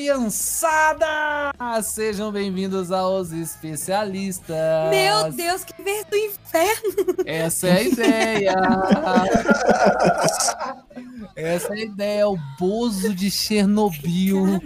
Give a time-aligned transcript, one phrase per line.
[0.00, 1.52] Criançada!
[1.82, 4.56] Sejam bem-vindos aos especialistas.
[4.88, 7.16] Meu Deus, que ver do inferno!
[7.26, 8.54] Essa é a ideia!
[11.36, 14.60] Essa é a ideia, o Bozo de Chernobyl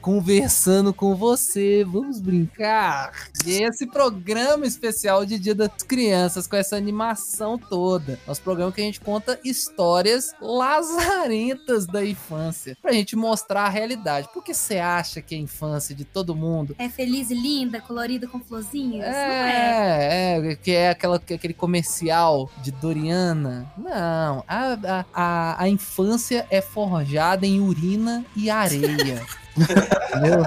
[0.00, 1.84] conversando com você.
[1.84, 3.12] Vamos brincar?
[3.46, 8.18] E esse programa especial de Dia das Crianças, com essa animação toda.
[8.26, 14.28] Nosso programa que a gente conta histórias lazarentas da infância, pra gente mostrar a realidade.
[14.32, 18.26] Por que você acha que a infância de todo mundo É feliz e linda, colorida
[18.26, 19.06] com florzinhas?
[19.06, 20.52] Não é, é.
[20.52, 23.70] é, que é aquela, que é aquele comercial de Doriana.
[23.76, 26.03] Não, a, a, a, a infância
[26.50, 29.22] é forjada em urina e areia.
[29.56, 30.44] Entendeu?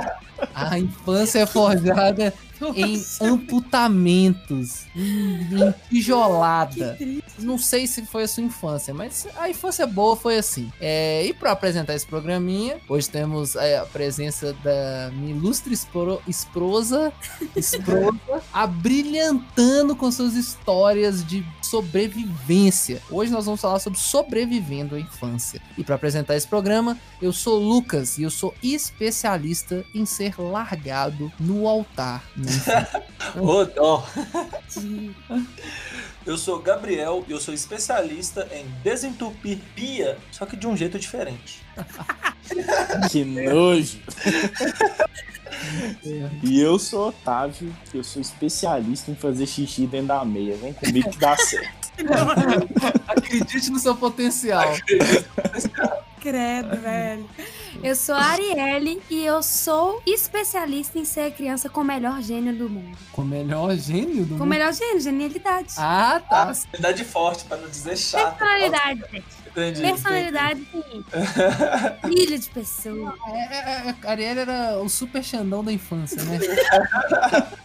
[0.53, 2.33] A infância é forjada
[2.75, 6.97] em amputamentos, em, tijolada.
[7.39, 10.71] Não sei se foi a sua infância, mas a infância boa foi assim.
[10.79, 16.21] É, e para apresentar esse programinha, hoje temos é, a presença da minha ilustre espro,
[16.27, 17.13] esprosa,
[17.55, 18.17] esprosa
[18.53, 23.01] abrilhantando com suas histórias de sobrevivência.
[23.09, 25.61] Hoje nós vamos falar sobre sobrevivendo à infância.
[25.77, 31.31] E para apresentar esse programa, eu sou Lucas e eu sou especialista em ser largado
[31.39, 32.23] no altar.
[33.39, 34.07] Ô, dó.
[36.25, 40.99] Eu sou Gabriel e eu sou especialista em desentupir pia, só que de um jeito
[40.99, 41.63] diferente.
[43.09, 43.99] Que nojo!
[46.43, 50.55] E eu sou Otávio, eu sou especialista em fazer xixi dentro da meia.
[50.57, 51.76] Vem comigo que dá certo.
[53.07, 54.73] Acredite no seu potencial.
[56.21, 57.29] Credo, velho.
[57.83, 62.21] Eu sou a Arielle e eu sou especialista em ser a criança com o melhor
[62.21, 62.97] gênio do mundo.
[63.11, 64.45] Com o melhor gênio do Com o mundo.
[64.47, 65.73] melhor gênio, genialidade.
[65.77, 66.47] Ah, tá.
[66.47, 68.35] Personalidade forte, pra não dizer chato.
[68.37, 69.25] Personalidade, gente.
[69.57, 69.81] Entendi.
[69.81, 71.03] Personalidade, sim.
[72.07, 73.15] Filho de pessoa.
[73.27, 76.37] É, é, é, a Ariel era o super Xandão da infância, né?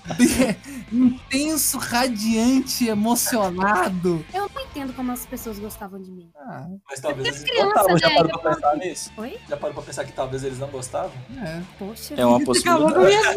[0.90, 4.24] Intenso, radiante, emocionado.
[4.32, 6.30] Eu não entendo como as pessoas gostavam de mim.
[6.36, 7.98] Ah, Mas talvez eles gostavam.
[7.98, 8.14] Já né?
[8.16, 9.10] parou pra pensar nisso?
[9.18, 9.38] Oi?
[9.48, 11.12] Já parou pra pensar que talvez eles não gostavam?
[11.42, 11.60] é.
[11.78, 13.36] Poxa, É uma possibilidade.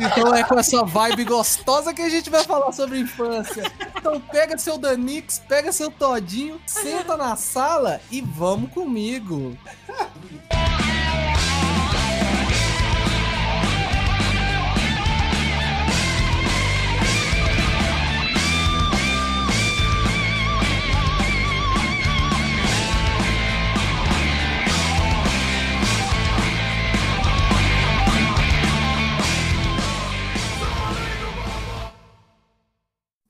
[0.00, 3.62] Então é com essa vibe gostosa que a gente vai falar sobre infância.
[3.96, 9.56] Então pega seu Danix, pega seu Todinho, senta na sala e vamos comigo.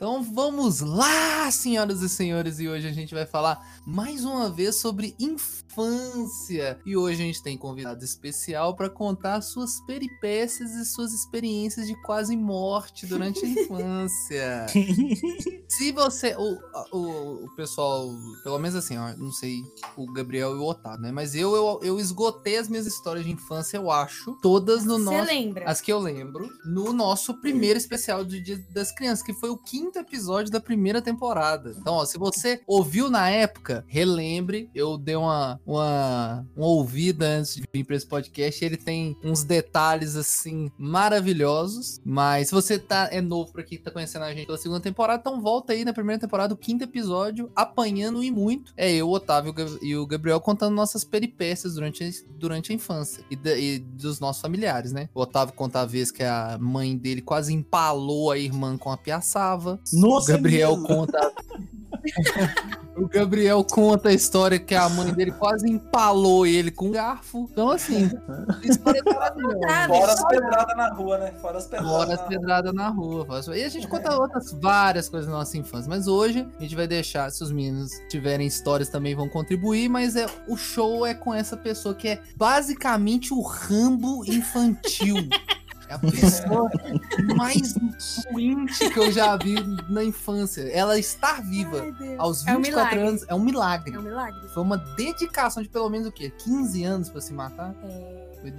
[0.05, 4.77] Então vamos lá, senhoras e senhores, e hoje a gente vai falar mais uma vez
[4.77, 6.79] sobre infância.
[6.85, 11.95] E hoje a gente tem convidado especial para contar suas peripécias e suas experiências de
[12.03, 14.67] quase morte durante a infância.
[15.71, 16.37] Se você.
[16.37, 16.59] O,
[16.93, 18.07] o, o pessoal,
[18.43, 19.63] pelo menos assim, ó, não sei
[19.97, 21.13] o Gabriel e o Otávio, né?
[21.13, 24.37] Mas eu, eu, eu esgotei as minhas histórias de infância, eu acho.
[24.43, 25.27] Todas no Você nosso.
[25.27, 25.65] lembra?
[25.65, 29.57] As que eu lembro, no nosso primeiro especial do Dia das Crianças, que foi o
[29.57, 31.75] quinto episódio da primeira temporada.
[31.79, 34.71] Então, ó, se você ouviu na época, relembre.
[34.75, 38.65] Eu dei uma, uma, uma ouvida antes de vir para esse podcast.
[38.65, 42.01] Ele tem uns detalhes, assim, maravilhosos.
[42.05, 45.21] Mas se você tá, é novo por aqui, tá conhecendo a gente pela segunda temporada,
[45.21, 48.73] então volta aí na primeira temporada, o quinto episódio, apanhando e muito.
[48.77, 53.25] É eu, Otávio e o Gab- o Gabriel contando nossas peripécias durante durante a infância
[53.31, 55.09] e, e dos nossos familiares, né?
[55.15, 58.97] O Otávio conta a vez que a mãe dele quase empalou a irmã com a
[58.97, 59.81] piaçava.
[59.93, 60.87] O Nossa, Gabriel mesmo.
[60.87, 61.33] conta.
[62.97, 67.49] o Gabriel conta a história que a mãe dele quase empalou ele com um garfo.
[67.51, 68.11] Então, assim,
[68.63, 69.87] história maravilhosa.
[69.87, 71.33] Fora as pedradas na rua, né?
[71.41, 71.91] Fora as pedradas.
[71.91, 72.29] Fora as na rua.
[72.29, 73.27] pedradas na rua.
[73.57, 75.89] E a gente conta outras várias coisas da nossa infância.
[75.89, 80.17] Mas hoje a gente vai deixar, se os meninos tiverem histórias também vão contribuir, mas
[80.17, 85.17] é o show é com essa pessoa que é basicamente o Rambo infantil.
[85.89, 86.71] É a pessoa
[87.37, 89.57] mais doente que eu já vi
[89.89, 90.63] na infância.
[90.73, 93.95] Ela estar viva Ai, aos É um 24 anos é um milagre.
[93.95, 94.49] É um milagre.
[94.49, 96.31] Foi uma dedicação de pelo menos o quê?
[96.31, 97.75] 15 anos pra se matar?
[97.85, 98.53] É, Foi-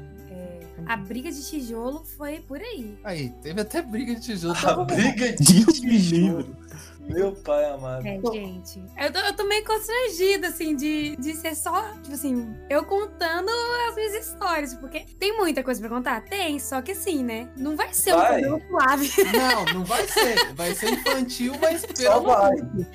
[0.87, 2.97] a briga de tijolo foi por aí.
[3.03, 4.55] Aí, teve até briga de tijolo.
[4.65, 6.55] A briga de livre.
[7.07, 8.05] Meu pai amado.
[8.05, 8.83] É, gente.
[8.97, 13.49] Eu tô, eu tô meio constrangida, assim, de, de ser só, tipo assim, eu contando
[13.89, 14.73] as minhas histórias.
[14.73, 16.21] Porque tem muita coisa pra contar?
[16.21, 17.49] Tem, só que assim, né?
[17.57, 18.41] Não vai ser um Vai.
[18.41, 19.11] programa suave.
[19.37, 20.53] Não, não vai ser.
[20.55, 21.87] Vai ser infantil, mas Só
[22.19, 22.59] pelo vai.
[22.59, 22.87] amor.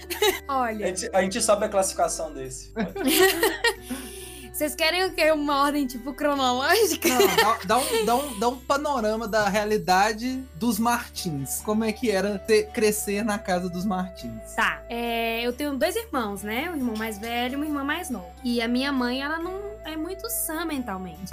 [0.49, 2.73] A Olha, gente, a gente sabe a classificação desse.
[4.61, 5.31] Vocês querem o quê?
[5.31, 7.09] Uma ordem, tipo, cronológica?
[7.09, 11.63] Não, dá, dá um, dá, um, dá um panorama da realidade dos Martins.
[11.65, 14.53] Como é que era ter, crescer na casa dos Martins?
[14.55, 16.71] Tá, é, eu tenho dois irmãos, né?
[16.71, 18.29] Um irmão mais velho e uma irmã mais nova.
[18.45, 21.31] E a minha mãe, ela não é muito sã mentalmente.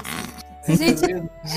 [0.67, 1.01] A gente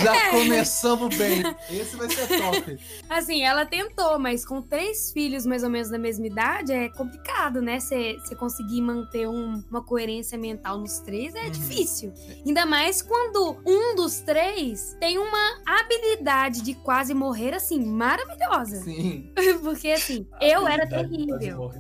[0.02, 0.30] Já É.
[0.30, 1.42] começamos bem.
[1.70, 2.78] Esse vai ser top.
[3.08, 7.60] Assim, ela tentou, mas com três filhos mais ou menos da mesma idade é complicado,
[7.60, 7.80] né?
[7.80, 11.50] Você conseguir manter um- uma coerência mental nos três é Uhum.
[11.50, 12.12] difícil.
[12.46, 18.76] Ainda mais quando um dos três tem uma habilidade de quase morrer, assim, maravilhosa.
[18.82, 19.32] Sim.
[19.62, 21.70] Porque, assim, eu era terrível.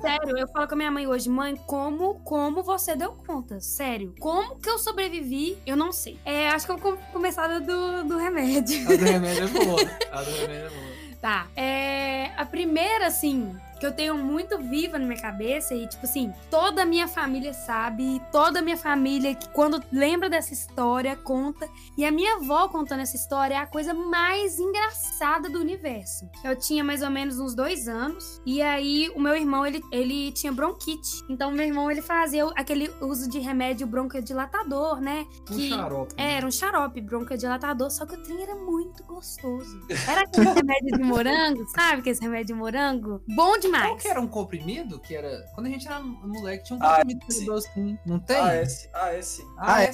[0.00, 3.60] Sério, eu falo com a minha mãe hoje, mãe, como, como você deu conta?
[3.60, 5.56] Sério, como que eu sobrevivi?
[5.66, 6.18] Eu não sei.
[6.24, 8.86] É, acho que eu vou começar do, do remédio.
[8.90, 9.80] A do remédio é boa.
[10.10, 10.96] A do remédio é boa.
[11.20, 11.46] Tá.
[11.56, 16.32] É, a primeira, assim, que eu tenho muito viva na minha cabeça e, tipo assim,
[16.50, 21.68] toda a minha família sabe, toda a minha família, que quando lembra dessa história, conta.
[21.96, 26.28] E a minha avó contando essa história é a coisa mais engraçada do universo.
[26.44, 30.32] Eu tinha mais ou menos uns dois anos, e aí o meu irmão, ele, ele
[30.32, 31.24] tinha bronquite.
[31.28, 35.26] Então, meu irmão, ele fazia aquele uso de remédio broncodilatador, né?
[35.50, 36.14] Um Que- xarope.
[36.16, 39.80] é, era um xarope broncodilatador, só que o trem era muito gostoso.
[40.08, 42.00] Era aquele remédio de morango, sabe?
[42.00, 43.22] Aquele remédio de morango?
[43.28, 44.02] Bom Qual demais.
[44.02, 44.98] que era um comprimido?
[44.98, 45.44] Que era.
[45.54, 47.44] Quando a gente era moleque, tinha um Ah, comprimido que sim.
[47.48, 47.98] era assim.
[48.06, 48.36] Não tem?
[48.36, 49.40] AS, AS.
[49.58, 49.90] Ah, Ah, é?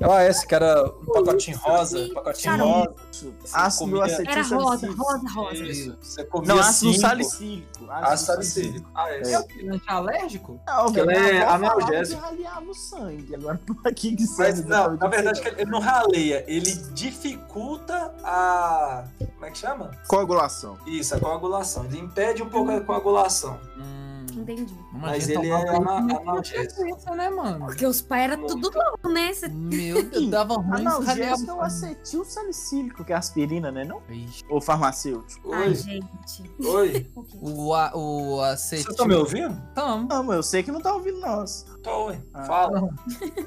[0.00, 2.94] É o AS, que era um pacotinho rosa, Sim, pacotinho xarope.
[3.12, 3.34] rosa.
[3.52, 5.54] Ácido comia- acetil Era rosa, rosa, rosa.
[5.64, 5.98] Isso.
[6.00, 7.00] Você comia Não, ácido cinco.
[7.02, 7.90] salicílico.
[7.90, 8.90] Ácido salicílico.
[8.94, 9.28] AS.
[9.28, 9.68] É o que?
[9.68, 10.60] Antialérgico?
[10.66, 12.20] Não, Aquilo minha é analgésico.
[12.22, 13.34] que raleava o sangue.
[13.34, 19.04] Agora, por aqui que Mas sangue, não, na verdade, ele não raleia, ele dificulta a.
[19.34, 19.90] Como é que chama?
[20.08, 20.78] Coagulação.
[20.86, 21.84] Isso, a coagulação.
[21.84, 23.58] Ele impede um pouco a coagulação.
[23.76, 24.00] Hum.
[24.32, 24.72] Entendi.
[24.92, 27.14] Mas Imagina ele é ana- analgésico.
[27.16, 27.66] né, mano?
[27.66, 29.32] Porque os pais eram tudo louco, né?
[29.34, 30.86] Cê- Meu Deus, dava ruim.
[30.86, 33.84] Analgésico é o acetil salicílico, que é aspirina, né?
[33.84, 34.00] Não?
[34.08, 34.44] Ixi.
[34.48, 35.52] Ou farmacêutico.
[35.52, 36.50] Ai, Oi, gente.
[36.64, 37.10] oi.
[37.42, 38.84] O a, o acetil.
[38.84, 39.60] Vocês estão me ouvindo?
[39.74, 40.06] Tamo.
[40.08, 41.66] Não, mas eu sei que não tá ouvindo nós.
[41.82, 42.20] Tô, oi.
[42.32, 42.44] Ah.
[42.44, 42.88] Fala.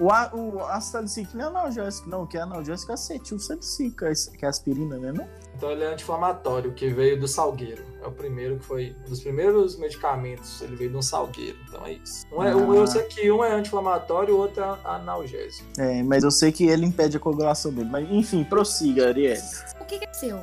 [0.01, 2.24] O, a- o ácido salicílico não é analgésico, não.
[2.24, 5.12] O que é analgésico é acetil salicílico, que é- que é aspirina, né?
[5.13, 5.27] Não?
[5.55, 7.83] Então ele é anti-inflamatório, que veio do salgueiro.
[8.03, 8.95] É o primeiro que foi.
[9.05, 11.57] Um dos primeiros medicamentos, ele veio de um salgueiro.
[11.69, 12.25] Então é isso.
[12.31, 12.75] Um é, um, Ah.
[12.75, 15.65] eu sei que um é anti-inflamatório e o outro é analgésico.
[15.77, 17.89] É, mas eu sei que ele impede a coagulação dele.
[17.89, 19.38] Mas, enfim, prossiga, Ariel.
[19.79, 20.39] O que que é seu?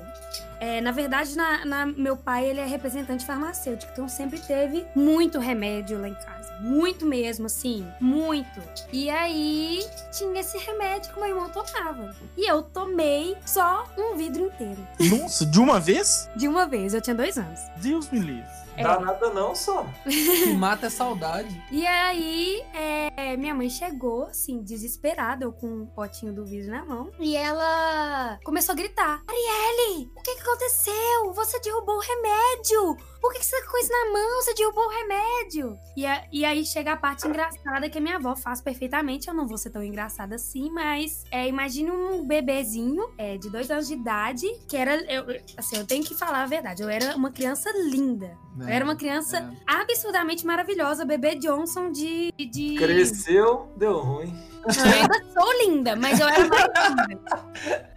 [0.59, 5.39] É, na verdade, na, na- meu pai ele é representante farmacêutico, então sempre teve muito
[5.39, 6.40] remédio lá em casa.
[6.61, 8.61] Muito mesmo, assim, muito.
[8.93, 12.15] E aí tinha esse remédio que meu irmão tomava.
[12.37, 14.87] E eu tomei só um vidro inteiro.
[15.01, 16.29] Nossa, de uma vez?
[16.37, 17.61] De uma vez, eu tinha dois anos.
[17.77, 18.61] Deus me livre.
[18.77, 18.83] É.
[18.83, 19.83] Dá nada não, só.
[19.83, 21.51] O que mata é saudade.
[21.71, 26.85] E aí, é, minha mãe chegou, assim, desesperada, eu com um potinho do vidro na
[26.85, 27.11] mão.
[27.19, 31.33] E ela começou a gritar: Arielle, o que, que aconteceu?
[31.35, 32.97] Você derrubou o remédio!
[33.21, 34.43] Por que, que você tá com isso na mão?
[34.43, 35.79] Você derrubou o remédio!
[35.97, 39.29] E, a- e aí chega a parte engraçada que a minha avó faz perfeitamente.
[39.29, 43.71] Eu não vou ser tão engraçada assim, mas é, imagine um bebezinho é, de dois
[43.71, 44.95] anos de idade, que era.
[45.13, 45.25] Eu,
[45.57, 46.83] assim, eu tenho que falar a verdade.
[46.83, 48.37] Eu era uma criança linda.
[48.59, 49.81] Eu era uma criança É.
[49.83, 52.33] absurdamente maravilhosa, bebê Johnson de.
[52.39, 52.77] de...
[52.77, 54.35] Cresceu, deu ruim.
[54.65, 56.63] Eu ainda sou linda, mas eu era mais
[57.09, 57.51] linda.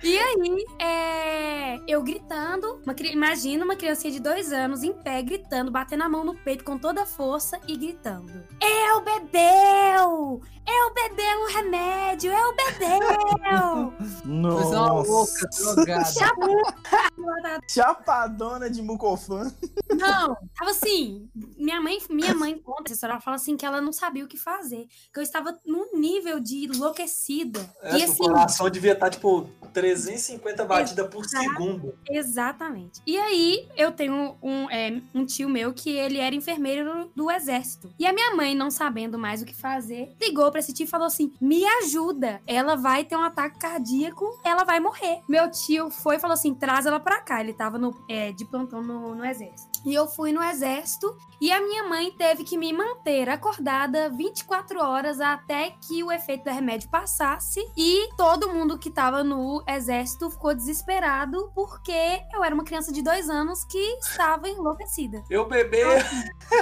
[0.03, 5.71] E aí, é, eu gritando, uma imagina uma criancinha de dois anos em pé, gritando,
[5.71, 10.41] batendo a mão no peito com toda a força e gritando: Eu bebeu!
[10.65, 12.31] Eu bebeu um remédio!
[12.31, 13.43] Eu bebeu!
[13.45, 15.75] É uma louca, Nossa.
[15.75, 16.05] drogada.
[17.69, 19.53] Chapadona de mucofã.
[19.89, 21.29] Não, tava assim.
[21.57, 23.13] Minha mãe, minha mãe conta essa história.
[23.13, 24.87] Ela fala assim que ela não sabia o que fazer.
[25.13, 27.59] Que eu estava num nível de enlouquecida.
[27.81, 31.97] É, e o assim, coração devia estar, tipo, 350 batidas por segundo.
[32.09, 33.01] Exatamente.
[33.05, 37.93] E aí, eu tenho um, é, um tio meu que ele era enfermeiro do exército.
[37.97, 40.87] E a minha mãe, não sabendo mais o que fazer, ligou pra esse tio e
[40.87, 42.41] falou assim: Me ajuda.
[42.45, 45.21] Ela vai ter um ataque cardíaco, ela vai morrer.
[45.27, 47.41] Meu tio foi e falou assim: traz ela pra cá.
[47.41, 49.72] Ele tava no, é, de plantão no, no exército.
[49.85, 54.79] E eu fui no exército e a minha mãe teve que me manter acordada 24
[54.81, 57.59] horas até que o efeito do remédio passasse.
[57.75, 63.01] E todo mundo que tava no exército ficou desesperado porque eu era uma criança de
[63.01, 65.21] dois anos que estava enlouquecida.
[65.29, 65.83] Eu bebê.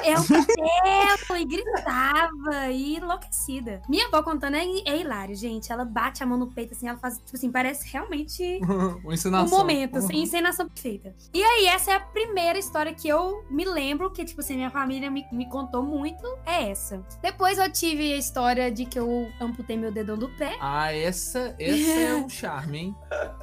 [0.03, 3.81] Eu bebeu e gritava e enlouquecida.
[3.87, 5.71] Minha avó contando é, é hilário, gente.
[5.71, 9.97] Ela bate a mão no peito assim, ela faz, tipo assim, parece realmente um momento,
[9.97, 11.13] assim, encenação perfeita.
[11.33, 14.69] E aí, essa é a primeira história que eu me lembro, que, tipo assim, minha
[14.69, 17.03] família me, me contou muito, é essa.
[17.21, 20.57] Depois eu tive a história de que eu amputei meu dedão do pé.
[20.59, 22.95] Ah, essa, essa é o charme, hein?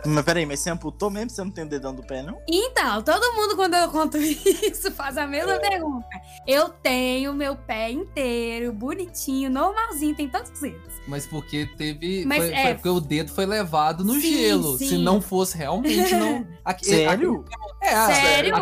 [0.06, 1.30] Mas peraí, mas você amputou mesmo?
[1.30, 2.38] Você não tem o dedão do pé, não?
[2.48, 5.58] Então, todo mundo, quando eu conto isso, faz a mesma É.
[5.70, 6.06] pergunta.
[6.46, 10.94] Eu tenho meu pé inteiro, bonitinho, normalzinho, tem todos os dedos.
[11.06, 12.24] Mas porque teve.
[12.26, 14.76] Mas foi, é- foi porque o dedo foi levado no Sim, gelo.
[14.78, 14.88] sim.
[14.88, 16.46] Se não fosse realmente, não.
[16.64, 17.44] Aqui- Sério?
[17.82, 18.54] É, a- Sério?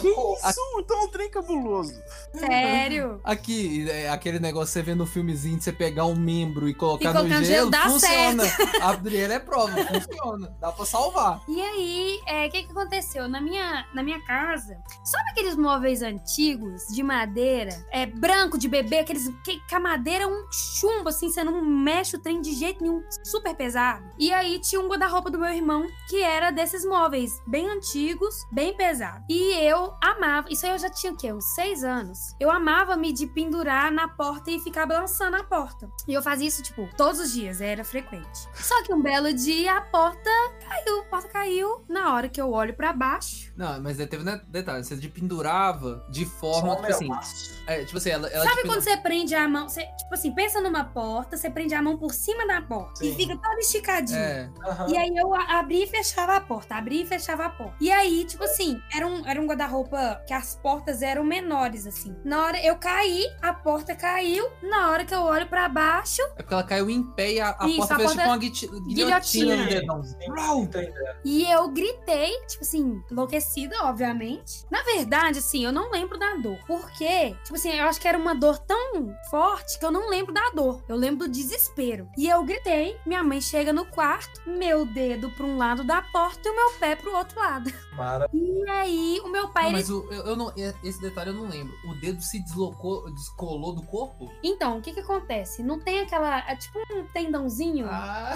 [0.00, 0.76] Que isso?
[0.78, 1.94] Então é um trem cabuloso.
[2.34, 3.20] Sério.
[3.24, 6.74] Aqui, é, aquele negócio que você vê no filmezinho de você pegar um membro e
[6.74, 8.42] colocar E no colocar no gelo, gelo, dá funciona.
[8.80, 10.56] A Adriele é prova, funciona.
[10.60, 11.40] Dá pra salvar.
[11.48, 13.28] E aí, é, o que que aconteceu?
[13.28, 19.00] Na minha, na minha casa, sabe aqueles móveis antigos de madeira, é branco de bebê,
[19.00, 22.52] aqueles que, que a madeira é um chumbo, assim, você não mexe o trem de
[22.54, 24.04] jeito nenhum, super pesado.
[24.18, 28.74] E aí tinha um guarda-roupa do meu irmão que era desses móveis bem antigos, bem
[28.74, 29.24] pesado.
[29.28, 31.32] E eu amava, isso aí eu já tinha o quê?
[31.32, 32.34] Uns seis anos.
[32.38, 35.90] Eu amava me de pendurar na porta e ficar balançando a porta.
[36.06, 38.48] E eu fazia isso, tipo, todos os dias, era frequente.
[38.54, 40.30] Só que um belo dia a porta
[40.68, 41.84] caiu, a porta caiu.
[41.88, 43.52] Na hora que eu olho pra baixo.
[43.56, 47.56] Não, mas teve né, detalhe, você de pendurava de forma, Só tipo assim.
[47.66, 49.68] É, tipo assim, ela, ela Sabe quando você prende a mão?
[49.68, 53.10] Você, tipo assim, pensa numa porta, você prende a mão por cima da porta e
[53.10, 53.16] Sim.
[53.16, 54.18] fica toda esticadinha.
[54.18, 54.88] É, Aham.
[54.88, 57.76] E aí eu abri e fechava a porta, abri e fechava a porta.
[57.80, 62.14] E aí, tipo assim, era um, era um guarda-roupa que as portas eram menores, assim.
[62.24, 64.46] Na hora eu caí, a porta caiu.
[64.62, 67.56] Na hora que eu olho pra baixo, é porque ela caiu em pé e a,
[67.58, 69.56] a Isso, porta a fez porta- tipo uma guilhotina Guilhotina.
[69.56, 70.02] no dedão.
[70.36, 70.62] Rau!
[70.62, 70.92] Entendeu?
[71.24, 74.64] E eu gritei, tipo assim, enlouquecida, obviamente.
[74.70, 76.58] Na verdade, assim, eu não lembro da dor.
[76.66, 80.32] Porque, tipo assim, eu acho que era uma dor tão forte que eu não lembro
[80.34, 80.82] da dor.
[80.88, 82.08] Eu lembro do desespero.
[82.16, 86.40] E eu gritei, minha mãe chega no quarto, meu dedo pra um lado da porta
[86.48, 87.72] e o meu pé pro outro lado.
[87.96, 88.28] Mara...
[88.32, 89.64] E aí, o meu pai.
[89.64, 91.72] Não, ele- mas o- eu, eu não, esse detalhe eu não lembro.
[91.88, 94.30] O dedo se deslocou, descolou do corpo?
[94.42, 95.62] Então, o que que acontece?
[95.62, 96.38] Não tem aquela.
[96.48, 97.86] É tipo um tendãozinho.
[97.90, 98.34] Ah,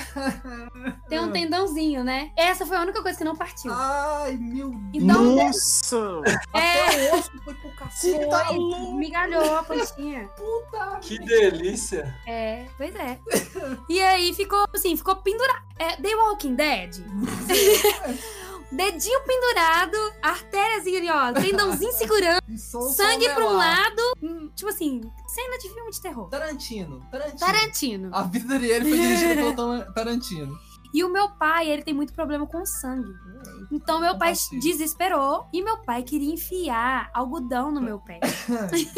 [1.08, 2.30] Tem um tendãozinho, né?
[2.36, 3.72] Essa foi a única coisa que não partiu.
[3.72, 4.80] Ai, meu Deus.
[5.04, 6.20] Então, Nossa!
[6.54, 7.10] é.
[7.12, 8.28] O osso foi pro cacete.
[8.28, 8.52] Tá
[8.94, 10.28] migalhou a pontinha.
[10.36, 12.14] Puta Que delícia.
[12.26, 13.18] É, pois é.
[13.88, 15.62] E aí ficou assim, ficou pendurado.
[15.78, 16.96] É, The Walking Dead.
[18.72, 19.96] Dedinho pendurado,
[20.98, 22.40] ali, ó, tendãozinho segurando,
[22.94, 24.02] sangue pra um lado.
[24.22, 26.28] hum, Tipo assim, cena de filme de terror.
[26.28, 27.04] Tarantino.
[27.10, 27.38] Tarantino.
[27.38, 28.10] Tarantino.
[28.12, 30.58] A vida dele foi dirigida pelo Tar- Tarantino.
[30.92, 33.12] E o meu pai, ele tem muito problema com sangue.
[33.70, 38.20] Então meu pai desesperou e meu pai queria enfiar algodão no meu pé.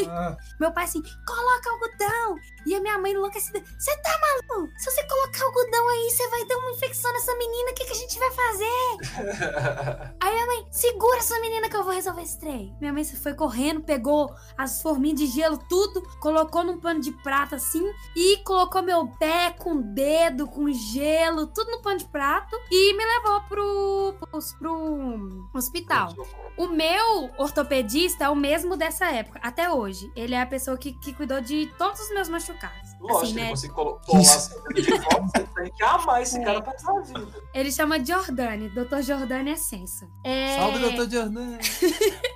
[0.09, 2.37] Ah, Meu pai assim, coloca algodão.
[2.67, 4.71] E a minha mãe enlouquecida, você tá maluco?
[4.79, 7.93] Se você colocar algodão aí, você vai dar uma infecção nessa menina, o que, que
[7.93, 10.15] a gente vai fazer?
[10.21, 12.75] Aí a mãe, segura essa menina que eu vou resolver esse trem.
[12.81, 17.57] Minha mãe foi correndo, pegou as forminhas de gelo, tudo, colocou num pano de prata
[17.57, 17.85] assim,
[18.17, 23.05] e colocou meu pé com dedo, com gelo, tudo no pano de prato, e me
[23.05, 26.15] levou pro, pro, pro hospital.
[26.57, 30.11] O meu ortopedista é o mesmo dessa época, até hoje.
[30.17, 32.92] Ele é a pessoa que, que cuidou de todos os meus machucados.
[33.07, 33.49] Lógico, assim, né?
[33.51, 37.01] consegue colo- colar essa coisa de volta, você tem que amar esse cara pra sua
[37.03, 37.33] vida.
[37.55, 39.01] Ele chama Jordani, Dr.
[39.03, 40.07] Jordani Ascenso.
[40.25, 40.57] É...
[40.57, 41.59] Salve, doutor Jordan.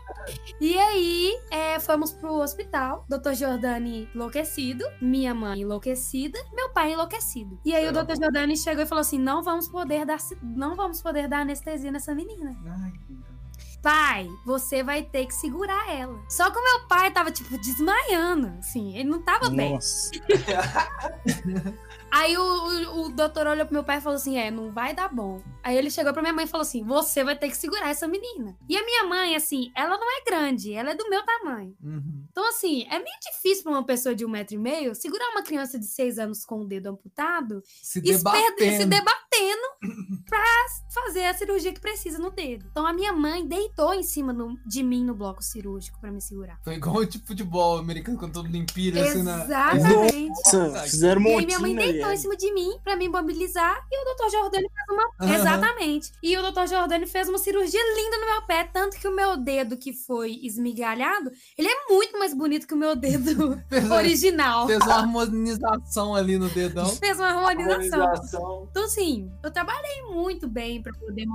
[0.61, 3.07] E aí, é, fomos pro hospital.
[3.09, 3.33] Dr.
[3.35, 7.61] Jordani enlouquecido, minha mãe enlouquecida, meu pai enlouquecido.
[7.65, 8.13] E aí o Caramba.
[8.15, 8.23] Dr.
[8.25, 12.13] Jordani chegou e falou assim: não vamos poder dar, não vamos poder dar anestesia nessa
[12.15, 12.57] menina.
[12.67, 13.36] Ai, que-
[13.87, 16.21] Pai, você vai ter que segurar ela.
[16.29, 18.49] Só que o meu pai tava, tipo, desmaiando.
[18.59, 19.79] Assim, ele não tava bem.
[22.17, 24.95] Aí o, o, o doutor olhou pro meu pai e falou assim: É, não vai
[24.95, 25.43] dar bom.
[25.63, 28.07] Aí ele chegou pra minha mãe e falou assim: Você vai ter que segurar essa
[28.09, 28.57] menina.
[28.69, 31.75] E a minha mãe, assim, ela não é grande, ela é do meu tamanho.
[31.83, 32.25] Uhum.
[32.31, 35.43] Então, assim, é meio difícil pra uma pessoa de um metro e meio segurar uma
[35.43, 38.77] criança de seis anos com o dedo amputado Se e se debatendo.
[38.77, 39.67] se debatendo
[40.29, 40.45] pra
[40.93, 42.67] fazer a cirurgia que precisa no dedo.
[42.71, 46.21] Então, a minha mãe deitou em cima no- de mim no bloco cirúrgico pra me
[46.21, 46.59] segurar.
[46.65, 49.45] Foi igual tipo futebol americano quando todo mundo empilha assim na.
[49.45, 50.29] Exatamente.
[50.53, 53.07] Nossa, fizeram E um aí minha mãe montinho deitou em cima de mim pra me
[53.07, 54.31] imobilizar e o Dr.
[54.31, 55.11] Jordani fez uma.
[55.21, 55.35] Aham.
[55.35, 56.13] Exatamente.
[56.23, 56.67] E o Dr.
[56.67, 60.39] Jordani fez uma cirurgia linda no meu pé, tanto que o meu dedo que foi
[60.43, 64.67] esmigalhado, ele é muito mais bonito que o meu dedo Fez, original.
[64.67, 66.87] fez uma harmonização ali no dedão.
[66.97, 68.03] Fez uma harmonização.
[68.03, 68.69] Harmonização.
[68.71, 71.27] Então, assim, eu trabalhei muito bem pra poder.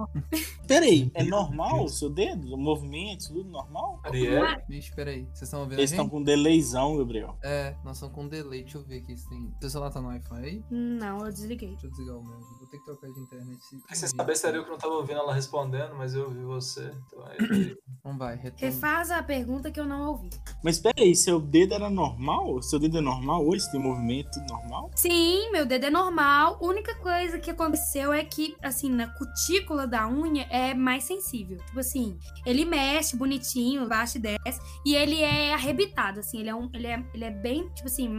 [0.68, 2.54] Peraí, é normal o seu dedo?
[2.54, 4.00] O movimento, tudo normal?
[4.04, 5.24] Ariel, Vixe, peraí.
[5.34, 7.38] Vocês estão ouvindo Eles estão com um delayzão, Gabriel.
[7.44, 8.62] É, nós estamos com delay.
[8.64, 9.54] Deixa eu ver aqui se tem.
[9.62, 10.51] Seu celular tá no Wi-Fi aí?
[10.52, 10.64] Aí?
[10.70, 11.70] Não, eu desliguei.
[11.70, 12.40] Deixa eu desligar o meu.
[12.40, 13.60] Vou ter que trocar de internet.
[13.90, 16.92] Você saber se era eu que não tava ouvindo ela respondendo, mas eu ouvi você.
[17.08, 17.78] Então aí.
[18.02, 18.58] Então vai, retorno.
[18.58, 20.32] Refaz a pergunta que eu não ouvi.
[20.64, 22.60] Mas pera aí, seu dedo era normal?
[22.64, 23.70] Seu dedo é normal hoje?
[23.70, 24.90] Tem movimento normal?
[24.96, 26.58] Sim, meu dedo é normal.
[26.60, 31.60] A única coisa que aconteceu é que, assim, na cutícula da unha é mais sensível.
[31.68, 34.60] Tipo assim, ele mexe bonitinho, baixa e desce.
[34.84, 36.40] E ele é arrebitado, assim.
[36.40, 38.10] Ele é, um, ele é, ele é bem, tipo assim.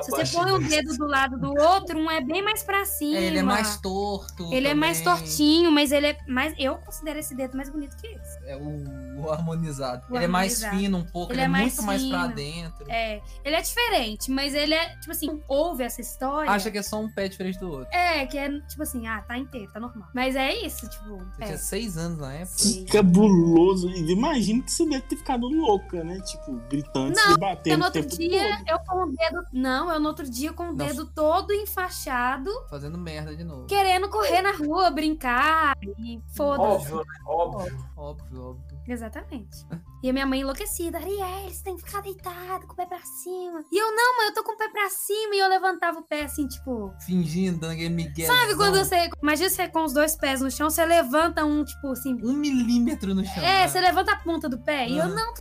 [0.00, 3.18] Se você põe um dedo do lado do outro, um é bem mais pra cima.
[3.18, 4.52] É, ele é mais torto.
[4.52, 5.18] Ele é mais também.
[5.20, 6.54] tortinho, mas ele é mais.
[6.58, 8.38] Eu considero esse dedo mais bonito que esse.
[8.46, 10.04] É o, o harmonizado.
[10.10, 10.78] O ele é mais harmonizado.
[10.82, 12.34] fino um pouco, Ele ele, é é, mais muito mais pra fino.
[12.34, 12.86] dentro.
[12.90, 16.50] É, ele é diferente, mas ele é, tipo assim, ouve essa história.
[16.50, 17.88] Acha que é só um pé diferente do outro.
[17.92, 20.08] É, que é tipo assim, ah, tá inteiro, tá normal.
[20.14, 21.18] Mas é isso, tipo.
[21.18, 21.46] Você É.
[21.46, 22.56] tinha seis anos na época.
[22.56, 23.88] Que cabuloso.
[23.90, 26.20] Imagina que você deve ter ficado louca, né?
[26.20, 28.68] Tipo, gritando, Não, se batendo Eu no o outro tempo dia, todo.
[28.68, 29.46] eu com o dedo.
[29.52, 30.76] Não, eu no outro dia com o Não.
[30.86, 33.66] dedo todo enfaixado, Fazendo merda de novo.
[33.78, 36.92] Querendo correr na rua, brincar e foda-se.
[36.92, 37.04] Óbvio, né?
[37.26, 37.84] Óbvio.
[37.96, 38.78] Óbvio, óbvio.
[38.86, 39.64] Exatamente.
[40.02, 43.00] E a minha mãe enlouquecida, Ariel, você tem que ficar deitado, com o pé pra
[43.00, 43.64] cima.
[43.70, 45.34] E eu, não, mãe, eu tô com o pé pra cima.
[45.34, 46.92] E eu levantava o pé assim, tipo.
[47.04, 48.26] Fingindo, dando aquele migué.
[48.26, 49.10] Sabe quando você.
[49.22, 52.14] Imagina você com os dois pés no chão, você levanta um, tipo assim.
[52.22, 53.42] Um milímetro no chão.
[53.42, 53.68] É, né?
[53.68, 54.88] você levanta a ponta do pé.
[54.88, 55.34] E eu não.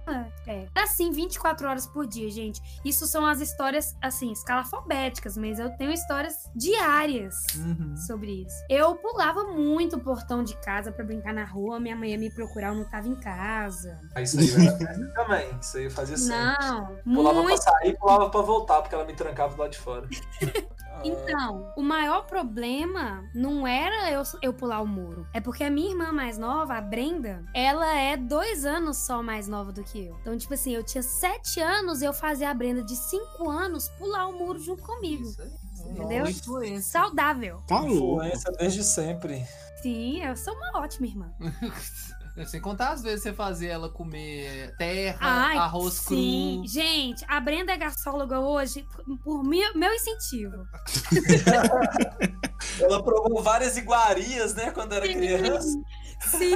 [0.47, 0.67] É.
[0.75, 2.59] Assim, 24 horas por dia, gente.
[2.83, 7.95] Isso são as histórias, assim, escalafobéticas, mas eu tenho histórias diárias Uhum.
[7.97, 8.55] sobre isso.
[8.69, 12.29] Eu pulava muito o portão de casa pra brincar na rua, minha mãe ia me
[12.33, 13.99] procurar, eu não tava em casa.
[14.15, 15.49] Aí isso era assim também.
[15.61, 16.65] Isso aí eu fazia sempre.
[16.65, 17.61] Não, Pulava muito.
[17.61, 20.07] pra sair e pulava pra voltar, porque ela me trancava do lado de fora.
[21.03, 25.27] Então, o maior problema não era eu, eu pular o muro.
[25.31, 29.47] É porque a minha irmã mais nova, a Brenda, ela é dois anos só mais
[29.47, 30.17] nova do que eu.
[30.21, 33.89] Então, tipo assim, eu tinha sete anos e eu fazia a Brenda de cinco anos
[33.89, 35.21] pular o muro junto comigo.
[35.21, 35.51] Isso aí.
[35.91, 36.25] Entendeu?
[36.25, 36.99] Influência.
[36.99, 37.61] Saudável.
[37.67, 38.15] Tá louco.
[38.23, 39.45] Influência desde sempre.
[39.83, 41.31] Sim, eu sou uma ótima irmã.
[42.45, 46.61] Sem contar às vezes você fazia ela comer terra, Ai, arroz sim.
[46.61, 46.67] cru.
[46.67, 48.85] Gente, a Brenda é gastróloga hoje
[49.23, 50.65] por, meu, meu incentivo.
[52.79, 55.79] Ela provou várias iguarias, né, quando era criança.
[56.19, 56.55] Sim.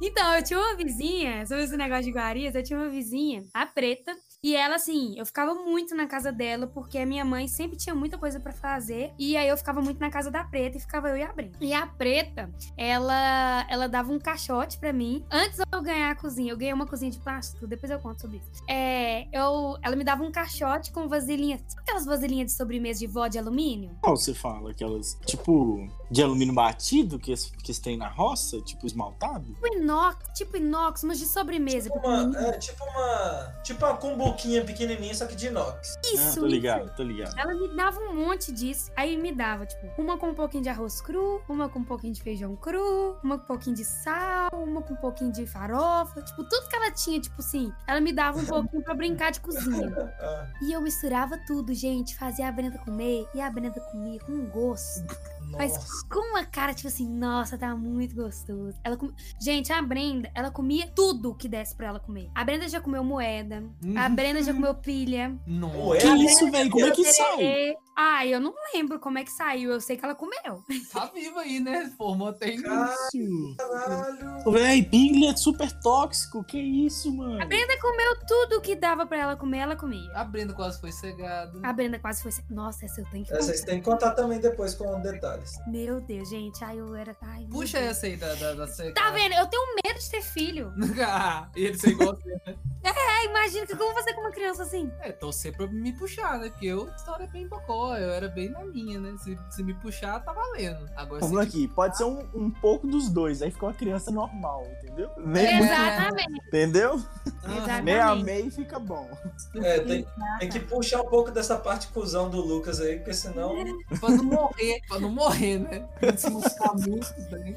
[0.00, 3.66] Então, eu tinha uma vizinha, sobre esse negócio de iguarias, eu tinha uma vizinha, a
[3.66, 4.14] preta,
[4.46, 7.96] e ela, assim, eu ficava muito na casa dela, porque a minha mãe sempre tinha
[7.96, 11.08] muita coisa pra fazer, e aí eu ficava muito na casa da preta, e ficava
[11.08, 11.58] eu e a Brenda.
[11.60, 16.14] E a preta, ela, ela dava um caixote pra mim, antes de eu ganhar a
[16.14, 18.62] cozinha, eu ganhei uma cozinha de plástico, depois eu conto sobre isso.
[18.68, 23.08] É, eu, ela me dava um caixote com vasilhinha, sabe aquelas vasilhinhas de sobremesa de
[23.08, 23.98] vó de alumínio?
[24.00, 24.70] Qual você fala?
[24.70, 28.60] Aquelas, tipo, de alumínio batido que eles, que têm na roça?
[28.60, 29.52] Tipo, esmaltado?
[29.54, 31.90] Tipo inox, tipo inox, mas de sobremesa.
[31.90, 33.54] Tipo uma, é, tipo uma.
[33.64, 33.96] Tipo uma
[34.36, 35.96] cumbuquinha pequenininha, só que de inox.
[35.96, 36.46] ah, Isso, tô isso.
[36.46, 37.38] ligado, tô ligado.
[37.38, 38.92] Ela me dava um monte disso.
[38.96, 42.12] Aí me dava, tipo, uma com um pouquinho de arroz cru, uma com um pouquinho
[42.12, 46.22] de feijão cru, uma com um pouquinho de sal, uma com um pouquinho de farofa.
[46.22, 49.40] Tipo, tudo que ela tinha, tipo assim, ela me dava um pouquinho pra brincar de
[49.40, 49.92] cozinha.
[50.20, 52.16] Ah, E eu misturava tudo, gente.
[52.16, 55.06] Fazia a Brenda comer e a Brenda comia com gosto.
[55.52, 56.06] Mas nossa.
[56.08, 58.76] com uma cara, tipo assim, nossa, tá muito gostoso.
[58.82, 59.14] Ela come...
[59.40, 62.28] Gente, a Brenda, ela comia tudo que desse pra ela comer.
[62.34, 63.62] A Brenda já comeu moeda,
[63.96, 65.38] a Brenda já comeu pilha.
[65.46, 65.76] Nossa.
[65.78, 65.98] Ué?
[65.98, 66.70] Que isso, velho?
[66.70, 67.74] Como é que sai?
[67.98, 69.70] Ai, eu não lembro como é que saiu.
[69.72, 70.62] Eu sei que ela comeu.
[70.92, 71.90] Tá viva aí, né?
[71.96, 72.56] Formou tem.
[72.56, 73.54] Isso.
[73.56, 74.50] Caralho.
[74.52, 76.44] Véi, Piglet é super tóxico.
[76.44, 77.40] Que isso, mano?
[77.42, 80.10] A Brenda comeu tudo que dava pra ela comer, ela comia.
[80.14, 81.58] A Brenda quase foi cegada.
[81.62, 82.32] A Brenda quase foi.
[82.50, 83.52] Nossa, essa eu tenho que Essa contar.
[83.52, 85.52] vocês têm que contar também depois com detalhes.
[85.66, 86.62] Meu Deus, gente.
[86.64, 87.16] Ai, eu era.
[87.22, 87.92] Ai, Puxa Deus.
[87.92, 88.94] essa aí da, da, da cegada.
[88.94, 89.32] Tá vendo?
[89.34, 90.70] Eu tenho medo de ter filho.
[91.06, 92.56] ah, e ele ser igual você, né?
[92.84, 94.90] É, imagina que eu vou fazer com uma criança assim.
[95.00, 96.48] É, torcer pra me puxar, né?
[96.50, 99.16] Porque eu, história é bem bocó, eu era bem na minha, né?
[99.18, 100.88] Se, se me puxar, tá valendo.
[100.96, 104.10] Agora Vamos se aqui, pode ser um, um pouco dos dois, aí fica uma criança
[104.10, 105.10] normal, entendeu?
[105.18, 106.46] Nem muito, Exatamente.
[106.46, 107.02] entendeu?
[107.44, 107.82] Aham.
[107.82, 109.08] Meia meia fica bom.
[109.56, 110.06] É, tem,
[110.38, 113.56] tem que puxar um pouco dessa parte cuzão do Lucas aí, porque senão.
[114.00, 115.88] Pra não morrer, pra não morrer, né?
[115.98, 117.56] Pra se mostrar muito bem.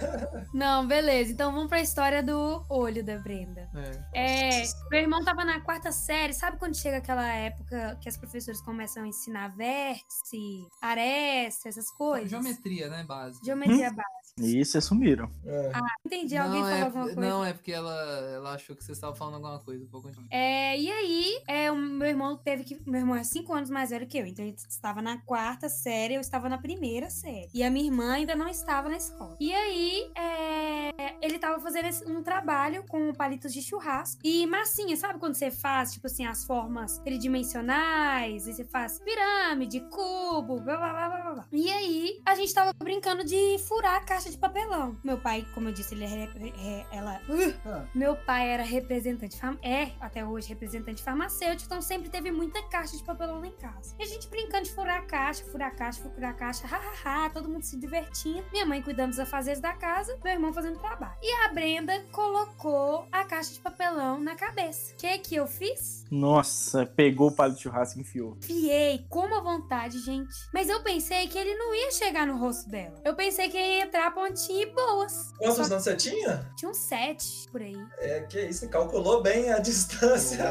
[0.54, 1.32] Não, beleza.
[1.32, 3.68] Então vamos pra história do olho da Brenda.
[4.14, 4.60] É.
[4.60, 8.60] É, meu irmão tava na quarta série, sabe quando chega aquela época que as professoras
[8.60, 12.30] começam a ensinar vértice, aresta, essas coisas?
[12.30, 13.04] Geometria, né?
[13.04, 13.44] Básica.
[13.44, 14.29] Geometria básica.
[14.40, 15.30] E isso, sumiram.
[15.44, 15.72] É.
[16.04, 17.20] Entendi, alguém não, falou é, alguma coisa?
[17.20, 17.94] não, é porque ela,
[18.34, 19.86] ela achou que você estava falando alguma coisa.
[19.90, 20.28] Vou continuar.
[20.30, 22.80] É, e aí, é, o meu irmão teve que.
[22.86, 26.14] Meu irmão é cinco anos mais velho que eu, então ele estava na quarta série,
[26.14, 27.48] eu estava na primeira série.
[27.52, 29.36] E a minha irmã ainda não estava na escola.
[29.40, 35.18] E aí, é, ele estava fazendo um trabalho com palitos de churrasco e massinha, sabe
[35.18, 40.92] quando você faz, tipo assim, as formas tridimensionais, e você faz pirâmide, cubo, blá blá
[40.92, 41.46] blá blá blá, blá.
[41.52, 44.96] E aí, a gente tava brincando de furar a caixa de papelão.
[45.04, 46.08] Meu pai, como eu disse, ele é.
[46.08, 47.20] re- ela.
[47.28, 47.86] Uh, Ah.
[47.94, 52.96] meu pai era representante, fam- é até hoje representante farmacêutico, então sempre teve muita caixa
[52.96, 53.94] de papelão lá em casa.
[53.98, 57.30] E a gente brincando de furar a caixa, furar a caixa, furar a caixa, hahaha,
[57.30, 58.44] todo mundo se divertindo.
[58.52, 61.14] Minha mãe cuidando dos afazeres da casa, meu irmão fazendo trabalho.
[61.22, 64.92] E a Brenda colocou a caixa de papelão na cabeça.
[64.94, 66.04] O que que eu fiz?
[66.10, 68.36] Nossa, pegou o palito de churrasco e enfiou.
[68.40, 70.32] Fiei com uma vontade, gente.
[70.52, 73.00] Mas eu pensei que ele não ia chegar no rosto dela.
[73.04, 75.32] Eu pensei que ia entrar pontinha e boas.
[75.38, 76.50] Quantos Só anos você tinha?
[76.56, 77.76] tinha uns sete por aí.
[77.98, 80.44] É, que isso, você calculou bem a distância.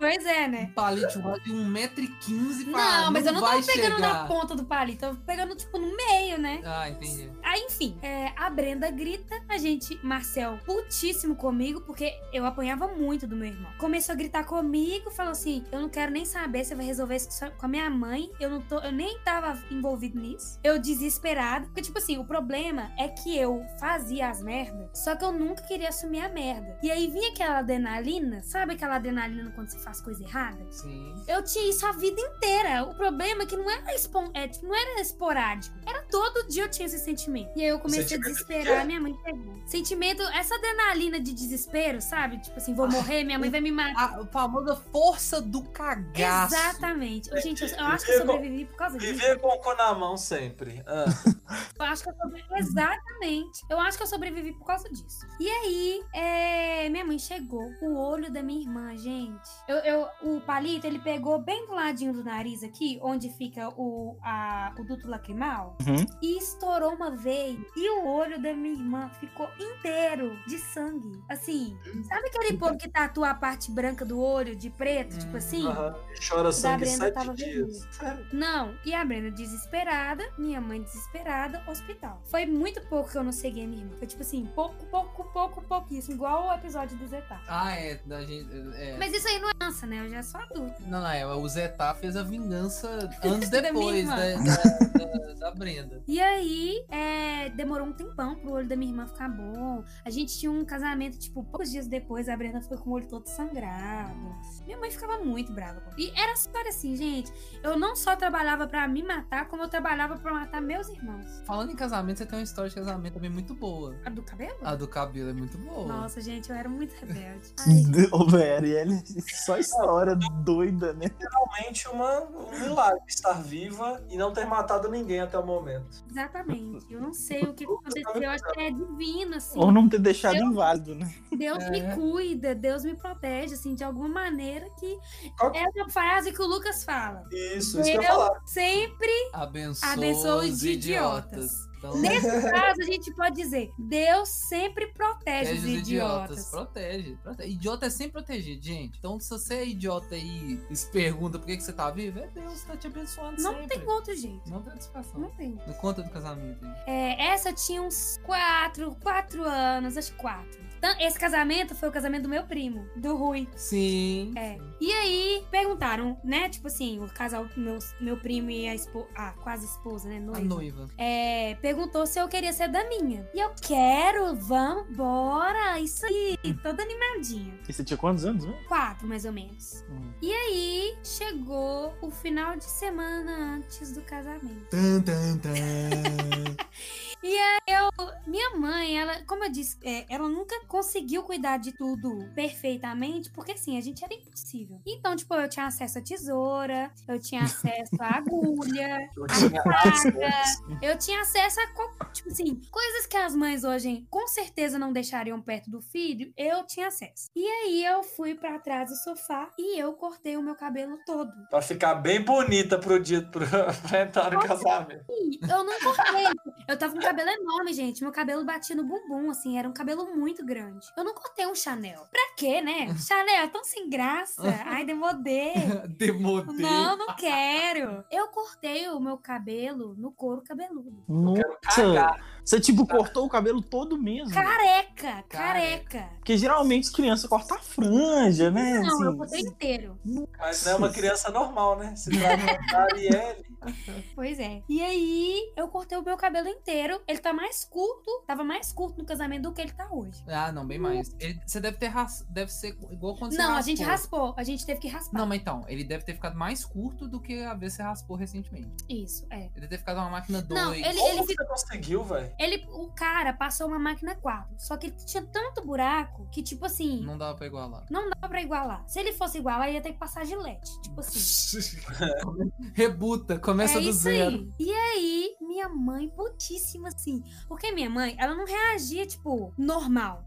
[0.00, 0.68] Pois é, né?
[0.70, 2.66] Um palito de churrasco de 1,15m.
[2.68, 3.98] Não, mas eu não tava pegando chegar.
[3.98, 6.62] na ponta do palito, eu tava pegando, tipo, no meio, né?
[6.64, 7.30] Ah, entendi.
[7.42, 13.26] Aí, enfim, é, a Brenda grita, a gente, Marcel, putíssimo comigo, porque eu apanhava muito
[13.26, 13.70] do meu irmão.
[13.76, 17.28] Começou a gritar comigo, falou assim: Eu não quero nem saber, você vai resolver isso
[17.58, 18.32] com a minha mãe.
[18.40, 20.58] Eu não tô, eu nem tava envolvido nisso.
[20.64, 21.66] Eu desesperada.
[21.66, 25.62] Porque, tipo assim, o problema é que eu fazia as merdas, só que eu nunca
[25.62, 26.78] queria assumir a merda.
[26.82, 30.66] E aí vinha aquela adrenalina, sabe aquela adrenalina quando você faz coisa errada?
[30.70, 31.14] Sim.
[31.28, 32.84] Eu tinha isso a vida inteira.
[32.84, 34.30] O problema é que não era, espon...
[34.34, 35.76] é, tipo, não era esporádico.
[35.86, 37.50] Era todo dia eu tinha esse sentimento.
[37.56, 39.60] E aí eu comecei a Sentimento desesperar, minha mãe pegou.
[39.66, 42.38] Sentimento, essa adrenalina de desespero, sabe?
[42.38, 44.20] Tipo assim, vou morrer, minha mãe vai me matar.
[44.20, 46.54] A famosa força do cagaço.
[46.54, 47.30] Exatamente.
[47.40, 49.12] Gente, eu, eu acho que eu sobrevivi por causa disso.
[49.12, 50.82] Viver com o cu na mão sempre.
[50.86, 51.04] Ah,
[51.90, 52.54] acho que eu sobrevivi.
[52.58, 53.64] Exatamente.
[53.68, 55.26] Eu acho que eu sobrevivi por causa disso.
[55.38, 57.70] E aí, é, minha mãe chegou.
[57.82, 59.48] O olho da minha irmã, gente.
[59.68, 64.16] Eu, eu- o palito, ele pegou bem do ladinho do nariz aqui, onde fica o,
[64.22, 65.76] a, o duto lacrimal.
[65.86, 66.04] Uhum.
[66.22, 67.58] E estourou uma veia.
[67.76, 71.20] E o olho da minha irmã ficou inteiro de sangue.
[71.28, 71.76] Assim,
[72.08, 75.18] sabe aquele povo que tatua a parte branca do olho de preto?
[75.18, 75.66] Tipo Hum, assim?
[75.66, 75.94] aham.
[76.28, 77.88] Chora sangue Brenda sete tava dias.
[78.32, 82.20] Não, e a Brenda desesperada, minha mãe desesperada, hospital.
[82.24, 83.96] Foi muito pouco que eu não segui a minha irmã.
[83.98, 86.14] Foi tipo assim, pouco, pouco, pouco, pouquíssimo.
[86.14, 87.40] Igual o episódio do Zeta.
[87.48, 88.00] Ah, é.
[88.06, 88.96] Da gente, é.
[88.98, 90.00] Mas isso aí não é criança, né?
[90.04, 90.76] Eu já sou adulta.
[90.86, 91.26] Não, não, é.
[91.26, 92.88] O Zetá fez a vingança
[93.22, 96.02] anos depois da, da, da- da Brenda.
[96.06, 99.82] E aí, é, demorou um tempão pro olho da minha irmã ficar bom.
[100.04, 103.08] A gente tinha um casamento, tipo, poucos dias depois, a Brenda foi com o olho
[103.08, 104.34] todo sangrado.
[104.66, 105.82] Minha mãe ficava muito brava.
[105.96, 107.32] E era história assim, gente.
[107.62, 111.42] Eu não só trabalhava pra me matar, como eu trabalhava pra matar meus irmãos.
[111.46, 113.94] Falando em casamento, você tem uma história de casamento também muito boa.
[114.04, 114.56] A do cabelo?
[114.62, 115.86] A do cabelo é muito boa.
[115.86, 117.52] Nossa, gente, eu era muito rebelde.
[118.12, 119.02] Ô, velho, ele
[119.44, 121.06] só história doida, né?
[121.18, 126.04] Realmente uma, um milagre estar viva e não ter matado ninguém até o momento.
[126.10, 126.86] exatamente.
[126.92, 128.22] Eu não sei o que aconteceu.
[128.22, 129.58] Eu acho que é divino, assim.
[129.58, 131.12] Ou não ter deixado Eu- inválido, né?
[131.36, 131.70] Deus É.
[131.70, 134.98] me cuida, Deus me protege, assim, de alguma maneira que
[135.38, 137.24] Qual- é uma frase que o Lucas fala.
[137.32, 138.40] Isso, isso que eu ia Eu falar.
[138.46, 140.64] sempre, Abençoa, os idiotas.
[140.64, 141.59] idiotas.
[141.80, 146.50] Então, nesse caso, a gente pode dizer, Deus sempre protege os idiotas.
[146.50, 147.50] Protege, protege.
[147.52, 148.98] Idiota é sempre protegido, gente.
[148.98, 152.26] Então, se você é idiota e se pergunta por que, que você tá vivo, é
[152.28, 153.78] Deus que tá te abençoando Não sempre.
[153.78, 154.50] tem outro jeito.
[154.50, 154.74] Não tem.
[155.14, 155.58] Não tem.
[155.66, 156.62] Não conta do casamento.
[156.64, 156.74] hein?
[156.86, 160.60] É, essa tinha uns quatro, quatro anos, acho quatro.
[160.98, 163.48] Esse casamento foi o casamento do meu primo, do Rui.
[163.56, 164.32] Sim.
[164.36, 164.58] É.
[164.80, 166.48] E aí, perguntaram, né?
[166.48, 170.16] Tipo assim, o casal, meu, meu primo e a esposa, ah, quase esposa, né?
[170.16, 170.44] A Noiva.
[170.44, 170.88] noiva.
[170.96, 173.28] É, perguntou se eu queria ser da minha.
[173.34, 177.58] E eu quero, vamos, bora, isso aí, toda animadinha.
[177.68, 178.54] E você tinha quantos anos, né?
[178.68, 179.84] Quatro, mais ou menos.
[179.90, 180.10] Hum.
[180.22, 184.66] E aí, chegou o final de semana antes do casamento.
[184.70, 185.50] Tan, tan, tan.
[187.22, 187.90] E aí eu,
[188.26, 193.52] minha mãe, ela, como eu disse, é, ela nunca conseguiu cuidar de tudo perfeitamente, porque
[193.52, 194.80] assim, a gente era impossível.
[194.86, 199.62] Então, tipo, eu tinha acesso à tesoura, eu tinha acesso à agulha, Eu à tinha
[199.62, 204.92] faca, eu tinha acesso a, tipo assim, coisas que as mães hoje com certeza não
[204.92, 207.30] deixariam perto do filho, eu tinha acesso.
[207.34, 211.32] E aí eu fui pra trás do sofá e eu cortei o meu cabelo todo.
[211.50, 213.44] Pra ficar bem bonita pro dia pro,
[213.88, 215.04] pra entrar no casamento.
[215.42, 216.26] Eu não cortei.
[216.68, 218.02] Eu tava com cabelo enorme, gente.
[218.02, 220.59] Meu cabelo batia no bumbum, assim, era um cabelo muito grande.
[220.96, 222.06] Eu não cortei um Chanel.
[222.10, 222.94] Pra quê, né?
[222.98, 224.42] Chanel é tão sem graça.
[224.66, 225.52] Ai, demodê.
[225.96, 226.62] Demodê.
[226.62, 228.04] Não, não quero.
[228.10, 231.04] Eu cortei o meu cabelo no couro cabeludo.
[231.08, 234.32] Nossa, você tipo cortou o cabelo todo mesmo.
[234.32, 236.10] Careca, careca.
[236.18, 238.80] Porque geralmente criança corta a franja, né?
[238.80, 239.16] Não, eu assim.
[239.18, 239.98] cortei inteiro.
[240.38, 241.94] Mas não é uma criança normal, né?
[241.96, 243.49] Se trata de Arielle.
[244.14, 244.62] Pois é.
[244.68, 247.00] E aí, eu cortei o meu cabelo inteiro.
[247.06, 250.22] Ele tá mais curto, tava mais curto no casamento do que ele tá hoje.
[250.28, 251.14] Ah, não, bem mais.
[251.18, 252.24] Ele- você deve ter ras...
[252.28, 254.34] deve ser igual quando você Não, a gente raspou.
[254.36, 255.18] A gente teve que raspar.
[255.18, 257.82] Não, mas então, ele deve ter ficado mais curto do que a vez que você
[257.82, 258.84] raspou recentemente.
[258.88, 259.42] Isso, é.
[259.46, 260.60] Ele deve ter ficado uma máquina 2.
[260.60, 262.32] Não, ele, Como ele, você conseguiu, velho?
[262.38, 264.54] ele, o cara passou uma máquina 4.
[264.58, 267.84] Só que ele tinha tanto buraco que, tipo assim, Não dava pra igualar.
[267.90, 268.84] não dava pra igualar.
[268.88, 270.70] Se ele fosse igualar, ia ter que passar gilete.
[270.82, 271.80] Tipo assim.
[272.74, 274.36] Rebuta, começa é do isso zero.
[274.36, 274.52] aí.
[274.58, 277.22] E aí, minha mãe, putíssima assim.
[277.48, 280.24] Porque minha mãe, ela não reagia, tipo, normal.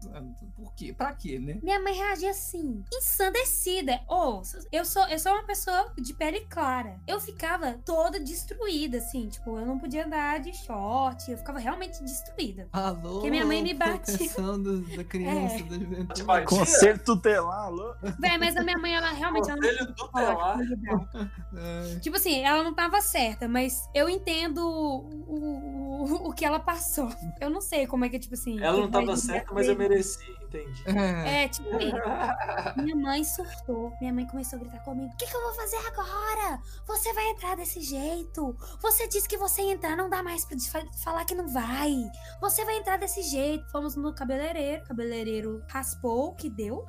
[0.56, 0.92] Por quê?
[0.96, 1.58] Pra quê, né?
[1.62, 4.00] Minha mãe reagia assim, ensandecida.
[4.08, 7.00] Ou, eu sou, eu sou uma pessoa de pele clara.
[7.06, 9.28] Eu ficava toda destruída, assim.
[9.28, 11.30] Tipo, eu não podia andar de short.
[11.30, 12.68] Eu ficava realmente destruída.
[12.72, 15.62] Alô, Porque minha mãe me proteção do- da criança, É.
[15.62, 16.22] da juventude.
[16.24, 16.46] Batia?
[16.46, 17.94] Conselho tutelar, alô?
[18.18, 19.48] Véi, mas a minha mãe, ela realmente.
[19.50, 20.58] Ela não Conselho tutelar.
[22.02, 27.08] Tipo assim, ela não tava certa, mas eu entendo o, o, o que ela passou.
[27.40, 28.60] Eu não sei como é que, tipo assim.
[28.60, 30.82] Ela não tava certa, mas eu mereci, entendi.
[30.86, 31.44] É.
[31.44, 32.82] É, tipo isso.
[32.82, 33.92] Minha mãe surtou.
[34.00, 36.60] Minha mãe começou a gritar comigo: O que, que eu vou fazer agora?
[36.88, 38.56] Você vai entrar desse jeito.
[38.82, 40.56] Você disse que você ia entrar, não dá mais pra
[41.04, 41.94] falar que não vai.
[42.40, 43.70] Você vai entrar desse jeito.
[43.70, 44.82] Fomos no cabeleireiro.
[44.82, 46.84] O cabeleireiro raspou o que deu.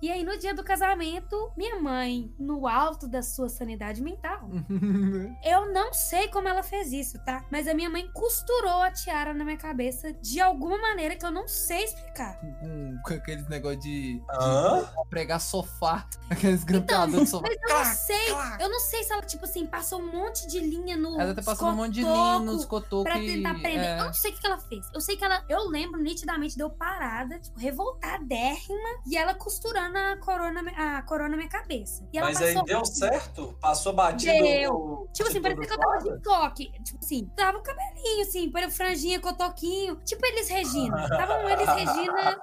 [0.00, 4.48] E aí, no dia do casamento, minha mãe, no alto da sua sanidade mental,
[5.44, 7.44] eu não sei como ela fez isso, tá?
[7.50, 11.30] Mas a minha mãe costurou a tiara na minha cabeça de alguma maneira que eu
[11.30, 12.38] não sei explicar.
[12.40, 17.48] Com, com aqueles negócio de, de pregar sofá, aqueles grampeadores de sofá.
[17.48, 18.32] Mas eu não sei.
[18.60, 21.20] Eu não sei se ela, tipo assim, passou um monte de linha no.
[21.20, 23.12] Ela tá passando um monte de linha nos cotoques.
[23.12, 23.84] Pra tentar prender.
[23.84, 24.00] é.
[24.00, 24.86] Eu não sei o que ela fez.
[24.94, 25.44] Eu sei que ela.
[25.48, 31.30] Eu lembro nitidamente de eu parada, tipo, revoltadérrima, e ela costurando a corona, a corona
[31.30, 32.06] na minha cabeça.
[32.12, 33.56] E ela Mas aí deu certo?
[33.60, 34.72] Passou batido Deu.
[34.72, 36.72] no- Tipo assim, de parecia que eu tava de toque.
[36.82, 39.96] Tipo assim, tava o cabelinho, assim, para franjinha, cotoquinho.
[40.04, 41.08] Tipo eles Regina.
[41.08, 42.38] Tava um eles Regina.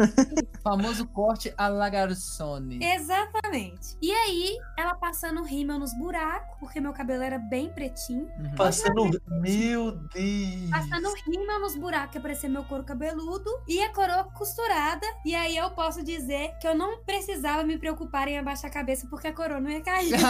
[0.62, 2.82] Famoso corte a Lagarsone.
[2.82, 3.96] Exatamente.
[4.00, 8.28] E aí, ela passando rímel nos buracos, porque meu cabelo era bem pretinho.
[8.38, 8.54] Uhum.
[8.56, 9.22] Passando.
[9.28, 10.70] Meu Deus!
[10.70, 13.50] Passando rímel nos buracos, que aparecia meu couro cabeludo.
[13.68, 15.06] E a coroa costurada.
[15.24, 19.06] E aí eu posso dizer que eu não precisava me preocupar em abaixar a cabeça,
[19.08, 20.14] porque a coroa não ia cair.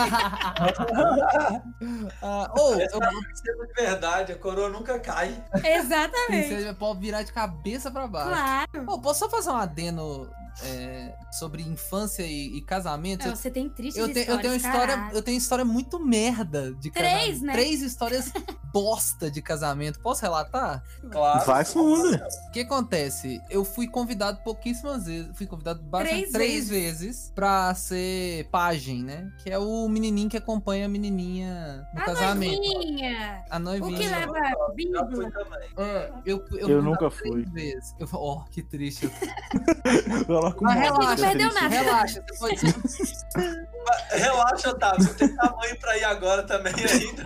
[2.23, 5.43] ah, ou Essa eu princesa de verdade, a coroa nunca cai.
[5.65, 6.63] Exatamente.
[6.63, 8.31] você pode virar de cabeça pra baixo.
[8.31, 8.91] Claro.
[8.91, 10.31] Ô, posso só fazer um adeno
[10.63, 13.27] é, sobre infância e, e casamento?
[13.27, 16.73] Não, você tem triste Eu, te- eu tenho uma história, eu tenho história muito merda
[16.75, 17.43] de Três, casamento.
[17.45, 17.53] né?
[17.55, 18.33] Três histórias
[18.73, 20.01] bosta de casamento.
[20.01, 20.83] Posso relatar?
[21.11, 21.45] Claro.
[21.47, 22.15] Vai fundo.
[22.49, 23.41] O que acontece?
[23.51, 27.33] Eu fui convidado pouquíssimas vezes, fui convidado bastante, Três três, vezes.
[27.35, 29.31] pra ser pajem, né?
[29.43, 32.61] Que é o menininho que acompanha a menininha no A casamento.
[32.61, 33.45] noivinha.
[33.51, 33.99] A O noivinha.
[33.99, 34.33] que leva
[34.75, 35.05] Bíblia.
[35.31, 35.69] também.
[35.77, 37.43] É, eu, eu, Eu fui nunca fui.
[37.45, 37.95] três Vezes.
[37.99, 39.09] Eu, ó, que triste.
[40.61, 41.69] Mas relaxa, não perdeu nada.
[41.69, 43.65] Relaxa, você pode...
[44.11, 45.05] Relaxa, Otávio.
[45.05, 47.25] Você tem tamanho pra ir agora também ainda.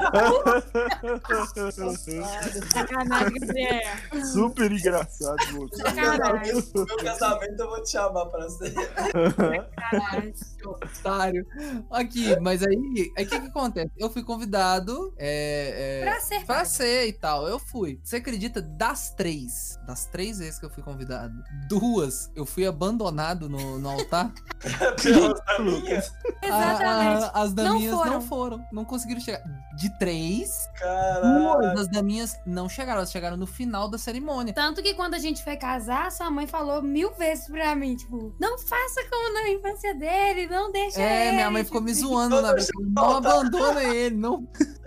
[2.72, 4.26] Sacanagem, Gabriel.
[4.32, 5.76] Super engraçado, moço.
[5.76, 6.54] Sacanagem.
[6.74, 8.72] No meu casamento eu vou te chamar pra ser.
[8.72, 10.34] Sacanagem.
[10.64, 11.46] otário.
[11.90, 13.90] Aqui, mas aí, aí o que, que acontece?
[13.96, 17.48] Eu fui convidado é, é, Pra ser pra ser e tal.
[17.48, 18.00] Eu fui.
[18.02, 18.60] Você acredita?
[18.60, 21.34] Das três, das três vezes que eu fui convidado,
[21.68, 24.32] duas eu fui abandonado no, no altar.
[25.48, 26.02] Da minha.
[26.48, 27.24] Exatamente.
[27.24, 28.20] A- a- as Não daminhas não foram.
[28.20, 28.66] foram.
[28.72, 29.42] Não conseguiram chegar.
[29.76, 30.68] De três,
[31.22, 32.98] duas das daminhas não chegaram.
[32.98, 34.52] Elas chegaram no final da cerimônia.
[34.52, 38.34] Tanto que quando a gente foi casar, sua mãe falou mil vezes pra mim, tipo,
[38.40, 41.36] não faça como na infância dele, não deixa É, ele.
[41.36, 42.66] minha mãe ficou me tipo, zoando Não na vez.
[42.80, 44.46] Não abandona ele, não.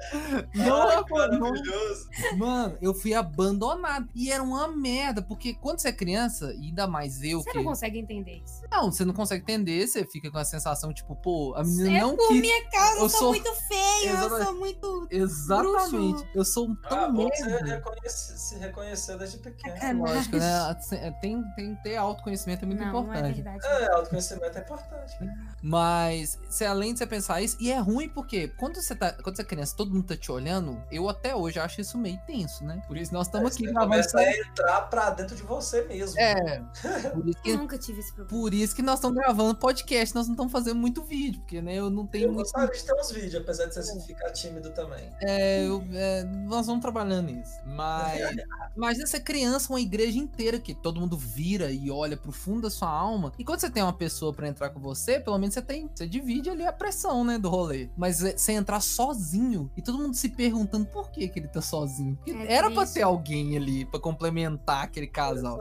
[0.55, 2.09] Não Ai, maravilhoso.
[2.35, 4.09] Mano, eu fui abandonado.
[4.15, 7.57] E era uma merda, porque quando você é criança, ainda mais eu Você que.
[7.57, 8.63] não consegue entender isso.
[8.71, 12.01] Não, você não consegue entender, você fica com a sensação, tipo, pô, a menina É
[12.01, 12.41] não por quis.
[12.41, 15.07] minha causa, eu, eu sou, muito feio, eu sou muito.
[15.09, 16.27] Exatamente.
[16.33, 19.75] Eu sou um Ah, tão bom você reconhece- se reconhecer desde pequeno.
[19.77, 20.75] É, Lógico, né?
[21.21, 23.41] Tem, tem que ter autoconhecimento, é muito não, não é importante.
[23.41, 23.65] verdade.
[23.65, 25.17] É, autoconhecimento é importante.
[25.61, 29.35] Mas, se além de você pensar isso, e é ruim porque quando você tá, quando
[29.35, 32.63] você é criança, todo mundo tá te olhando, eu até hoje acho isso meio tenso,
[32.63, 32.81] né?
[32.87, 36.19] Por isso nós estamos aqui Você começa a entrar pra dentro de você mesmo.
[36.19, 36.61] É,
[37.13, 38.29] por isso, Eu que, nunca tive esse problema.
[38.41, 41.75] por isso que nós estamos gravando podcast, nós não estamos fazendo muito vídeo, porque né,
[41.75, 42.43] eu não tenho Eu muito.
[42.43, 45.09] gostaria de ter uns vídeos, apesar de você ficar tímido também.
[45.21, 47.59] É, eu- é, nós vamos trabalhando nisso.
[47.65, 48.21] Mas
[48.75, 52.69] imagina você criança, uma igreja inteira que todo mundo vira e olha pro fundo da
[52.69, 53.31] sua alma.
[53.37, 55.89] E quando você tem uma pessoa pra entrar com você, pelo menos você tem.
[55.93, 57.89] Você divide ali a pressão, né, do rolê.
[57.97, 61.61] Mas é, você entrar sozinho e todo mundo se perguntando por que, que ele tá
[61.61, 62.15] sozinho.
[62.15, 62.93] Porque É era pra triste.
[62.95, 65.59] ter alguém ali pra complementar aquele casal.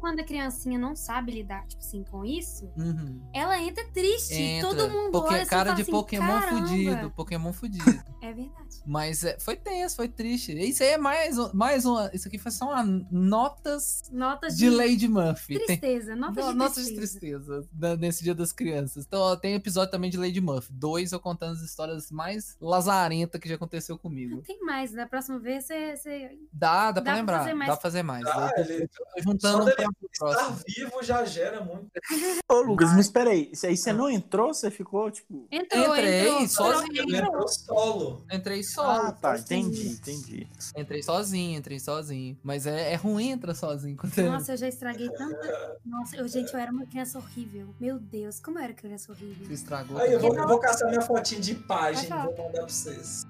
[0.00, 3.20] Quando a criancinha não sabe lidar, tipo assim, com isso, Uhum.
[3.32, 4.34] ela entra triste.
[4.34, 4.68] Entra.
[4.68, 6.66] Todo mundo Porque olha assim e cara de assim, Pokémon "Caramba".
[6.68, 7.10] fudido.
[7.10, 8.04] Pokémon fudido.
[8.22, 8.54] É verdade.
[8.86, 10.52] Mas é, foi tenso, foi triste.
[10.52, 12.10] Isso aí é mais, um- mais uma.
[12.12, 15.56] Isso aqui foi só uma notas Notas de de, Lady Murphy.
[15.58, 16.14] Tem, tristeza.
[16.16, 17.20] Notas no- de notas de tristeza.
[17.54, 19.04] tristeza da- nesse dia das crianças.
[19.06, 20.72] Então, ó, tem episódio também de Lady Murphy.
[20.72, 24.42] Dois eu contando as histórias mais lazarentas que já aconteceu Não comigo.
[24.42, 24.92] tem mais.
[24.92, 25.96] Da próxima vez você.
[25.96, 27.38] você- Dá, dá, Dá pra pra lembrar.
[27.40, 27.68] fazer mais.
[27.70, 28.26] Dá pra fazer mais.
[28.26, 30.56] Ah, eu ele- juntando só um pra Estar próximo.
[30.66, 31.90] vivo já gera muito.
[32.50, 33.50] Ô, Lucas, mas peraí.
[33.52, 34.52] Isso aí você não entrou?
[34.52, 35.46] Você ficou, tipo.
[35.50, 36.48] Entrou, Entrei, entrou.
[36.48, 37.16] sozinho.
[37.16, 37.48] Entrou.
[37.48, 38.24] solo.
[38.32, 38.82] Entrei só.
[38.90, 39.36] Ah, tá.
[39.36, 39.60] sozinho.
[39.68, 40.48] Entendi, entendi.
[40.76, 42.38] Entrei sozinho, entrei sozinho.
[42.42, 43.96] Mas é, é ruim entrar sozinho.
[43.96, 45.78] quando é- Nossa, eu já estraguei tanta.
[45.84, 47.74] Nossa, eu, gente, eu era uma criança horrível.
[47.80, 49.46] Meu Deus, como eu era criança horrível.
[49.46, 49.98] Você estragou.
[49.98, 53.26] Aí eu vou, eu vou caçar minha fotinha de página e vou mandar pra vocês.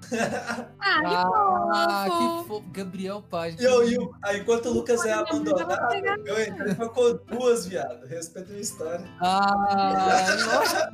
[0.79, 2.17] Ah, que Ah, fofo.
[2.43, 2.69] que fofo.
[2.71, 3.59] Gabriel Paz.
[3.59, 5.93] E eu, eu- aí, enquanto o Lucas é abandonado,
[6.25, 8.05] eu entrei com duas, viado.
[8.07, 9.05] Respeita a minha história.
[9.19, 10.93] Ah, nossa.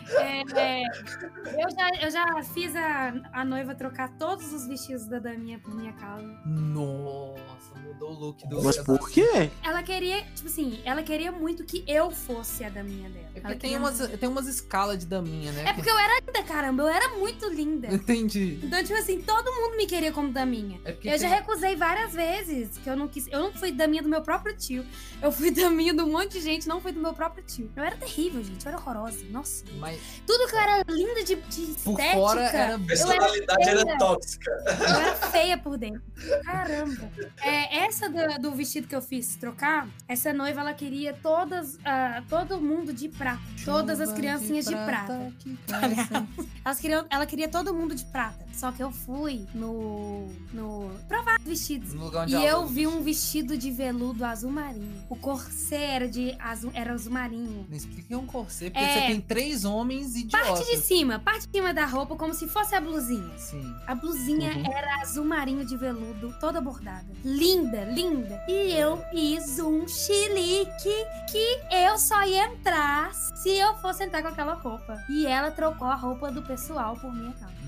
[0.17, 5.59] É, eu, já, eu já fiz a, a noiva trocar todos os vestidos da Daminha
[5.59, 6.27] por minha causa.
[6.45, 9.49] Nossa, mudou o look do Mas por quê?
[9.63, 13.27] Ela queria, tipo assim, ela queria muito que eu fosse a Daminha dela.
[13.35, 14.17] É porque tem umas, muito.
[14.17, 15.65] tem umas escalas de daminha, né?
[15.69, 16.83] É porque eu era linda, caramba.
[16.83, 17.87] Eu era muito linda.
[17.93, 18.59] Entendi.
[18.63, 20.79] Então, tipo assim, todo mundo me queria como Daminha.
[20.85, 23.27] É Eu já tem- recusei várias vezes que eu não quis.
[23.27, 24.85] Eu não fui daminha do meu próprio tio.
[25.21, 27.71] Eu fui daminha de um monte de gente, não fui do meu próprio tio.
[27.75, 28.65] Eu era terrível, gente.
[28.65, 29.23] Eu era horrorosa.
[29.29, 29.63] Nossa.
[29.77, 32.13] Mas Tudo que eu era linda de, de por estética.
[32.13, 32.79] fora era.
[32.79, 33.79] Personalidade feia.
[33.81, 34.51] era tóxica.
[34.51, 36.01] Eu era feia por dentro.
[36.43, 37.09] Caramba.
[37.41, 42.23] É, essa do, do vestido que eu fiz trocar, essa noiva, ela queria todas, ah,
[42.29, 43.41] todo mundo de prata.
[43.65, 45.31] Todas as criancinhas de prata.
[45.39, 46.27] que passa.
[46.63, 48.45] Elas queriam, ela queria todo mundo de prata.
[48.53, 50.27] Só que eu fui no.
[50.53, 51.93] no provar vestidos.
[51.93, 55.03] No lugar onde E eu vi um vestido de veludo azul marinho.
[55.09, 57.65] O corset era de azul, era azul marinho.
[57.69, 58.93] Não explica um corset, porque É.
[58.93, 60.59] você tem três homens idiotas.
[60.59, 63.37] Parte de cima, parte de cima da roupa, como se fosse a blusinha.
[63.37, 63.73] Sim.
[63.87, 64.73] A blusinha Uhum.
[64.73, 67.05] era azul marinho de veludo, toda bordada.
[67.23, 68.43] Linda, linda.
[68.47, 74.27] E eu fiz um chilique que eu só ia entrar se eu fosse entrar com
[74.27, 74.97] aquela roupa.
[75.09, 77.60] E ela trocou a roupa do pessoal por minha causa.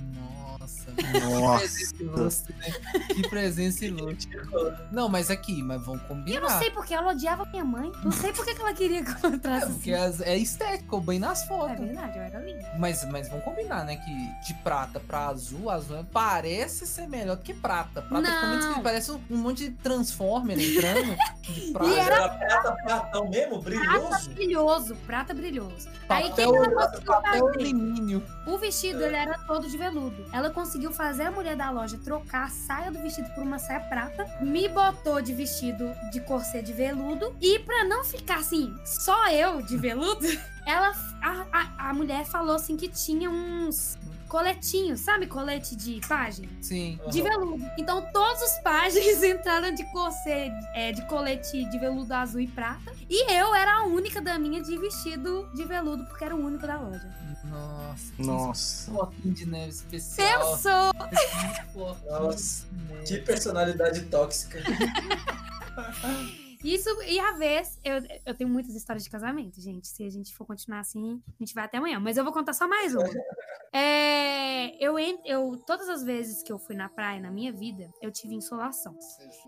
[0.64, 0.94] Nossa.
[1.30, 1.74] Nossa.
[1.74, 2.72] Que presença ilustre, né?
[3.14, 4.38] Que presença ilustre.
[4.92, 6.38] Não, mas aqui, mas vamos combinar.
[6.38, 7.92] Eu não sei porque ela odiava minha mãe.
[8.04, 10.22] Não sei porque que ela queria que eu É, entrasse porque assim.
[10.22, 11.80] as- é estético, bem nas É fotos.
[11.80, 12.72] verdade, eu era linda.
[12.80, 13.98] Mas, mas vamos combinar, né?
[13.98, 18.02] Que de prata pra azul, azul é- parece ser melhor do que prata.
[18.02, 18.82] Prata Não.
[18.82, 21.16] parece um, um monte de Transformer entrando.
[21.42, 21.88] De prata.
[21.90, 24.30] E era Era prata, pratão mesmo, brilhoso.
[24.32, 25.90] brilhoso, prata brilhoso.
[26.10, 27.60] Aí o que, papel, que ela conseguiu papel fazer?
[27.66, 28.24] alumínio.
[28.46, 30.26] O vestido ele era todo de veludo.
[30.32, 33.80] Ela conseguiu fazer a mulher da loja trocar a saia do vestido por uma saia
[33.82, 39.30] prata, me botou de vestido de corset de veludo e pra não ficar assim, só
[39.30, 40.26] eu de veludo,
[40.66, 43.98] ela a, a, a mulher falou assim que tinha uns
[44.34, 46.50] coletinhos, sabe colete de página?
[46.60, 47.00] Sim.
[47.12, 47.64] De veludo.
[47.78, 52.92] Então todos os páginas entraram de corset, é, de colete de veludo azul e prata.
[53.08, 56.80] E eu era a única daminha de vestido de veludo, porque era o único da
[56.80, 57.16] loja.
[57.44, 58.14] Nossa.
[58.16, 58.92] que Nossa.
[58.92, 60.56] Floquinho de neve especial.
[60.56, 60.92] Pensou!
[62.10, 62.66] Nossa.
[63.06, 64.58] Que personalidade tóxica.
[66.64, 67.96] Isso, e a vez, eu,
[68.26, 69.88] eu tenho muitas histórias de casamento, gente.
[69.88, 72.00] Se a gente for continuar assim, a gente vai até amanhã.
[72.00, 73.04] Mas eu vou contar só mais uma.
[73.76, 78.12] É, eu, eu, todas as vezes que eu fui na praia na minha vida, eu
[78.12, 78.96] tive insolação.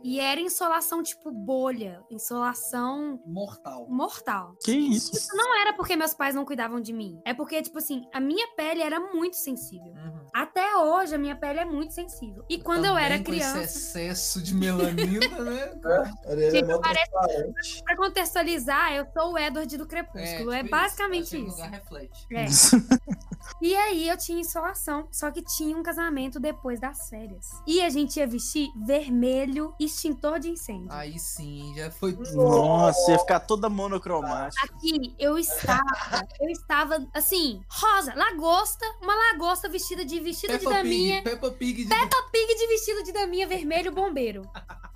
[0.04, 3.86] E era insolação tipo bolha, insolação Mortal.
[3.88, 4.56] mortal.
[4.64, 5.12] Que isso?
[5.36, 7.22] Não era porque meus pais não cuidavam de mim.
[7.24, 9.94] É porque, tipo assim, a minha pele era muito sensível.
[9.94, 10.26] Uhum.
[10.34, 12.44] Até hoje, a minha pele é muito sensível.
[12.50, 13.62] E quando eu era Também com criança.
[13.62, 15.76] Esse excesso de melanina, né?
[16.26, 17.84] É parece- transparente.
[17.84, 18.46] Pra contextual,
[18.94, 20.52] eu sou o Edward do Crepúsculo.
[20.52, 21.38] É, tipo basicamente isso.
[21.38, 21.56] isso.
[21.56, 22.28] Lugar reflete.
[22.32, 22.46] É.
[23.62, 27.50] E aí eu tinha insolação, só que tinha um casamento depois das férias.
[27.66, 30.92] E a gente ia vestir vermelho, extintor de incêndio.
[30.92, 32.18] Aí sim, já foi.
[32.34, 34.66] Nossa, ia ficar toda monocromática.
[34.66, 40.72] Aqui eu estava, eu estava assim, rosa, lagosta, uma lagosta vestida de vestido de Peppa
[40.72, 44.50] daminha, Pig, Peppa Pig de Peppa Pig de vestido de daminha vermelho bombeiro.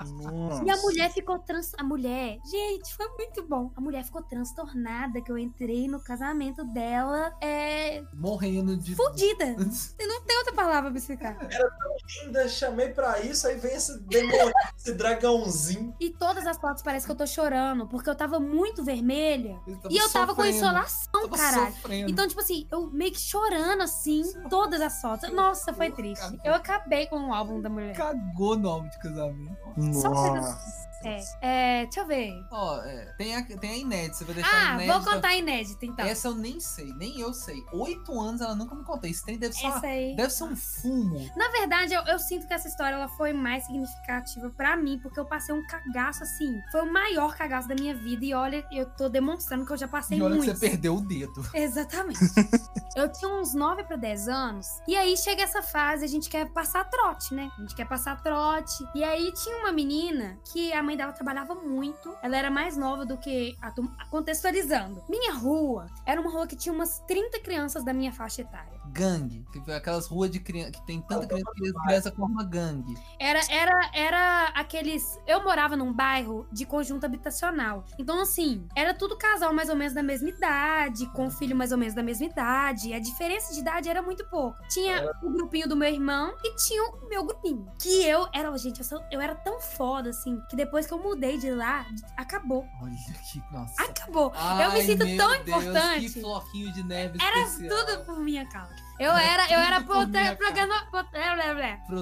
[0.08, 0.64] Nossa.
[0.64, 1.74] E a mulher ficou trans...
[1.78, 3.72] A mulher, gente, foi muito bom.
[3.76, 8.04] A mulher ficou transtornada que eu entrei no casamento dela, é.
[8.14, 8.96] morrendo de.
[8.96, 9.46] fudida.
[10.00, 11.38] Não tem outra palavra pra explicar.
[12.24, 15.94] Ainda chamei pra isso, aí vem esse demônio, esse dragãozinho.
[16.00, 19.60] E todas as fotos parece que eu tô chorando, porque eu tava muito vermelha.
[19.68, 21.74] Eu E eu tava com sofrendo, insolação, tava caralho.
[21.74, 22.12] sofrendo.
[22.12, 25.32] Então, tipo assim, eu meio que chorando assim, todas as fotos.
[25.32, 26.40] Nossa, foi triste.
[26.44, 27.96] Eu acabei com o álbum da mulher.
[27.96, 29.58] Cagou no álbum de casamento.
[29.94, 30.89] Só Nossa.
[31.04, 32.34] É, é, deixa eu ver.
[32.52, 35.00] Ó, é, tem, a, tem a inédita, você vai deixar a Ah, inédita.
[35.00, 36.06] vou contar a inédita então.
[36.06, 37.64] Essa eu nem sei, nem eu sei.
[37.74, 39.10] Oito anos ela nunca me contou.
[39.10, 40.16] Esse trem deve ser, uma- aí.
[40.16, 41.30] deve ser um fumo.
[41.36, 45.20] Na verdade, eu, eu sinto que essa história ela foi mais significativa pra mim, porque
[45.20, 46.60] eu passei um cagaço assim.
[46.72, 48.26] Foi o maior cagaço da minha vida.
[48.26, 50.52] E olha, eu tô demonstrando que eu já passei e olha muito.
[50.52, 51.46] que você perdeu o dedo.
[51.54, 52.20] Exatamente.
[52.96, 54.68] eu tinha uns 9 para 10 anos.
[54.88, 57.50] E aí chega essa fase, a gente quer passar trote, né?
[57.58, 58.84] A gente quer passar trote.
[58.96, 62.16] E aí tinha uma menina que a mãe dela trabalhava muito.
[62.24, 63.92] Ela era mais nova do que a turma.
[64.10, 65.04] Contextualizando.
[65.10, 68.80] Minha rua era uma rua que tinha umas 30 crianças da minha faixa etária.
[68.88, 69.46] Gangue.
[69.76, 72.96] Aquelas ruas de criança que tem tanta criança que as crianças formam gangue.
[73.20, 75.20] Era, era, era aqueles.
[75.28, 77.86] Eu morava num bairro de conjunto habitacional.
[78.00, 81.78] Então, assim, era tudo casal mais ou menos da mesma idade, com filho mais ou
[81.78, 82.94] menos da mesma idade.
[82.94, 84.60] A diferença de idade era muito pouca.
[84.70, 87.68] Tinha o grupinho do meu irmão e tinha o meu grupinho.
[87.80, 91.00] Que eu era, gente, eu, sou- eu era tão foda, assim, que depois que eu
[91.02, 91.86] mudei de lá,
[92.18, 92.68] acabou.
[92.82, 92.96] Olha
[93.32, 93.42] que.
[93.52, 93.82] Nossa.
[93.84, 94.32] Acabou.
[94.34, 96.10] eu me Ai, sinto tão Deus, importante.
[96.10, 97.86] Que floquinho de neve Era especial.
[97.86, 98.89] tudo por minha causa.
[99.00, 100.36] Eu era, eu era programa-
[100.92, 101.10] prota-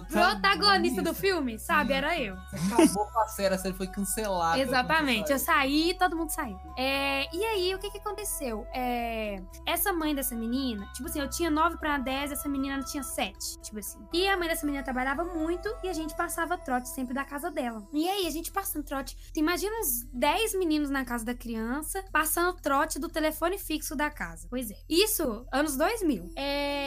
[0.10, 1.02] Protagonista.
[1.02, 1.93] do filme, sabe?
[1.93, 2.36] Era eu.
[2.36, 4.60] Acabou com a série, a série foi cancelada.
[4.60, 6.58] Exatamente, eu saí todo mundo saiu.
[6.78, 8.66] É, e aí, o que que aconteceu?
[8.74, 13.04] É, essa mãe dessa menina, tipo assim, eu tinha 9 pra 10, essa menina tinha
[13.04, 14.00] 7, tipo assim.
[14.14, 17.52] E a mãe dessa menina trabalhava muito e a gente passava trote sempre da casa
[17.52, 17.88] dela.
[17.93, 19.16] E aí, a gente passando trote.
[19.34, 24.10] Você imagina uns 10 meninos na casa da criança passando trote do telefone fixo da
[24.10, 24.48] casa.
[24.50, 24.76] Pois é.
[24.89, 26.30] Isso, anos 2000.
[26.36, 26.86] É,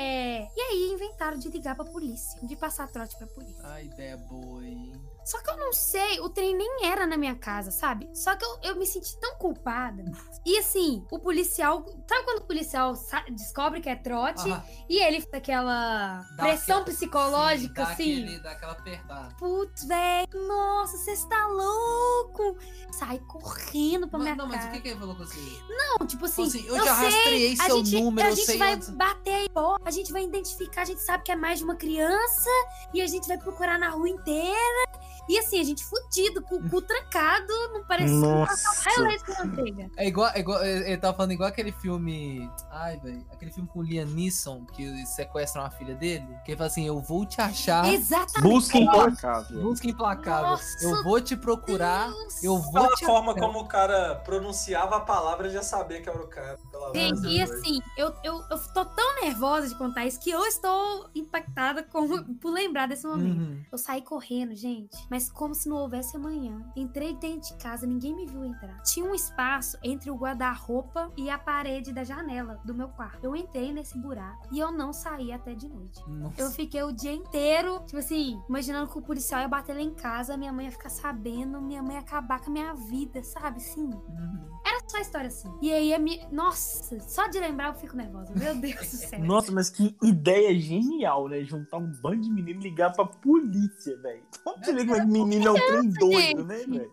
[0.57, 3.67] e aí, inventaram de ligar pra polícia, de passar trote pra polícia.
[3.67, 4.93] A ideia boa, hein?
[5.25, 8.09] Só que eu não sei, o trem nem era na minha casa, sabe?
[8.13, 10.03] Só que eu, eu me senti tão culpada.
[10.45, 11.85] E assim, o policial.
[12.09, 12.95] Sabe quando o policial
[13.31, 17.93] descobre que é trote Ah, e ele faz aquela Dá pressão aquela- psicológica, sim, dá
[17.93, 18.23] assim?
[18.23, 19.35] Aquele, dá aquela apertada.
[19.39, 22.57] Putz, velho, nossa, você está louco!
[22.93, 24.71] Sai correndo pra Mas, minha não, mas o casa.
[24.73, 25.39] que, que ele falou com você?
[25.69, 28.75] Não, tipo assim, assim, eu eu já sei, rastreei seu gente, número, a gente vai
[28.75, 29.49] onde- bater aí,
[29.85, 32.51] a gente vai identificar, a gente sabe que é mais de uma criança
[32.95, 34.91] e a gente vai procurar na rua inteira.
[35.31, 39.01] E assim, a gente fudido, com o cu trancado, não parece Nossa.
[39.01, 39.89] leite com manteiga.
[39.97, 40.65] É igual, é igual.
[40.65, 42.51] Ele tava falando igual aquele filme.
[42.69, 43.25] Ai, velho.
[43.31, 46.27] Aquele filme com o Liam Neeson, que sequestram a filha dele.
[46.45, 47.87] Que ele fala assim: Eu vou te achar.
[47.95, 48.53] Exatamente.
[48.53, 49.63] Busca implacável.
[49.63, 50.51] Busca implacável.
[50.51, 52.11] Nossa, eu vou te procurar.
[52.11, 52.43] Deus.
[52.43, 53.41] Eu vou Pela te forma achar.
[53.41, 56.59] como o cara pronunciava a palavra, eu já sabia que era o cara.
[57.25, 61.85] E assim, eu, eu, eu tô tão nervosa de contar isso que eu estou impactada
[61.85, 63.39] com, por lembrar desse momento.
[63.39, 63.63] Uhum.
[63.71, 66.65] Eu saí correndo, gente, mas como se não houvesse amanhã.
[66.77, 68.81] Entrei dentro de casa, ninguém me viu entrar.
[68.83, 73.25] Tinha um espaço entre o guarda-roupa e a parede da janela do meu quarto.
[73.25, 76.01] Eu entrei nesse buraco e eu não saí até de noite.
[76.09, 76.41] Nossa.
[76.41, 79.95] Eu fiquei o dia inteiro, tipo assim, imaginando que o policial ia bater lá em
[79.95, 83.59] casa, minha mãe ia ficar sabendo, minha mãe ia acabar com a minha vida, sabe?
[83.59, 83.85] Assim.
[83.85, 84.60] Uhum.
[84.91, 85.49] Só história assim.
[85.63, 86.27] E aí a minha.
[86.31, 88.33] Nossa, só de lembrar eu fico nervosa.
[88.35, 89.19] Meu Deus do céu.
[89.25, 91.43] Nossa, mas que ideia genial, né?
[91.45, 94.23] Juntar um bando de menino e ligar pra polícia, velho.
[94.43, 96.91] Como você vê como é que menino é um trem doido, né, velho?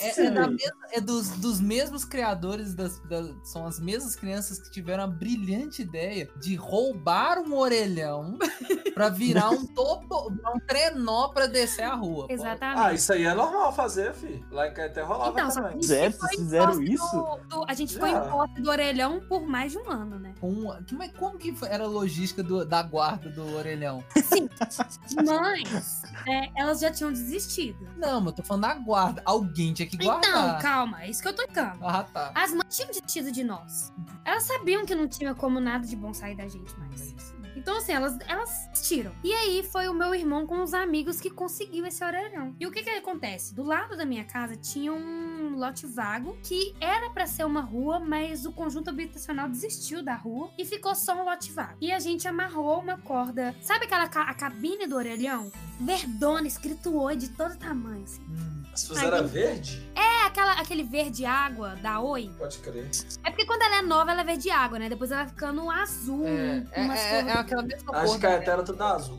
[0.00, 4.58] É, é da mesma- é dos, dos mesmos criadores, das, da- são as mesmas crianças
[4.58, 8.38] que tiveram a brilhante ideia de roubar um orelhão
[8.94, 12.26] pra virar um topo, virar um trenó pra descer a rua.
[12.28, 12.32] pô.
[12.32, 12.80] Exatamente.
[12.80, 14.44] Ah, isso aí é normal fazer, fi.
[14.50, 15.84] Lá em Caeté rolava Então, só que a também.
[16.32, 17.16] em fizeram isso?
[17.26, 18.24] Do- do- a gente ficou Já.
[18.26, 20.34] em posse do orelhão por mais de um ano, né?
[20.86, 24.02] Que- mas como que foi- era a logística do- da guarda do orelhão?
[25.24, 27.88] Mas é, elas já tinham desistido.
[27.96, 29.22] Não, mas eu tô falando da guarda.
[29.24, 30.60] Alguém tinha que Então, guardar.
[30.60, 31.78] calma, é isso que eu tô ficando.
[31.82, 32.32] Ah, tá.
[32.34, 33.92] As mães tinham desistido de nós.
[34.24, 37.14] Elas sabiam que não tinha como nada de bom sair da gente mais.
[37.56, 39.12] Então, assim, elas, elas tiram.
[39.24, 42.54] E aí foi o meu irmão com os amigos que conseguiu esse orelhão.
[42.60, 43.54] E o que que acontece?
[43.54, 47.98] Do lado da minha casa tinha um lote vago que era pra ser uma rua,
[47.98, 51.76] mas o conjunto habitacional desistiu da rua e ficou só um lote vago.
[51.80, 53.54] E a gente amarrou uma corda.
[53.60, 55.50] Sabe aquela ca- a cabine do orelhão?
[55.80, 58.04] Verdona, escrito oi de todo tamanho.
[58.04, 58.22] Assim.
[58.22, 62.30] Hum, Se fizeram Ai, verde, É aquela, aquele verde água da Oi.
[62.38, 62.88] pode crer.
[63.24, 64.88] É porque quando ela é nova, ela é verde água, né?
[64.88, 66.26] Depois ela vai ficando azul.
[66.26, 68.20] é, é, é- é aquela mesma Acho cor.
[68.20, 68.36] que a né?
[68.36, 69.18] Etera tudo azul.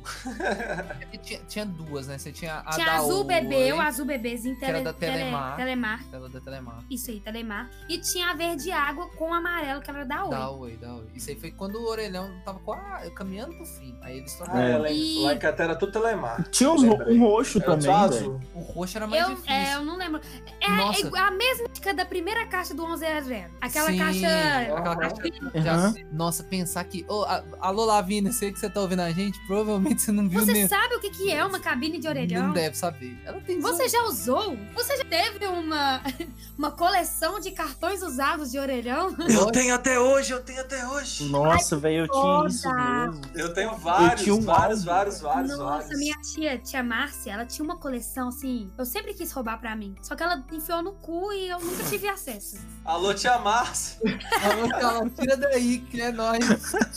[1.13, 2.17] É Tinha, tinha duas, né?
[2.17, 4.93] Você tinha a Tinha da azul bebê, o Oi, azul bebezinho, que era tele, da
[4.93, 5.55] tele- Telemar.
[5.57, 6.01] telemar.
[6.07, 6.79] Aquela da Telemar.
[6.89, 7.69] Isso aí, telemar.
[7.89, 10.29] E tinha a verde água com amarelo, que era da Oi.
[10.29, 11.07] Da Oi, da Oi.
[11.15, 13.97] Isso aí foi quando o orelhão tava quase caminhando pro fim.
[14.01, 14.37] Aí eles.
[14.47, 14.71] Ah, É.
[14.73, 16.43] ela, E- lá em Catera tudo telemar.
[16.49, 16.75] Tinha um,
[17.09, 18.41] um roxo Era também, azul.
[18.53, 19.46] O roxo era mais Eu, difícil.
[19.47, 20.21] É, eu não lembro.
[20.61, 21.07] É, Nossa.
[21.15, 23.51] é a mesma dica da primeira caixa do 11 a 0.
[23.61, 24.27] Aquela Sim, caixa.
[24.75, 25.21] Aquela caixa
[25.55, 27.05] já- Nossa, pensar que.
[27.07, 29.39] Ô, a- alô, Lavínia, sei que você tá ouvindo a gente.
[29.47, 30.67] Provavelmente você não viu Você nem.
[30.67, 32.47] sabe o que, que é uma cabine de orelhão?
[32.47, 33.17] Não deve saber.
[33.25, 34.57] Ela tem Você já usou?
[34.75, 36.01] Você já teve uma,
[36.57, 39.15] uma coleção de cartões usados de orelhão?
[39.29, 41.25] Eu tenho até hoje, eu tenho até hoje.
[41.29, 43.21] Nossa, velho, eu tinha isso mesmo.
[43.35, 45.99] Eu tenho vários, tinha um vários, vários, vários, Nossa, vários.
[45.99, 48.71] minha tia, tia Márcia, ela tinha uma coleção assim.
[48.77, 49.95] Eu sempre quis roubar pra mim.
[50.01, 52.57] Só que ela enfiou no cu e eu nunca tive acesso.
[52.83, 53.99] Alô, tia Márcia.
[54.43, 56.39] Alô, Carla, tira daí, que é nóis.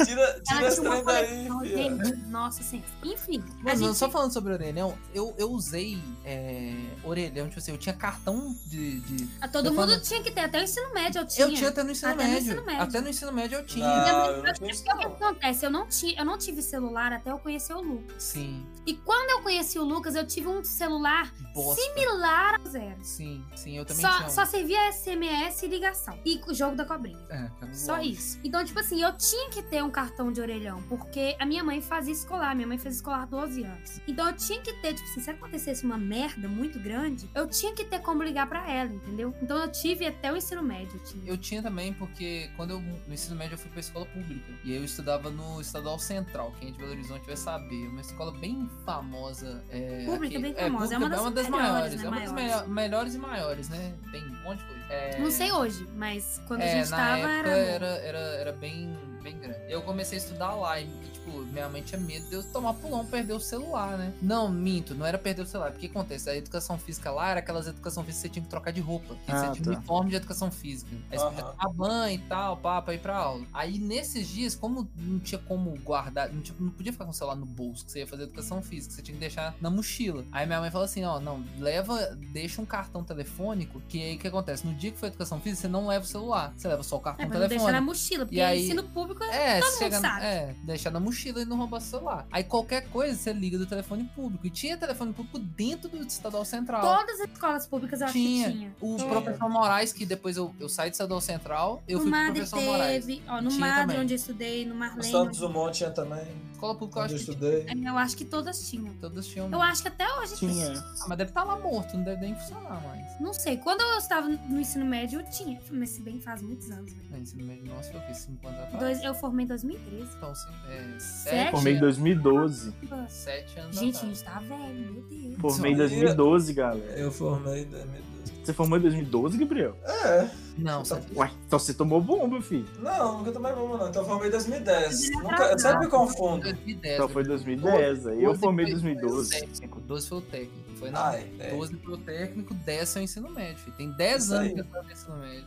[0.04, 2.16] Tira, tira Ela esse tinha uma trem daí, gente.
[2.26, 2.88] Nossa senhora.
[3.04, 3.96] Enfim, a Mano, gente...
[3.96, 6.74] só falando sobre orelhão, eu, eu usei é,
[7.04, 9.00] orelhão, tipo assim, eu tinha cartão de.
[9.00, 11.46] de- a todo eu mundo falando- tinha que ter, até o ensino médio eu tinha.
[11.46, 12.46] Eu tinha até no ensino Até no médio.
[12.46, 12.82] ensino médio.
[12.82, 13.86] Até no ensino médio eu tinha.
[13.86, 15.66] Não, eu não tinha o que acontece?
[15.66, 18.22] Eu não, ti, eu não tive celular até eu conhecer o Lucas.
[18.22, 18.64] Sim.
[18.86, 21.82] E quando eu conheci o Lucas, eu tive um celular Bosta.
[21.82, 22.96] similar ao zero.
[23.02, 24.28] Sim, sim, eu também Só, tinha.
[24.30, 26.18] só servia SMS e ligação.
[26.24, 27.18] E o jogo da cobrinha.
[27.28, 28.14] É, cara, Só lógico.
[28.14, 28.38] isso.
[28.44, 31.80] Então, tipo assim, eu tinha que ter um cartão de orelhão, porque a minha mãe
[31.80, 34.00] fazia escolar, minha mãe fez escolar 12 anos.
[34.06, 37.74] Então eu tinha que ter, tipo assim, se acontecesse uma merda muito grande, eu tinha
[37.74, 39.34] que ter como ligar pra ela, entendeu?
[39.42, 40.90] Então eu tive até o ensino médio.
[40.94, 41.24] Eu tinha.
[41.32, 44.52] Eu tinha também, porque quando eu, no ensino médio eu fui pra escola pública.
[44.64, 46.52] E aí eu estudava no Estadual Central.
[46.58, 47.88] Quem é de Belo Horizonte vai saber.
[47.88, 49.64] Uma escola bem famosa.
[49.70, 50.94] É, Pública, aqui- bem famosa.
[50.94, 51.94] É uma das das melhores, maiores.
[51.96, 52.04] né?
[52.04, 52.32] É uma Maiores.
[52.60, 53.94] melho- melhores e maiores, né?
[54.10, 54.80] Tem um monte de coisa.
[54.90, 57.50] É, Não sei hoje, mas quando a é, gente na tava época era.
[57.50, 59.58] era, era, era bem, bem grande.
[59.68, 63.04] Eu comecei a estudar lá e, tipo, minha mãe tinha medo de eu tomar pulão,
[63.06, 64.12] perder o celular, né?
[64.20, 65.70] Não, minto, não era perder o celular.
[65.70, 66.28] Porque o que acontece?
[66.30, 69.14] A educação física lá era aquelas educação física que você tinha que trocar de roupa.
[69.26, 69.70] Que Ah, você tinha tá.
[69.78, 70.90] uniforme de educação física.
[71.10, 71.52] Aí você podia Aham.
[71.56, 73.44] tomar banho e tal, pá, pra ir pra aula.
[73.52, 77.14] Aí nesses dias, como não tinha como guardar, não, tinha- não podia ficar com o
[77.14, 80.24] celular no bolso, que você ia fazer educação física, você tinha que deixar na mochila.
[80.32, 84.18] Aí minha mãe falou assim: ó, não, leva, deixa um cartão telefônico, que aí o
[84.18, 84.66] que acontece?
[84.66, 87.00] No dia que for educação física, você não leva o celular, você leva só o
[87.00, 87.86] É, cartão pra não deixar na telefônico.
[87.86, 89.58] mochila, porque E aí- ensino público é.
[89.58, 90.24] É, todo chega, mundo sabe.
[90.26, 92.26] é, deixar na mochila e não roubar o celular.
[92.30, 94.46] Aí qualquer coisa você liga do telefone público.
[94.46, 96.80] E tinha telefone público dentro do estadual central.
[96.82, 98.50] Todas as escolas públicas eu acho Tinha.
[98.50, 98.74] que tinha.
[98.80, 99.08] O Tinha.
[99.08, 102.40] professor Moraes, que depois eu, eu saí do estadual central, eu no fui pro Madre
[102.40, 103.04] professor Moraes.
[103.06, 104.00] teve, ó, no Tinha Madre também.
[104.00, 105.10] onde eu estudei, no Marlene.
[105.10, 106.26] Santos Dumont tinha também.
[106.52, 107.66] Escola pública eu Onde eu acho que estudei.
[107.68, 108.94] É, Eu acho que todas tinham.
[109.00, 109.50] todas tinham.
[109.50, 110.72] Eu acho que até hoje Tinha.
[110.78, 113.18] Ah, mas deve estar lá morto, não deve nem funcionar mais.
[113.20, 113.56] Não sei.
[113.56, 115.58] Quando eu estava no ensino médio, eu tinha.
[115.70, 116.92] Mas se bem faz muitos anos.
[116.92, 117.00] né?
[117.10, 118.14] No ensino médio nosso foi o quê?
[118.14, 118.78] 5 anos atrás?
[118.84, 120.08] Dois, eu formei em 2013.
[120.16, 121.02] Então, sim, é, Sete?
[121.30, 122.72] sete, Formei em 2012.
[123.08, 125.36] 7 anos Gente, a gente tá velho, meu Deus.
[125.40, 125.88] Formei em Isso aí.
[126.00, 126.98] 2012, galera.
[126.98, 128.10] Eu formei em 2012.
[128.44, 129.76] Você formou em 2012, Gabriel?
[129.84, 130.30] É.
[130.58, 131.06] Não, sete.
[131.16, 132.66] Ué, então você tomou bomba, filho.
[132.80, 133.88] Não, nunca tomei bomba, não.
[133.88, 135.04] Então eu formei em 2010.
[135.04, 136.42] Ele é Nunca, eu sempre me confundo.
[136.42, 136.94] 2010.
[136.94, 138.06] Então foi 2010.
[138.06, 139.30] Aí eu 12 formei em foi- foi o 2012.
[139.40, 140.54] técnico, 12 foi o técnico.
[140.80, 141.50] Foi na Ai, é.
[141.50, 143.58] 12 foi o técnico, 10 foi o ensino médio.
[143.62, 143.76] filho.
[143.76, 144.54] Tem 10 Isso anos aí.
[144.54, 145.44] que eu tava no ensino médio.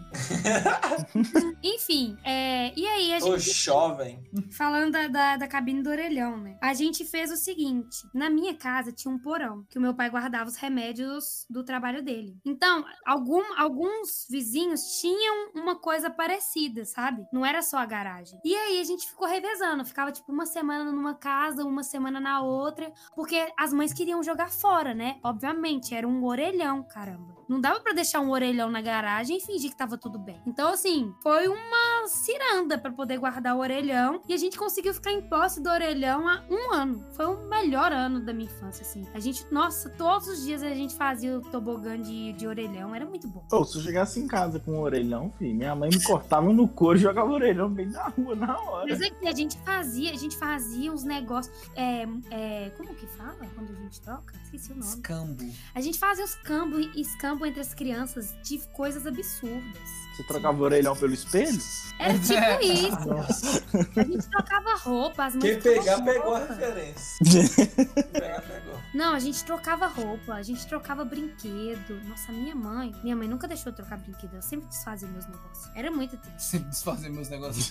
[1.63, 3.57] Enfim, é, e aí a Ô, gente.
[3.57, 4.23] jovem.
[4.51, 6.55] Falando da, da, da cabine do orelhão, né?
[6.61, 10.09] A gente fez o seguinte: na minha casa tinha um porão que o meu pai
[10.09, 12.37] guardava os remédios do trabalho dele.
[12.45, 17.25] Então, algum, alguns vizinhos tinham uma coisa parecida, sabe?
[17.33, 18.39] Não era só a garagem.
[18.45, 22.41] E aí a gente ficou revezando, ficava tipo uma semana numa casa, uma semana na
[22.41, 25.17] outra, porque as mães queriam jogar fora, né?
[25.23, 27.33] Obviamente, era um orelhão, caramba.
[27.47, 30.41] Não dava pra deixar um orelhão na garagem e fingir que tava tudo bem.
[30.45, 34.21] Então, assim, foi uma ciranda pra poder guardar o orelhão.
[34.27, 37.05] E a gente conseguiu ficar em posse do orelhão há um ano.
[37.13, 39.05] Foi o melhor ano da minha infância, assim.
[39.13, 42.93] A gente, nossa, todos os dias a gente fazia o tobogã de, de orelhão.
[42.93, 43.43] Era muito bom.
[43.49, 46.67] Pô, se eu chegasse em casa com um orelhão, filho, minha mãe me cortava no
[46.67, 48.85] couro e jogava o orelhão bem na rua, na hora.
[48.89, 51.55] Mas é que a gente fazia, a gente fazia uns negócios.
[51.75, 54.33] É, é, como que fala quando a gente troca?
[54.43, 54.87] Esqueci o nome.
[54.87, 55.43] Escambo.
[55.73, 59.89] A gente fazia os cambo e escambo entre as crianças de coisas absurdas.
[60.15, 61.59] Você trocava o orelhão pelo espelho?
[61.99, 62.63] Era tipo É.
[62.63, 63.07] isso.
[63.07, 63.63] Nossa.
[63.95, 66.53] A gente trocava roupa, as mães Quem pegar, pegou a roupa.
[66.53, 67.17] referência.
[67.95, 68.73] Quem pegar, pegou.
[68.93, 71.99] Não, a gente trocava roupa, a gente trocava brinquedo.
[72.07, 72.93] Nossa, minha mãe.
[73.03, 74.33] Minha mãe nunca deixou eu trocar brinquedo.
[74.33, 75.69] Ela sempre desfazia meus negócios.
[75.75, 76.43] Era muito triste.
[76.43, 77.69] Sempre desfazer meus negócios.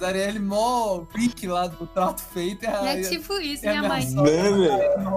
[0.00, 2.64] Arielle mó pique lá do trato feito.
[2.66, 4.04] É, é tipo isso, é minha mãe.
[4.12, 4.64] velho?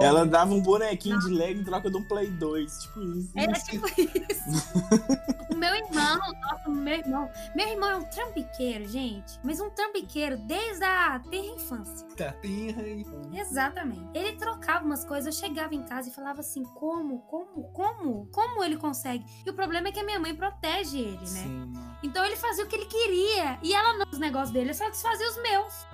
[0.00, 2.78] Ela dava um bonequinho de Lego em troca de um Play 2.
[2.78, 3.30] Tipo isso.
[3.34, 4.64] Era tipo isso.
[5.50, 6.20] o meu irmão,
[6.50, 7.30] nossa, meu irmão.
[7.54, 9.38] Meu irmão é um trambiqueiro, gente.
[9.42, 12.06] Mas um trambiqueiro desde a terra infância.
[12.16, 13.06] Tá, tem aí.
[13.38, 14.02] Exatamente.
[14.14, 18.26] Ele trocava umas coisas, eu chegava em casa e falava assim: como, como, como?
[18.32, 19.24] Como ele consegue?
[19.44, 21.26] E o problema é que a minha mãe protege ele, né?
[21.26, 21.72] Sim.
[22.02, 23.58] Então ele fazia o que ele queria.
[23.62, 25.86] E ela não, os negócios dele, eu só desfazia os meus.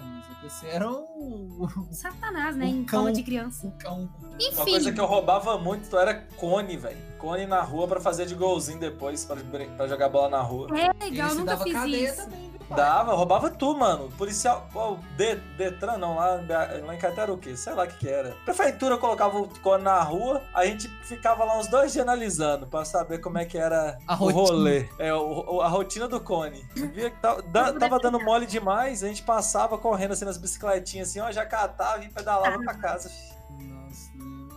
[0.42, 1.68] Você era um.
[1.92, 2.64] Satanás, né?
[2.66, 3.01] Um Em cão.
[3.01, 3.66] forma de criança.
[3.66, 4.09] um cão.
[4.22, 4.70] Uma Enfim.
[4.70, 7.11] coisa que eu roubava muito era cone, velho.
[7.18, 9.36] Cone na rua pra fazer de golzinho depois, pra,
[9.76, 10.68] pra jogar bola na rua.
[10.78, 12.16] É legal, nunca dava fiz isso.
[12.24, 12.51] também, viu?
[12.76, 14.09] Dava, roubava tudo, mano.
[14.16, 16.41] Policial, ó, De, Detran não, lá,
[16.84, 17.57] lá em Caetano era o quê?
[17.57, 18.30] Sei lá o que que era.
[18.45, 22.84] Prefeitura colocava o cone na rua, a gente ficava lá uns dois dias analisando pra
[22.84, 24.41] saber como é que era A o rotina.
[24.41, 24.88] rolê.
[25.01, 26.64] É, o- o- a rotina do cone.
[26.76, 31.09] Via que tava, da- tava dando mole demais, a gente passava correndo assim nas bicicletinhas
[31.09, 33.11] assim, ó, já catava e pedalava pra casa.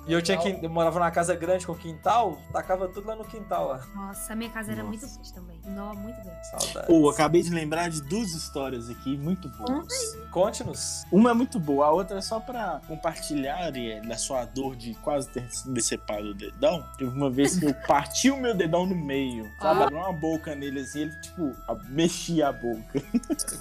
[0.07, 0.59] E eu tinha que.
[0.63, 3.85] Eu morava numa casa grande com quintal, tacava tudo lá no quintal lá.
[3.95, 4.89] Nossa, a minha casa era Nossa.
[4.89, 5.61] muito grande também.
[5.65, 6.47] Nó, muito grande.
[6.49, 6.87] Saudade.
[6.87, 9.87] Pô, acabei de lembrar de duas histórias aqui muito boas.
[10.31, 11.05] Conte-nos.
[11.11, 14.93] Uma é muito boa, a outra é só pra compartilhar Ariel, da sua dor de
[14.95, 16.83] quase ter decepado o dedão.
[16.97, 19.81] Teve uma vez que eu parti o meu dedão no meio, sabe?
[19.81, 19.83] Ah.
[19.85, 23.01] Abri uma boca nele assim, ele, tipo, a- mexia a boca.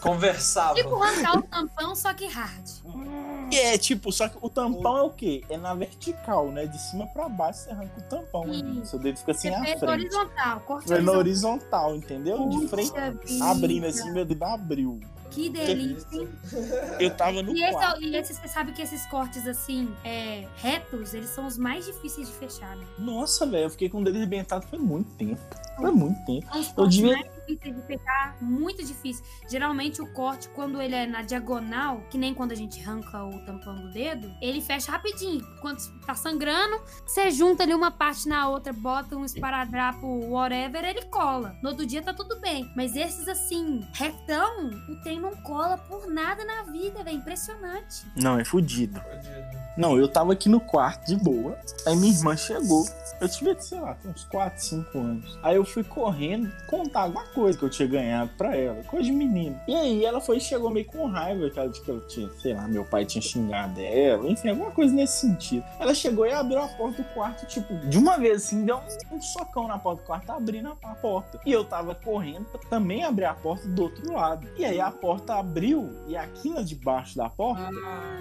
[0.01, 0.75] Conversava.
[0.75, 2.69] Tipo arrancar o tampão, só que hard.
[3.51, 5.45] E é tipo, só que o tampão é o quê?
[5.49, 6.67] É na vertical, né?
[6.67, 8.47] De cima pra baixo você arranca o tampão.
[8.47, 8.85] né?
[8.85, 9.85] Seu dedo fica assim Você à frente.
[9.91, 11.17] horizontal, na horizontal.
[11.17, 12.49] horizontal, entendeu?
[12.49, 15.01] De frente, Puxa vida, abrindo assim, meu dedo abriu.
[15.31, 16.21] Que delícia.
[16.21, 16.29] hein?
[17.01, 21.15] Eu tava no E esse, e esse, você sabe que esses cortes assim, é, retos,
[21.15, 22.85] eles são os mais difíceis de fechar, né?
[22.99, 25.41] Nossa, velho, eu fiquei com o dedo arrebentado foi muito tempo.
[25.77, 26.47] Foi muito tempo.
[26.75, 29.25] Cortes devia- difíceis de fechar, muito difícil.
[29.49, 33.45] Geralmente o corte, quando ele é na diagonal, que nem quando a gente arranca o
[33.45, 35.45] tampão do dedo, ele fecha rapidinho.
[35.61, 41.03] Quando tá sangrando, você junta ali uma parte na outra, bota um esparadrapo, whatever, ele
[41.03, 41.57] cola.
[41.63, 42.71] No outro dia tá tudo bem.
[42.77, 47.19] Mas esses assim, retão, o trem não cola por nada na vida, velho.
[47.23, 48.07] Impressionante.
[48.17, 49.01] Não, é fudido.
[49.77, 51.59] Não, eu tava aqui no quarto de boa.
[51.87, 52.85] Aí minha irmã chegou.
[53.21, 55.39] Eu tinha, sei lá, uns 4, 5 anos.
[55.43, 58.83] Aí eu fui correndo contar alguma coisa que eu tinha ganhado pra ela.
[58.85, 59.59] Coisa de menino.
[59.67, 62.55] E aí ela foi e chegou meio com raiva, aquela de que ela tinha, sei
[62.55, 64.29] lá, meu pai tinha xingado ela.
[64.29, 65.65] Enfim, alguma coisa nesse sentido.
[65.79, 69.17] Ela chegou e abriu a porta do quarto, tipo, de uma vez assim, deu um,
[69.17, 71.41] um socão na porta do quarto, abrindo a, a porta.
[71.45, 74.47] E eu tava correndo pra também abrir a porta do outro lado.
[74.57, 77.69] E aí a porta abriu e a quina debaixo da porta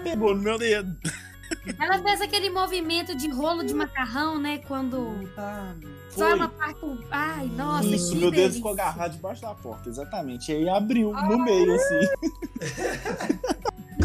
[0.02, 0.96] pegou no meu dedo.
[1.78, 4.58] Ela fez aquele movimento de rolo de macarrão, né?
[4.66, 5.28] Quando
[6.10, 6.34] só é Foi.
[6.34, 6.80] uma parte.
[7.10, 8.56] Ai, nossa, Isso, que meu dedo delícia.
[8.56, 10.52] ficou agarrado debaixo da porta, exatamente.
[10.52, 12.08] E aí abriu no meio, assim.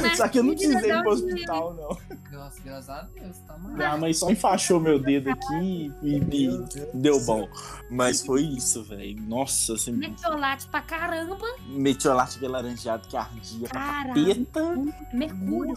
[0.15, 1.97] Só que eu não precisei ir pro hospital, não.
[2.47, 3.71] Nossa, graças a Deus, tá mal.
[3.73, 7.45] Minha mãe só enfaixou meu dedo aqui e me deu bom.
[7.91, 9.21] Mas foi isso, velho.
[9.23, 11.37] Nossa, assim, Metiolate pra caramba.
[11.67, 14.61] metiolate laranjado que ardia pra capeta.
[15.13, 15.73] Mercúrio.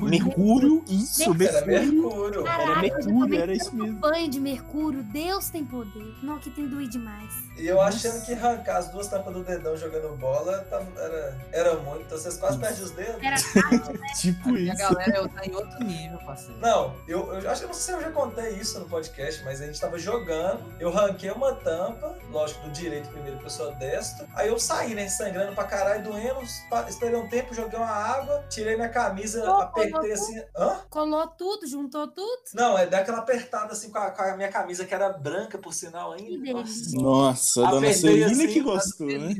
[0.00, 2.02] Mercúrio, isso, Era mercúrio.
[2.02, 2.40] Mercúrio.
[2.46, 3.98] Era Caraca, já mercúrio, era isso mesmo.
[4.00, 5.02] banho de mercúrio.
[5.04, 6.14] Deus tem poder.
[6.22, 7.32] Não, que tem doído demais.
[7.56, 11.76] E eu achando que arrancar as duas tampas do dedão jogando bola tava- era, era
[11.80, 12.02] muito.
[12.02, 13.22] Então vocês quase perdem os dedos.
[13.22, 14.08] Era tarde, né?
[14.20, 14.76] Tipo A isso.
[14.78, 16.58] galera eu tá em outro nível, parceiro.
[16.60, 19.42] Não, eu, eu acho que eu não sei se eu já contei isso no podcast,
[19.44, 23.70] mas a gente tava jogando, eu ranquei uma tampa, lógico, do direito primeiro pra sua
[23.72, 24.26] destra.
[24.34, 26.40] Aí eu saí, né, sangrando pra caralho, doendo,
[26.88, 30.38] esperei um tempo, joguei uma água, tirei minha camisa, Oh, apertei assim.
[30.56, 30.80] Hã?
[30.88, 32.42] Colou tudo, juntou tudo.
[32.54, 35.72] Não, é daquela apertada assim com a, com a minha camisa que era branca, por
[35.72, 36.44] sinal Que ainda.
[36.44, 37.00] delícia.
[37.00, 39.34] Nossa, a dona Celina assim, que gostou, né?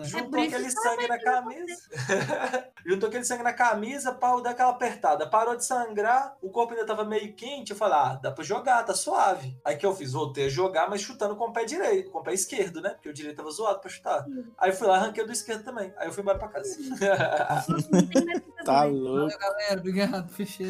[0.00, 1.82] É Juntou isso aquele que sangue na camisa.
[2.86, 5.28] Juntou aquele sangue na camisa, pau, dá aquela apertada.
[5.28, 7.72] Parou de sangrar, o corpo ainda tava meio quente.
[7.72, 9.58] Eu falei, ah, dá pra jogar, tá suave.
[9.64, 10.12] Aí que eu fiz?
[10.12, 12.90] Voltei a jogar, mas chutando com o pé direito, com o pé esquerdo, né?
[12.90, 14.24] Porque o direito tava zoado pra chutar.
[14.58, 15.92] Aí eu fui lá, arranquei do esquerdo também.
[15.96, 16.74] Aí eu fui embora pra casa.
[18.64, 19.28] Tá louco.
[19.28, 19.78] Valeu, galera.
[19.78, 20.32] Obrigado.
[20.32, 20.68] Fechei.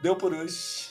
[0.00, 0.87] Deu por hoje.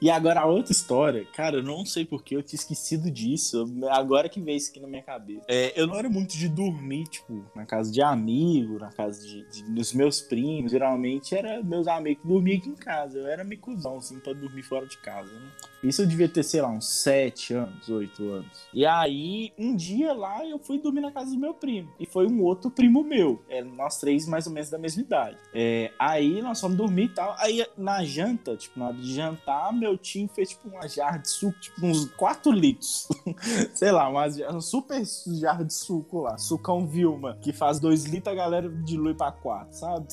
[0.00, 3.64] E agora a outra história, cara, eu não sei porque eu tinha esquecido disso.
[3.90, 5.44] Agora que veio isso aqui na minha cabeça.
[5.48, 9.44] É, eu não era muito de dormir, tipo, na casa de amigo, na casa de,
[9.50, 10.70] de- dos meus primos.
[10.72, 13.18] Geralmente era meus amigos que dormiam aqui em casa.
[13.18, 15.50] Eu era meio cuzão, assim, pra dormir fora de casa, né?
[15.82, 18.66] Isso eu devia ter, sei lá, uns 7 anos, 8 anos.
[18.72, 21.90] E aí, um dia lá, eu fui dormir na casa do meu primo.
[21.98, 23.42] E foi um outro primo meu.
[23.48, 25.36] É, nós três mais ou menos da mesma idade.
[25.54, 27.34] É, aí nós fomos dormir e tal.
[27.38, 31.28] Aí na janta, tipo, na hora de jantar, meu tio fez tipo uma jarra de
[31.28, 33.08] suco, tipo uns 4 litros.
[33.74, 35.02] sei lá, uma, um super
[35.40, 36.38] jarra de suco lá.
[36.38, 40.06] Sucão Vilma, que faz 2 litros, a galera dilui pra 4, sabe?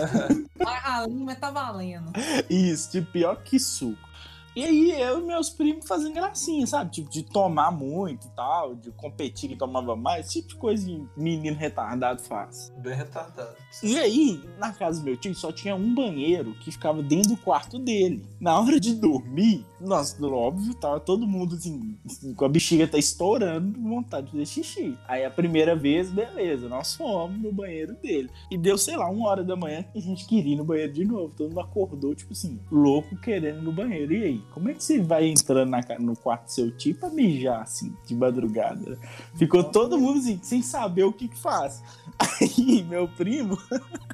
[0.56, 2.12] Vai ralinho, mas tá valendo.
[2.48, 4.09] Isso, tipo, pior que suco.
[4.54, 6.90] E aí eu e meus primos fazendo gracinha, sabe?
[6.90, 11.06] Tipo, de tomar muito e tal, de competir que tomava mais, tipo de coisa que
[11.16, 12.72] menino retardado faz.
[12.78, 13.54] Bem retardado.
[13.82, 17.36] E aí, na casa do meu tio, só tinha um banheiro que ficava dentro do
[17.36, 18.24] quarto dele.
[18.40, 21.96] Na hora de dormir, nossa, óbvio, tava todo mundo assim,
[22.34, 24.98] com a bexiga tá estourando, vontade de fazer xixi.
[25.06, 28.30] Aí a primeira vez, beleza, nós fomos no banheiro dele.
[28.50, 30.92] E deu, sei lá, uma hora da manhã que a gente queria ir no banheiro
[30.92, 31.34] de novo.
[31.36, 34.12] Todo mundo acordou, tipo assim, louco querendo ir no banheiro.
[34.12, 34.39] E aí?
[34.52, 37.94] Como é que você vai entrando na, no quarto do seu tio pra mijar, assim,
[38.06, 38.98] de madrugada?
[39.36, 41.82] Ficou todo mundo assim, sem saber o que que faz.
[42.18, 43.58] Aí, meu primo,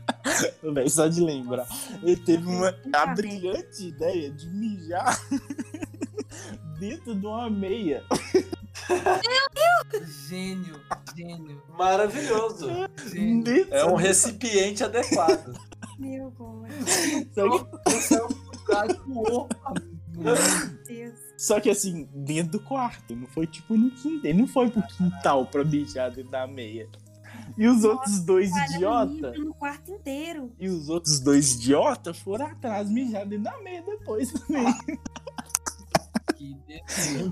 [0.62, 1.66] véio, só de lembrar,
[2.02, 5.20] ele teve uma a brilhante ideia de mijar
[6.78, 8.04] dentro de uma meia.
[10.28, 10.80] Gênio,
[11.16, 11.62] gênio.
[11.76, 12.68] Maravilhoso.
[13.10, 13.66] gênio.
[13.70, 15.54] É um recipiente adequado.
[15.98, 16.32] Meu
[17.34, 17.62] Deus.
[18.66, 19.95] Cara do Meu Deus.
[21.36, 24.82] Só que assim, dentro do quarto, não foi tipo no quintal, ele não foi pro
[24.82, 26.88] quintal pra mijar dentro da meia.
[27.56, 30.52] E os outros dois Cara, idiota, No quarto inteiro.
[30.58, 34.64] e os outros dois idiota foram atrás mijar dentro da meia depois também.
[36.36, 36.56] Que.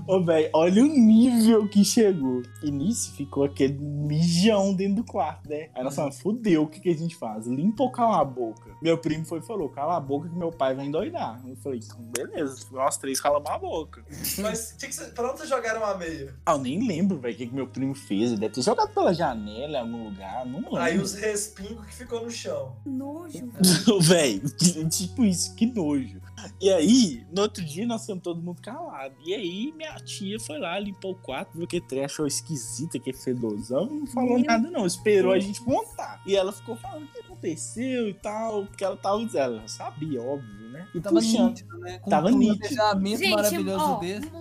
[0.07, 2.41] Ô, velho, olha o nível que chegou.
[2.63, 5.69] E nisso ficou aquele mijão dentro do quarto, né?
[5.73, 7.45] Aí nós falamos, fudeu, o que, que a gente faz?
[7.45, 8.75] Limpa ou cala a boca?
[8.81, 11.41] Meu primo foi e falou, cala a boca que meu pai vai endoidar.
[11.47, 14.03] Eu falei, então beleza, nós três calamos a boca.
[14.39, 16.35] Mas que pra onde vocês jogaram uma meia?
[16.45, 18.31] Ah, eu nem lembro, velho, o que, que meu primo fez.
[18.31, 20.77] Ele deve ter jogado pela janela em algum lugar, não lembro.
[20.77, 22.75] Aí os respingos que ficou no chão.
[22.85, 23.51] Nojo.
[24.01, 24.39] Véi,
[24.89, 26.21] tipo isso, que nojo.
[26.59, 29.15] E aí, no outro dia, nós ficamos todo mundo calado.
[29.25, 33.13] E aí, minha tia foi lá, limpou o quarto, viu que trem, achou esquisito, que
[33.13, 36.21] fedozão, não falou Meu nada não, esperou a gente contar.
[36.25, 40.21] E ela ficou falando o que aconteceu e tal, porque ela tava, ela já sabia,
[40.21, 40.87] óbvio, né?
[40.93, 41.49] E Tava puxando.
[41.49, 41.99] nítido, né?
[41.99, 42.67] Com Tava um nítido.
[42.67, 44.31] Gente, maravilhoso ó, desse.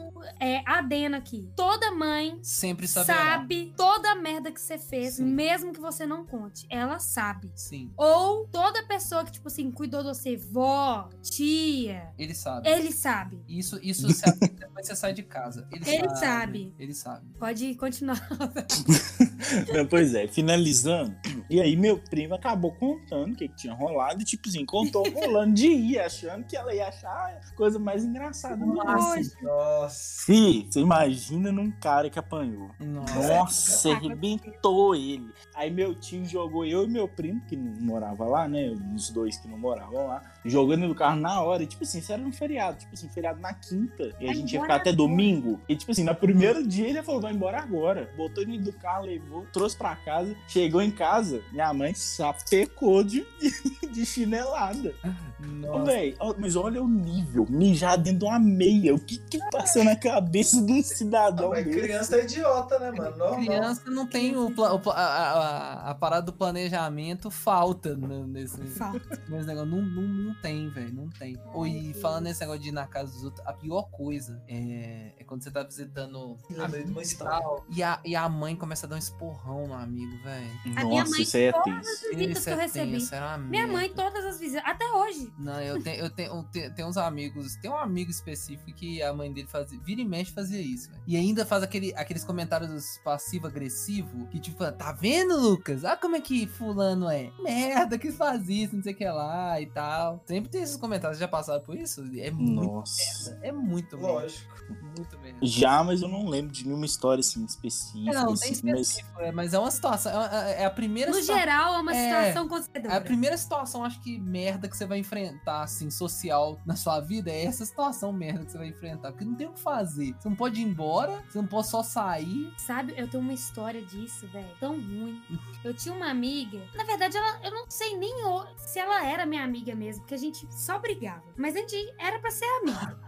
[0.41, 1.51] É, adena aqui.
[1.57, 3.17] Toda mãe Sempre saberá.
[3.19, 5.25] sabe toda a merda que você fez, Sim.
[5.25, 6.67] mesmo que você não conte.
[6.69, 7.51] Ela sabe.
[7.55, 12.69] Sim, Ou toda pessoa que, tipo assim, cuidou de você, vó, tia, ele sabe.
[12.69, 13.43] ele sabe.
[13.49, 15.67] Isso, isso se aplica depois você sai de casa.
[15.71, 16.75] Ele, Ele sabe, sabe.
[16.79, 17.27] Ele sabe.
[17.39, 18.21] Pode continuar.
[19.73, 21.15] Não, pois é, finalizando.
[21.49, 25.09] E aí, meu primo acabou contando o que, que tinha rolado e, tipo assim, contou
[25.11, 28.85] rolando de ir, achando que ela ia achar a coisa mais engraçada do mundo.
[28.85, 29.31] Nojo.
[29.43, 30.25] Nossa.
[30.25, 32.71] Fih, você imagina num cara que apanhou.
[32.81, 33.29] Nossa.
[33.29, 35.29] Nossa, arrebentou ele.
[35.55, 38.75] Aí meu tio jogou eu e meu primo, que não morava lá, né?
[38.95, 41.63] Os dois que não moravam lá, jogando no carro na hora.
[41.63, 42.79] E, tipo assim, isso era no feriado.
[42.79, 44.15] Tipo assim, feriado na quinta.
[44.21, 45.61] E a gente ia ficar até domingo.
[45.69, 48.11] E, tipo assim, no primeiro dia ele falou: vai embora agora.
[48.17, 50.35] Botou ele do carro, levou, trouxe pra casa.
[50.49, 53.27] Chegou em casa, minha mãe sapecou de,
[53.93, 54.95] de chinelada.
[55.41, 55.85] Nossa.
[55.85, 57.47] véi, mas olha o nível.
[57.51, 58.95] Mijar dentro de uma meia.
[58.95, 61.81] O que que passa na cabeça de um cidadão Mas desse?
[61.81, 63.17] criança é idiota, né, mano?
[63.17, 63.41] Normal.
[63.45, 68.59] Criança não tem o, pla- o a, a- a parada do planejamento falta né, nesse,
[68.69, 69.21] Falta.
[69.29, 69.67] nesse negócio.
[69.71, 70.95] Não, não, não tem, velho.
[70.95, 71.37] Não tem.
[71.53, 75.13] Ou, e falando nesse negócio de ir na casa dos outros, a pior coisa é,
[75.19, 77.39] é quando você tá visitando e história.
[77.39, 78.99] tal, e a, e a mãe começa a dar um
[79.33, 80.51] esporrão no amigo, velho.
[80.75, 81.89] Nossa, mãe isso aí é todas tenso.
[81.91, 83.49] as visitas Isso que eu é recebi.
[83.49, 83.95] Minha mãe, merda.
[84.03, 85.33] todas as visitas, até hoje.
[85.39, 89.03] Não, eu tenho, eu tenho, eu tenho, tenho- uns amigos, tem um amigo específico que
[89.03, 91.03] a mãe dele fazia, vira e mexe fazia isso, velho.
[91.07, 95.85] E ainda faz aquele, aqueles comentários passivo-agressivo, que tipo, tá vendo, Lucas?
[95.85, 97.31] Ah, como é que fulano é?
[97.41, 100.23] Merda, que faz isso, não sei o que lá e tal.
[100.27, 102.03] Sempre tem esses comentários, já passaram por isso?
[102.19, 103.31] É muito Nossa.
[103.31, 104.55] merda, é muito merda, Lógico.
[104.97, 105.39] muito merda.
[105.43, 108.11] Já, mas eu não lembro de nenhuma história assim específica.
[108.11, 111.11] É, não, tem assim, mas é, mas é uma situação, é, uma- é a primeira
[111.11, 112.97] No situa- geral, é uma É, situação É constrangedora.
[112.97, 117.31] a primeira situação, acho que merda que você vai enfrentar, assim, social na sua vida,
[117.31, 119.13] é essa situação merda que você vai enfrentar.
[119.13, 120.15] Porque não tem o que fazer.
[120.19, 122.53] Você não pode ir embora, você não pode só sair.
[122.59, 124.49] Sabe, eu tenho uma história disso, velho.
[124.59, 125.21] Tão ruim.
[125.63, 126.61] Eu tinha uma amiga.
[126.75, 128.15] Na verdade, ela, eu não sei nem
[128.57, 131.23] se ela era minha amiga mesmo, porque a gente só brigava.
[131.37, 132.99] Mas a gente era pra ser amiga.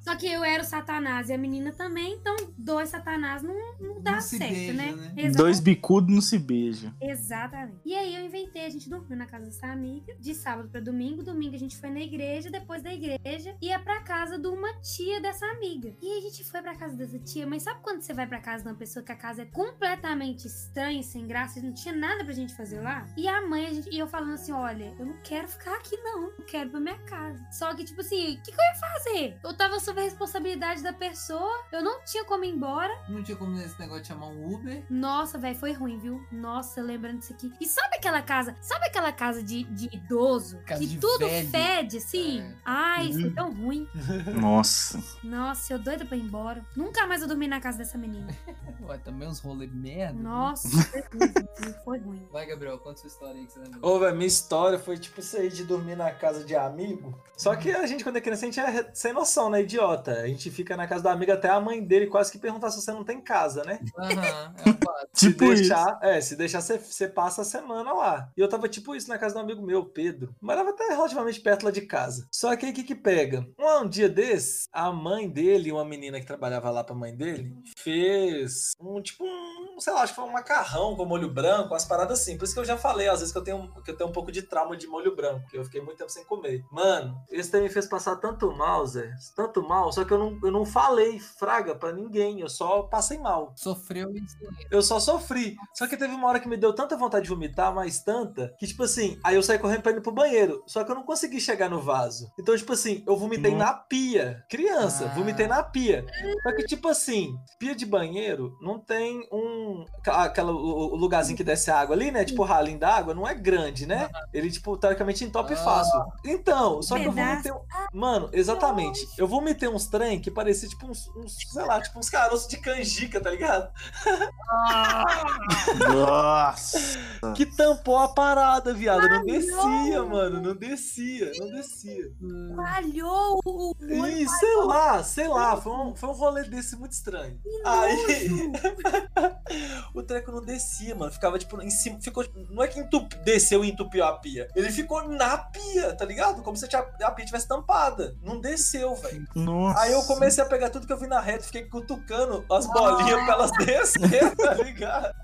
[0.00, 4.00] Só que eu era o Satanás e a menina também, então dois Satanás não, não
[4.00, 5.12] dá Não certo, beija, né?
[5.14, 5.30] né?
[5.30, 6.92] Dois bicudos não se beijam.
[7.00, 7.80] Exatamente.
[7.84, 11.22] E aí eu inventei, a gente dormiu na casa dessa amiga, de sábado pra domingo.
[11.22, 15.20] Domingo a gente foi na igreja, depois da igreja ia pra casa de uma tia
[15.20, 15.94] dessa amiga.
[16.02, 18.40] E aí a gente foi pra casa dessa tia, mas sabe quando você vai pra
[18.40, 21.94] casa de uma pessoa que a casa é completamente estranha, sem graça, e não tinha
[21.94, 23.06] nada pra gente fazer lá?
[23.16, 25.96] E a mãe, a gente, e eu falando assim, olha, eu não quero ficar aqui
[25.98, 27.44] não, eu quero ir pra minha casa.
[27.52, 29.36] Só que, tipo assim, o que, que eu ia fazer?
[29.44, 32.92] Eu tava sob a responsabilidade da pessoa, eu não tinha como ir embora.
[33.08, 34.84] Não tinha como esse negócio de chamar um Uber.
[34.90, 36.24] Nossa, velho, foi ruim, viu?
[36.30, 37.52] Nossa, lembrando disso aqui.
[37.60, 38.56] E sabe aquela casa?
[38.60, 40.58] Sabe aquela casa de, de idoso?
[40.66, 41.48] Casa que de tudo velho.
[41.48, 42.40] fede, assim?
[42.40, 42.54] É.
[42.64, 43.34] Ai, foi Uhum.
[43.34, 43.88] tão ruim.
[44.40, 45.02] Nossa.
[45.22, 46.64] Nossa, eu doida pra ir embora.
[46.76, 48.28] Nunca mais eu dormi na casa dessa menina.
[48.82, 50.14] Ué, também uns rolê merda.
[50.14, 50.22] né?
[50.22, 52.28] Nossa, foi ruim, foi- foi ruim.
[52.32, 53.78] Vai, Gabriel, conta sua história aí que você lembra.
[53.82, 57.18] Ô, velho, minha história foi tipo isso aí de dormir na casa de amigo.
[57.36, 59.62] Só que a gente, quando é criança, a gente é sem noção, né?
[59.62, 60.12] Idiota.
[60.12, 62.80] A gente fica na casa do amigo até a mãe dele quase que perguntar se
[62.80, 63.80] você não tem casa, né?
[63.98, 65.08] Aham, é fato.
[65.14, 65.62] Tipo se isso.
[65.62, 68.30] deixar, é, se deixar, você, você passa a semana lá.
[68.36, 70.34] E eu tava tipo isso na casa de um amigo meu, Pedro.
[70.40, 72.26] Morava até relativamente perto lá de casa.
[72.32, 73.46] Só que aí o que que pega?
[73.58, 77.54] Um, um dia desses, a mãe dele, uma menina que trabalhava lá pra mãe dele,
[77.78, 81.84] fez um tipo um, sei lá, acho que foi um macarrão com molho branco, umas
[81.84, 82.36] paradas assim.
[82.36, 84.12] Por isso que eu já falei, às vezes, que eu tenho, que eu tenho um
[84.12, 86.64] pouco de trauma de molho branco, que eu fiquei muito tempo sem comer.
[86.70, 89.12] Mano, esse também me fez passar tanto mal, Zé.
[89.34, 93.18] Tanto mal, só que eu não, eu não falei fraga pra ninguém, eu só passei
[93.18, 93.52] mal.
[93.56, 94.36] Sofreu isso.
[94.70, 95.56] Eu só sofri.
[95.74, 98.66] Só que teve uma hora que me deu tanta vontade de vomitar, mas tanta, que
[98.66, 100.62] tipo assim, aí eu saí correndo pra ir pro banheiro.
[100.66, 102.30] Só que eu não consegui chegar no vaso.
[102.38, 103.64] Então, tipo assim, eu vomitei Nossa.
[103.64, 104.44] na pia.
[104.50, 105.14] Criança, Ah.
[105.14, 106.04] vomitei na pia.
[106.42, 109.84] Só que, tipo assim, pia de banheiro não tem um.
[110.06, 112.24] aquela- o, o lugarzinho que desce água ali, né?
[112.24, 114.10] Tipo, o ralinho da água, não é grande, né?
[114.32, 115.56] Ele, tipo, teoricamente entope Ah.
[115.56, 116.00] fácil.
[116.24, 117.52] Então, só que eu vomitei.
[117.52, 117.62] um-
[117.92, 119.00] Mano, exatamente.
[119.22, 122.56] Eu vomitei uns trem que parecia, tipo, uns, uns sei lá, tipo, uns caroços de
[122.56, 123.70] canjica, tá ligado?
[125.94, 126.98] Nossa.
[127.36, 129.08] Que tampou a parada, viado.
[129.08, 130.40] Não descia, mano.
[130.40, 132.10] Não descia, não descia.
[132.56, 133.76] Falhou.
[133.80, 135.56] E sei lá, sei lá.
[135.56, 137.40] Foi um, foi um rolê desse muito estranho.
[137.64, 138.50] Aí.
[139.94, 141.12] o treco não descia, mano.
[141.12, 142.00] Ficava, tipo, em cima.
[142.00, 142.26] Ficou.
[142.50, 144.48] Não é que entup, desceu e entupiu a pia.
[144.56, 146.42] Ele ficou na pia, tá ligado?
[146.42, 148.16] Como se a pia tivesse tampada.
[148.20, 149.11] Não desceu, velho.
[149.34, 149.80] Nossa.
[149.80, 153.24] Aí eu comecei a pegar tudo que eu vi na reta, fiquei cutucando as bolinhas
[153.24, 155.14] pra elas descerem, tá ligado?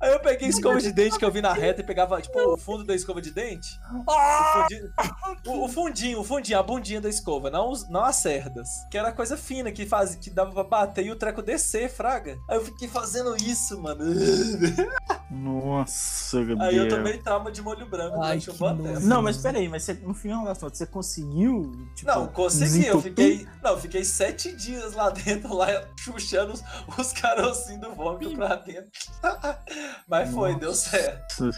[0.00, 2.56] Aí eu peguei escova de dente que eu vi na reta e pegava, tipo, o
[2.56, 3.80] fundo da escova de dente.
[4.06, 4.92] O fundinho,
[5.46, 8.68] o, o fundinho, o fundinho, a bundinha da escova, não, não as cerdas.
[8.90, 12.38] Que era coisa fina, que, faz, que dava pra bater e o treco descer, fraga.
[12.48, 14.04] Aí eu fiquei fazendo isso, mano.
[15.30, 16.62] Nossa, Gabriel.
[16.62, 19.00] Aí eu tomei trauma de molho branco Ai, durante um bom tempo.
[19.00, 21.72] Não, mas peraí, mas você, no final das contas, você conseguiu?
[21.94, 22.86] Tipo, Não, consegui.
[22.86, 23.00] Eu?
[23.08, 23.48] Fiquei.
[23.62, 25.66] Não, fiquei sete dias lá dentro, lá
[25.98, 26.62] chuchando os,
[26.96, 28.90] os carocinhos do vômito pra dentro.
[30.08, 30.60] Mas foi, Nossa.
[30.60, 31.50] deu certo.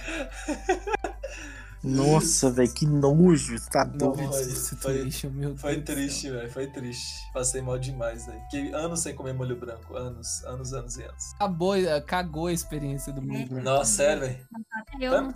[1.83, 3.57] Nossa, velho, que nojo.
[3.71, 4.17] Tá doido.
[4.33, 6.51] foi- Esse foi- triste, meu Foi Deus do triste, velho.
[6.53, 7.33] Foi triste.
[7.33, 8.39] Passei mal demais aí.
[8.51, 9.97] Fiquei anos sem comer molho branco.
[9.97, 11.33] Anos, anos, anos e anos.
[11.37, 13.65] Acabou, eh, cagou a experiência do molho branco.
[13.65, 14.47] Nossa, sério, velho.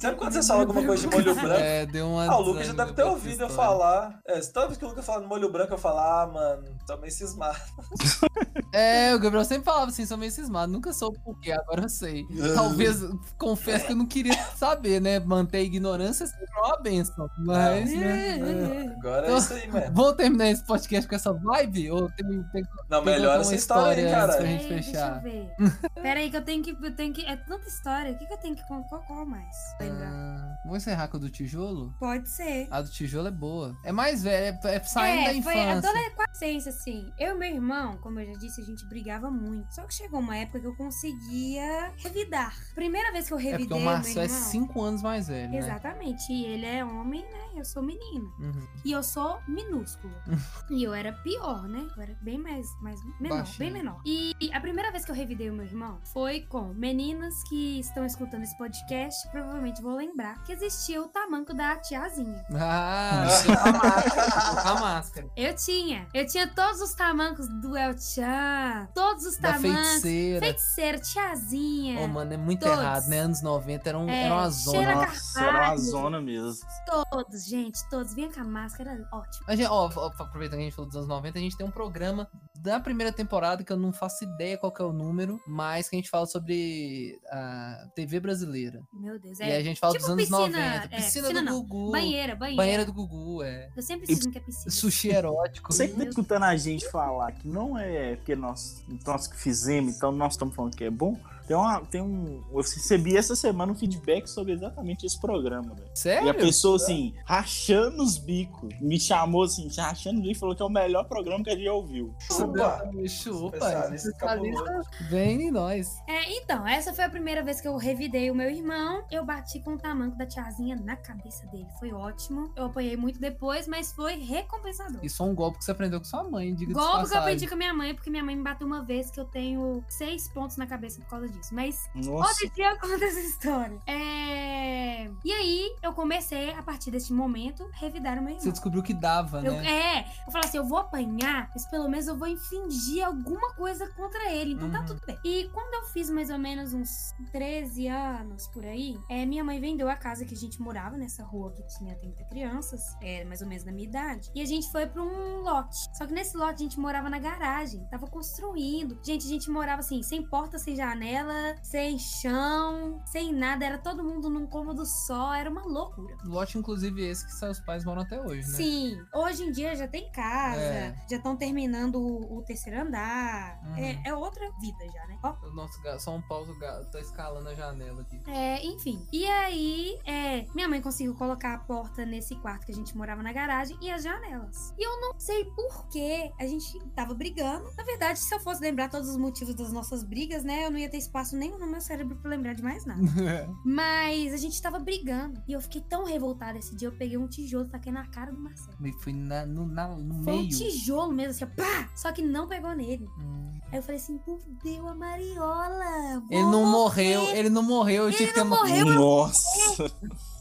[0.01, 1.61] Sabe, quando você fala alguma coisa de molho branco?
[1.61, 2.26] É, deu uma.
[2.26, 4.20] Ah, o Lucas já deve ter ouvido eu falar.
[4.26, 6.97] É, toda vez que o Lucas fala de molho branco, eu falo, ah, mano, tô
[6.97, 7.59] meio cismado.
[8.74, 11.89] É, o Gabriel sempre falava assim, sou meio cismado, nunca soube por quê, agora eu
[11.89, 12.26] sei.
[12.57, 12.99] Talvez,
[13.39, 15.20] confesso que eu não queria saber, né?
[15.20, 17.30] Manter a ignorância sempre é uma benção.
[17.39, 18.41] Mas, né?
[18.41, 18.89] é.
[18.99, 19.87] Agora é isso aí, mano.
[19.93, 21.89] Vamos terminar esse podcast com essa vibe?
[21.93, 24.37] Ou tem, tem, Não, tem melhor essa uma história aí, história cara.
[24.37, 25.55] pra gente Ei, deixa eu ver.
[26.03, 27.24] Pera aí que eu tenho que, eu tenho que...
[27.26, 28.11] É tanta história.
[28.11, 28.66] O que, que eu tenho que...
[28.66, 29.55] Qual, qual mais?
[29.78, 30.11] Lembrar.
[30.12, 31.95] Ah, vamos encerrar com a do tijolo?
[32.01, 32.66] Pode ser.
[32.72, 33.72] A do tijolo é boa.
[33.85, 35.91] É mais velha, é, é saindo da é, foi infância.
[35.91, 37.12] adolescência, assim.
[37.18, 39.74] Eu e meu irmão, como eu já disse, a gente brigava muito.
[39.74, 42.54] Só que chegou uma época que eu conseguia revidar.
[42.74, 44.40] Primeira vez que eu É revidei porque o meu Marcel é irmão...
[44.40, 45.58] 5 anos mais velho, né?
[45.58, 46.32] Exatamente.
[46.32, 47.44] E ele é homem, né?
[47.56, 48.28] Eu sou menina.
[48.38, 48.66] Uhum.
[48.84, 50.12] E eu sou minúsculo.
[50.70, 51.86] e eu era pior, né?
[51.96, 53.58] Eu era bem mais, mais menor, Baixinho.
[53.58, 54.00] bem menor.
[54.04, 58.04] E a primeira vez que eu revidei o meu irmão foi com meninas que estão
[58.04, 62.44] escutando esse podcast, provavelmente vou lembrar que existia o tamanco da tiazinha.
[62.54, 63.24] Ah,
[63.64, 64.60] a máscara.
[64.70, 65.30] A máscara.
[65.36, 66.08] Eu tinha.
[66.12, 69.82] Eu tinha todos os tamancos do El Chan, todos os Da tamancos.
[70.00, 70.40] feiticeira.
[70.46, 72.00] Feiticeira, tiazinha.
[72.00, 72.78] Ô, mano, é muito Todos.
[72.78, 73.18] errado, né?
[73.20, 74.94] Anos 90 era, um, É, era uma zona.
[74.94, 75.78] Nossa, era uma Carvalho.
[75.80, 76.66] zona mesmo.
[76.86, 78.14] Todos, gente, todos.
[78.14, 79.44] Vinha com a máscara, ótimo.
[79.46, 81.66] A gente, ó, ó, aproveitando que a gente falou dos anos 90, a gente tem
[81.66, 82.28] um programa
[82.64, 85.94] da primeira temporada, que eu não faço ideia qual que é o número, mas que
[85.96, 88.82] a gente fala sobre a TV brasileira.
[88.90, 89.46] Meu Deus, E é.
[89.46, 90.58] aí a gente fala tipo dos anos piscina, 90.
[90.58, 91.60] é, Piscina, piscina do não.
[91.62, 91.92] Gugu.
[91.92, 92.56] Banheira, banheira.
[92.62, 93.68] Banheira do Gugu, é.
[93.76, 94.70] Eu sempre preciso que é piscina.
[94.70, 95.70] Sushi erótico.
[95.72, 99.94] Você que tá escutando a gente falar que não é porque nós, nós que fizemos,
[99.94, 101.18] então nós estamos falando que é bom.
[101.47, 102.42] Tem, uma, tem um.
[102.51, 105.90] Eu recebi essa semana um feedback sobre exatamente esse programa, velho.
[105.95, 106.30] E Sério?
[106.30, 110.62] a pessoa, assim, rachando os bicos, me chamou assim, rachando os bicos e falou que
[110.62, 112.14] é o melhor programa que a gente já ouviu.
[112.20, 112.90] Chupa.
[113.09, 113.57] Chupa.
[113.57, 114.80] Especialista Especialista
[115.11, 115.99] vem em nós.
[116.09, 119.05] É, então, essa foi a primeira vez que eu revidei o meu irmão.
[119.11, 121.66] Eu bati com o tamanco da tiazinha na cabeça dele.
[121.78, 122.53] Foi ótimo.
[122.57, 125.05] Eu apanhei muito depois, mas foi recompensador.
[125.05, 127.47] Isso é um golpe que você aprendeu com sua mãe, diga Golpe que eu aprendi
[127.47, 130.28] com a minha mãe, porque minha mãe me bateu uma vez que eu tenho seis
[130.28, 131.55] pontos na cabeça por causa disso.
[131.55, 132.11] Mas Nossa.
[132.30, 133.78] outro dia eu conto essa história.
[133.87, 135.11] É...
[135.24, 138.53] E aí, eu comecei, a partir desse momento, revidar o meu Você irmão.
[138.53, 139.99] descobriu que dava, Eu, né?
[139.99, 143.87] é, eu falei assim, eu vou apanhar, mas pelo menos eu vou infligir alguma coisa
[143.95, 144.87] contra ele, então tá Uhum.
[144.87, 145.18] tudo bem.
[145.24, 149.61] E quando eu fiz mais ou menos uns 13 anos por aí, é, minha mãe
[149.61, 153.41] vendeu a casa que a gente morava nessa rua que tinha 30 crianças, é, mais
[153.41, 155.76] ou menos na minha idade, e a gente foi pra um lote.
[155.97, 158.99] Só que nesse lote a gente morava na garagem, tava construindo.
[159.03, 161.23] Gente, a gente morava assim, sem porta, sem janela,
[161.62, 166.16] sem chão, sem nada, era todo mundo num cômodo só, era uma loucura.
[166.24, 168.56] Lote, inclusive, esse que seus pais moram até hoje, né?
[168.56, 170.96] Sim, hoje em dia já tem casa, É.
[171.08, 173.60] já estão terminando o, o terceiro andar.
[173.64, 173.76] Uhum.
[173.76, 175.18] É, é outra vida já, né?
[175.22, 175.34] Ó.
[175.46, 178.20] O nosso ga- São Paulo ga- tá escalando a janela aqui.
[178.26, 179.06] É, enfim.
[179.12, 183.22] E aí, é, minha mãe conseguiu colocar a porta nesse quarto que a gente morava
[183.22, 184.74] na garagem e as janelas.
[184.78, 187.70] E eu não sei por que a gente tava brigando.
[187.76, 190.78] Na verdade, se eu fosse lembrar todos os motivos das nossas brigas, né, eu não
[190.78, 193.00] ia ter espaço nenhum no meu cérebro pra lembrar de mais nada.
[193.64, 195.40] Mas a gente tava brigando.
[195.46, 196.88] E eu fiquei tão revoltada esse dia.
[196.88, 198.76] Eu peguei um tijolo e taquei na cara do Marcelo.
[198.80, 200.48] Me fui na, no, na- no Foi um meio.
[200.48, 201.88] tijolo mesmo, assim, ó, pá!
[201.94, 203.06] Só que não pegou nele.
[203.20, 203.52] Hum.
[203.70, 206.22] Aí eu falei assim, fudeu a Mariola.
[206.30, 207.38] Ele não morreu, morrer.
[207.38, 208.04] ele não morreu.
[208.08, 208.86] Eu tinha que ter, ma- morreu.
[208.88, 209.84] Eu- Nossa.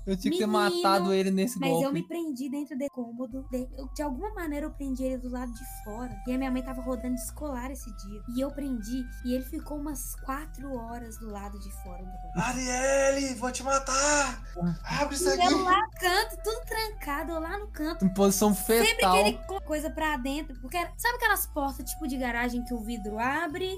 [0.05, 1.85] Eu tinha que ter matado ele nesse Mas golpe.
[1.85, 3.45] eu me prendi dentro do cômodo.
[3.51, 6.15] De, eu- de alguma maneira eu prendi ele do lado de fora.
[6.27, 8.21] E a minha mãe tava rodando escolar esse dia.
[8.35, 9.05] E eu prendi.
[9.25, 12.39] E ele ficou umas quatro horas do lado de fora do cômodo.
[12.41, 14.43] Arielle, vou te matar!
[14.83, 15.45] Abre isso aqui!
[15.45, 18.05] eu lá no canto, tudo trancado, eu lá no canto.
[18.05, 19.15] Em posição Sempre fetal.
[19.15, 20.59] aquele co- coisa pra dentro.
[20.61, 23.69] Porque era- sabe aquelas portas tipo de garagem que o vidro abre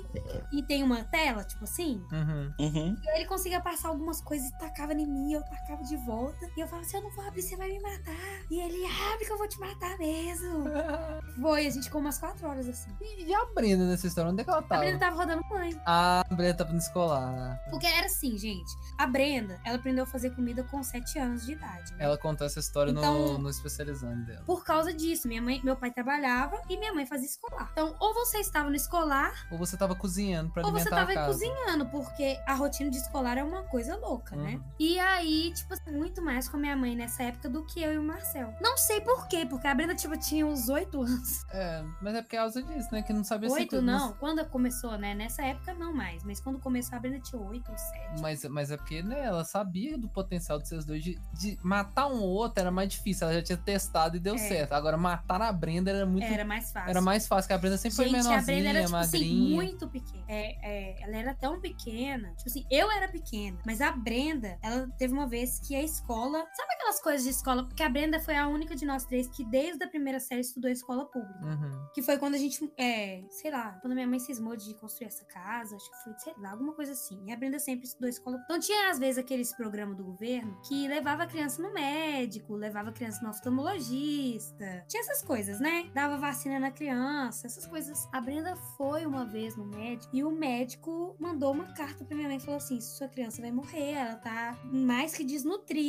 [0.51, 2.01] e tem uma tela, tipo assim?
[2.11, 2.53] Uhum.
[2.59, 2.97] Uhum.
[3.03, 6.14] E aí ele conseguia passar algumas coisas e tacava em mim, eu tacava de volta.
[6.55, 8.15] E eu falava assim: eu não vou abrir, você vai me matar.
[8.49, 10.65] E ele abre que eu vou te matar mesmo.
[11.41, 12.89] Foi, a gente ficou umas quatro horas assim.
[13.01, 14.31] E a Brenda nessa história?
[14.31, 14.81] Onde é que ela A tava?
[14.81, 15.81] Brenda tava rodando banho.
[15.85, 17.59] Ah, a Brenda tava no escolar.
[17.69, 18.71] Porque era assim, gente.
[18.97, 21.91] A Brenda, ela aprendeu a fazer comida com sete anos de idade.
[21.93, 22.05] né?
[22.05, 24.43] Ela contou essa história no, Então- no especializando dela.
[24.45, 27.69] Por causa disso, minha mãe, meu pai trabalhava e minha mãe fazia escolar.
[27.71, 31.19] Então, ou você estava no escolar, Ou você tava cozinhando pra ou você alimentar tava
[31.19, 34.55] a cozinhando, porque a rotina de escolar é uma coisa louca, né?
[34.55, 34.63] Uhum.
[34.79, 37.91] E aí, tipo, assim, muito mais com a minha mãe nessa época do que eu
[37.91, 38.53] e o Marcel.
[38.61, 41.43] Não sei por quê, porque a Brenda, tipo, tinha uns oito anos.
[41.49, 43.01] É, mas é porque é causa disso, né?
[43.01, 43.55] Que não sabia se...
[43.55, 45.15] Oito não, quando começou, né?
[45.15, 48.21] Nessa época não mais, mas quando começou a Brenda tinha oito ou sete.
[48.21, 51.03] Mas, mas é porque, né, ela sabia do potencial de vocês dois.
[51.03, 53.25] De, de matar um ou outro era mais difícil.
[53.25, 54.37] Ela já tinha testado e deu É.
[54.37, 54.73] certo.
[54.73, 56.25] Agora, matar a Brenda era muito.
[56.25, 56.89] Era mais fácil.
[56.89, 59.55] Era mais fácil, porque a Brenda sempre Gente, foi a menorzinha, Brenda era, tipo assim,
[59.55, 60.23] muito pequena.
[60.27, 62.29] É, é, ela era tão pequena.
[62.35, 63.57] Tipo assim, eu era pequena.
[63.65, 66.39] Mas a Brenda, ela teve uma vez que a escola.
[66.53, 67.63] Sabe aquelas coisas de escola?
[67.63, 70.69] Porque a Brenda foi a única de nós três que, desde a primeira série, estudou
[70.69, 71.45] escola pública.
[71.45, 71.87] Uhum.
[71.93, 75.25] Que foi quando a gente, é, sei lá, quando minha mãe cismou de construir essa
[75.25, 77.23] casa, acho que foi, sei lá, alguma coisa assim.
[77.25, 78.39] E a Brenda sempre estudou escola.
[78.43, 82.89] Então tinha, às vezes, aqueles programas do governo que levava a criança no médico, levava
[82.89, 84.85] a criança no oftalmologista.
[84.87, 85.89] Tinha essas coisas, né?
[85.93, 88.07] Dava vacina na criança, essas coisas.
[88.11, 92.27] A Brenda foi uma vez no médico e o médico mandou uma carta pra minha
[92.27, 95.84] mãe e falou assim: sua criança vai morrer, ela tá mais que desnutrida.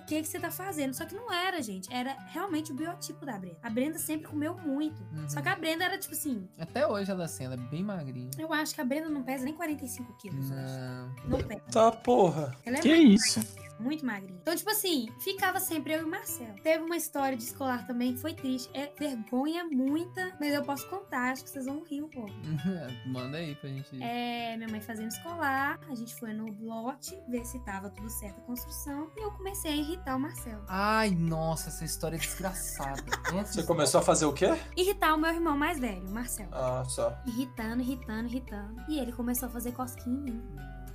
[0.00, 0.94] O que, que você tá fazendo?
[0.94, 1.92] Só que não era, gente.
[1.92, 3.58] Era realmente o biotipo da Brenda.
[3.62, 5.02] A Brenda sempre comeu muito.
[5.12, 5.28] Uhum.
[5.28, 6.48] Só que a Brenda era tipo assim.
[6.58, 8.30] Até hoje ela é assim, ela é bem magrinha.
[8.38, 10.50] Eu acho que a Brenda não pesa nem 45 quilos.
[10.50, 11.14] Não.
[11.26, 11.62] Não pesa.
[11.70, 12.56] Tá, porra.
[12.64, 13.40] Ela é Que isso?
[13.80, 14.38] Muito magrinha.
[14.40, 16.54] Então, tipo assim, ficava sempre eu e o Marcel.
[16.62, 18.70] Teve uma história de escolar também que foi triste.
[18.74, 22.30] É vergonha muita, mas eu posso contar, acho que vocês vão rir um pouco.
[23.06, 24.02] Manda aí pra gente.
[24.02, 28.38] É, minha mãe fazendo escolar, a gente foi no lote ver se tava tudo certo
[28.38, 30.60] a construção e eu comecei a irritar o Marcel.
[30.68, 33.02] Ai, nossa, essa história é desgraçada.
[33.44, 34.48] Você começou a fazer o quê?
[34.76, 36.48] Irritar o meu irmão mais velho, o Marcel.
[36.52, 37.16] Ah, só.
[37.26, 38.82] Irritando, irritando, irritando.
[38.88, 40.42] E ele começou a fazer cosquinha em mim.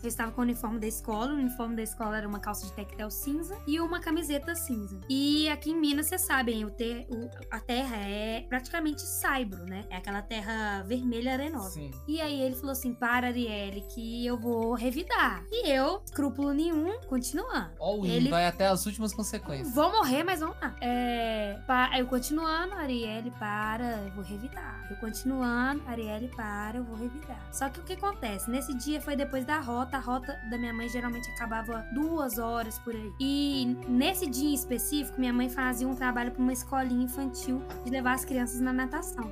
[0.05, 2.71] Eu estava com o uniforme da escola, o uniforme da escola era uma calça de
[2.73, 4.99] tectel cinza e uma camiseta cinza.
[5.09, 9.83] E aqui em Minas, vocês sabem, o ter, o- a terra é praticamente saibro, né?
[9.89, 11.71] É aquela terra vermelha arenosa.
[11.71, 11.91] Sim.
[12.07, 15.43] E aí ele falou assim: para, Arielle, que eu vou revidar.
[15.51, 17.71] E eu, escrúpulo nenhum, continuando.
[17.79, 18.29] O Ele- ele...
[18.29, 19.73] vai até as últimas consequências.
[19.73, 20.75] Vou morrer, mas vamos lá.
[20.81, 24.87] É, pa- eu continuando, Arielle, para, eu vou revidar.
[24.89, 27.41] Eu continuando, Arielle, para, eu vou revidar.
[27.51, 28.49] Só que o que acontece?
[28.51, 29.94] Nesse dia foi depois da rota.
[29.95, 33.13] A rota da minha mãe geralmente acabava duas horas por aí.
[33.17, 37.89] E nesse dia em específico, minha mãe fazia um trabalho para uma escolinha infantil de
[37.91, 39.31] levar as crianças na natação.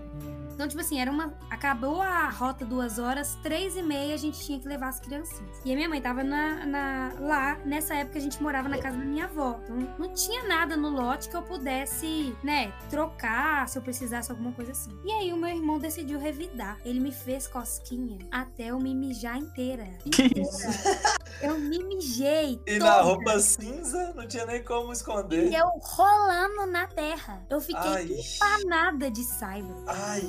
[0.54, 1.34] Então, tipo assim, era uma.
[1.50, 5.58] Acabou a rota duas horas, três e meia a gente tinha que levar as criancinhas.
[5.66, 8.98] E a minha mãe tava na, na- lá, nessa época a gente morava na casa
[8.98, 9.60] da minha avó.
[9.64, 14.52] Então não tinha nada no lote que eu pudesse, né, trocar se eu precisasse alguma
[14.52, 14.92] coisa assim.
[15.04, 16.78] E aí o meu irmão decidiu revidar.
[16.86, 19.86] Ele me fez cosquinha até eu me mijar inteira.
[20.00, 20.42] Que Inteira.
[20.42, 21.14] isso?
[21.42, 22.62] Eu me mijei.
[22.66, 22.86] E toda.
[22.86, 25.50] na roupa cinza não tinha nem como esconder.
[25.52, 27.46] E eu rolando na terra.
[27.50, 29.84] Eu fiquei Ai, empanada de saibro.
[29.88, 30.22] ai.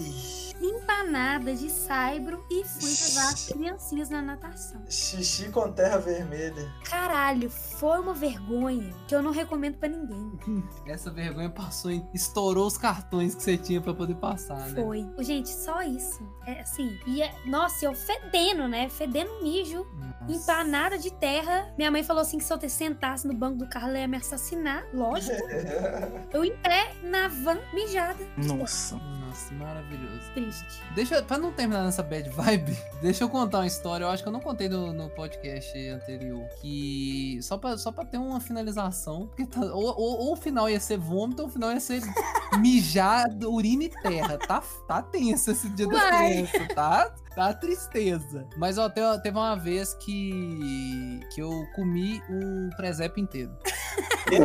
[0.61, 4.81] Empanada de saibro e fui levar as criancinhas na natação.
[4.89, 6.73] Xixi com terra vermelha.
[6.85, 10.33] Caralho, foi uma vergonha que eu não recomendo pra ninguém.
[10.87, 12.07] Essa vergonha passou em.
[12.15, 14.83] estourou os cartões que você tinha pra poder passar, né?
[14.83, 15.07] Foi.
[15.25, 16.27] Gente, só isso.
[16.47, 16.99] É assim.
[17.07, 18.89] E é- nossa, eu fedendo, né?
[18.89, 20.33] Fedendo mijo, Nossa.
[20.33, 21.73] empanada de terra.
[21.77, 24.09] Minha mãe falou assim que se eu te sentasse no banco do carro, ela ia
[24.09, 24.85] me assassinar.
[24.95, 25.37] Lógico.
[26.33, 28.25] Eu em pé, na van, mijada.
[28.37, 28.97] Nossa.
[29.35, 30.21] Nossa, maravilhoso.
[30.33, 30.81] Triste.
[30.95, 34.05] Deixa, pra não terminar nessa bad vibe, deixa eu contar uma história.
[34.05, 36.47] Eu acho que eu não contei no, no podcast anterior.
[36.61, 37.41] Que.
[37.43, 39.27] Só pra, só pra ter uma finalização.
[39.27, 42.01] Porque tá- ou, ou- ou o final ia ser vômito, ou o final ia ser
[42.61, 44.39] mijar, urina e terra.
[44.39, 46.47] Tá, tá tenso esse dia da Uai.
[46.47, 47.15] criança, tá?
[47.35, 48.47] Tá tristeza.
[48.57, 51.21] Mas ó, teve, teve uma vez que.
[51.35, 53.51] que eu comi um presépio inteiro.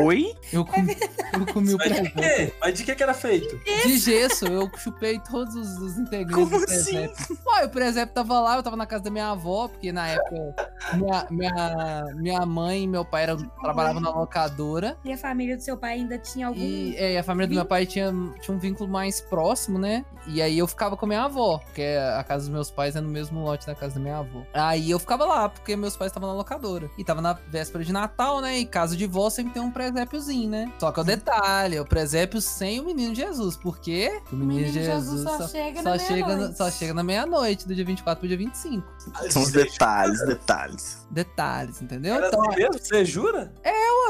[0.04, 0.36] Oi?
[0.52, 0.98] Eu comi,
[1.34, 2.54] eu comi o Mas quê?
[2.60, 3.58] Mas de que que era feito?
[3.64, 7.08] De gesso, eu chupei todos os, os integrantes Como do assim?
[7.08, 7.38] presépio.
[7.48, 10.56] Ué, o presépio tava lá, eu tava na casa da minha avó, porque na época
[10.94, 14.98] minha, minha, minha mãe e meu pai eram, trabalhavam na locadora.
[15.04, 16.60] E a família do seu pai ainda tinha algum.
[16.60, 20.04] E é, e a família do meu pai tinha, tinha um vínculo mais próximo, né?
[20.28, 23.02] E aí eu ficava com a minha avó, porque a casa dos meus pais é
[23.02, 24.44] no mesmo lote da casa da minha avó.
[24.54, 26.90] Aí eu ficava lá, porque meus pais estavam na locadora.
[26.98, 28.60] E tava na véspera de Natal, né?
[28.60, 30.72] E casa de vó sempre tem um presépiozinho, né?
[30.80, 33.56] Só que o detalhe, é o presépio sem o menino Jesus.
[33.56, 34.22] Por quê?
[34.32, 37.74] O menino, Menino Jesus, só, só, chega só na chega, só chega na meia-noite, do
[37.74, 38.86] dia 24 pro dia 25.
[39.30, 41.08] São os detalhes, detalhes.
[41.12, 42.16] Detalhes, entendeu?
[42.16, 42.74] Era Então, assim mesmo?
[42.80, 43.54] Você jura?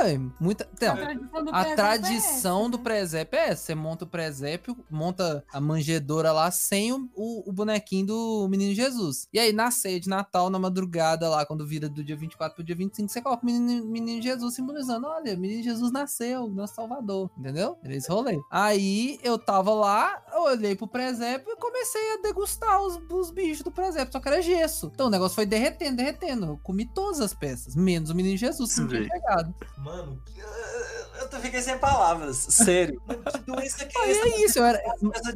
[0.02, 0.68] ué, muita.
[0.74, 2.84] Então, tradição do A presépio é tradição essa, do né?
[2.84, 3.64] presépio é essa.
[3.66, 8.74] Você monta o presépio, monta a manjedoura lá sem o, o- o bonequinho do menino
[8.74, 9.28] Jesus.
[9.34, 12.64] E aí, na ceia de Natal, na madrugada lá, quando vira do dia 24 pro
[12.64, 16.76] dia 25, você coloca o menino, menino Jesus simbolizando: olha, o menino Jesus nasceu, nosso
[16.76, 17.30] Salvador.
[17.38, 17.78] Entendeu?
[17.84, 18.40] Era esse rolê.
[18.52, 23.64] Aí eu tava lá, eu olhei pro presépio e comecei a degustar os, os bichos
[23.64, 24.89] do presépio, só que era gesso.
[24.94, 26.46] Então o negócio foi derretendo, derretendo.
[26.48, 29.54] Eu comi todas as peças, menos o menino Jesus que não tinha pegado.
[29.78, 32.38] Mano, eu, eu fiquei sem palavras.
[32.38, 33.02] Sério.
[33.30, 34.28] Que doença que é essa?
[34.28, 34.82] é isso, eu era,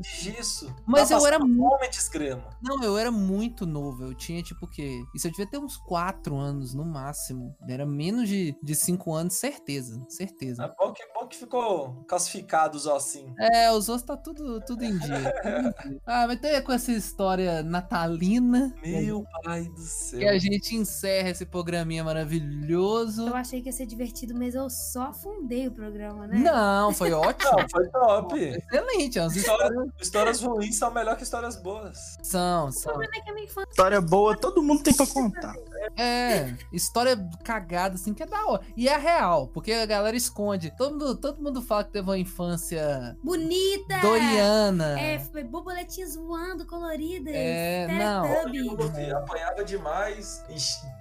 [0.04, 0.74] gesso.
[0.86, 2.50] Mas Tá eu era muito- fome de esgrima.
[2.62, 4.04] Não, eu era muito novo.
[4.04, 5.04] Eu tinha, tipo, o quê?
[5.16, 7.56] Isso eu devia ter uns 4 anos no máximo.
[7.68, 10.02] Era menos de, de 5 anos, certeza.
[10.10, 10.64] Certeza.
[10.64, 13.34] É bom que, bom que ficou calcificado os ossinhos.
[13.40, 15.34] É, os ossos tá tudo, tudo em dia.
[15.42, 16.02] tudo em dia.
[16.06, 18.74] Ah, mas tem com essa história natalina.
[18.82, 20.20] Meu pai do céu.
[20.20, 23.28] Que a gente encerra esse programinha maravilhoso.
[23.28, 26.38] Eu achei que ia ser divertido, mas eu só afundei o programa, né?
[26.38, 27.52] Não, foi ótimo.
[27.52, 28.40] Não, foi top.
[28.40, 29.20] Excelente.
[29.20, 32.18] As História- histórias Histórias ruins são melhor que histórias boas.
[32.22, 32.92] são, O são.
[32.94, 35.54] problema é que a minha infância História boa, todo mundo tem pra contar.
[35.98, 38.62] É, história cagada, assim, que é da hora.
[38.78, 40.72] E é real, porque a galera esconde.
[40.78, 44.00] Todo mundo, todo mundo fala que teve uma infância bonita!
[44.02, 45.00] doriana.
[45.00, 47.34] É, foi borboletinhas voando, coloridas.
[47.36, 48.24] É, não.
[48.52, 50.44] Teletubbies, Apanhava demais,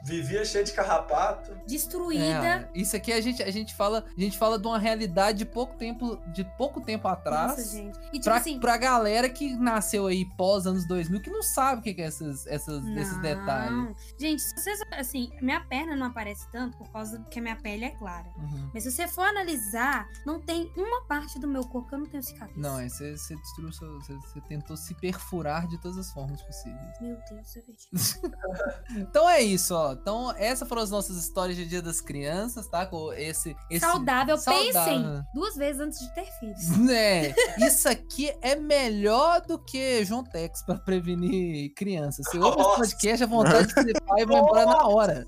[0.04, 1.54] vivia cheio de carrapato.
[1.66, 2.22] Destruída.
[2.24, 5.44] É, isso aqui a gente, a gente fala, a gente fala de uma realidade de
[5.44, 7.52] pouco tempo, de pouco tempo atrás.
[7.58, 7.98] Nossa, gente.
[8.08, 8.58] E tipo Pra, assim.
[8.60, 12.06] pra galera que nasceu aí pós anos 2000, que não sabe o que que é
[12.06, 13.22] esses, essas, esses não.
[13.22, 13.96] detalhes.
[14.18, 14.80] Gente, se vocês.
[14.92, 18.28] Assim, minha perna não aparece tanto por causa que a minha pele é clara.
[18.36, 18.70] Uhum.
[18.74, 22.06] Mas se você for analisar, não tem uma parte do meu corpo que eu não
[22.06, 22.56] tenho cicatriz.
[22.56, 26.42] Não, é, você, você destruiu, seu- você, você tentou se perfurar de todas as formas
[26.42, 27.00] possíveis.
[27.00, 27.82] Meu Deus, verdade.
[28.96, 29.91] Então é isso, ó.
[30.00, 32.86] Então essas foram as nossas histórias de Dia das Crianças, tá?
[32.86, 34.36] Com esse, esse Saudável.
[34.36, 35.22] Pensem saudável.
[35.34, 36.68] duas vezes antes de ter filhos.
[36.78, 37.34] né?
[37.58, 42.26] Isso aqui é melhor do que João Tex pra prevenir crianças.
[42.30, 45.26] Se ouve esse podcast, a vontade de ser pai vai embora na hora.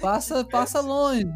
[0.00, 1.26] Passa, passa longe.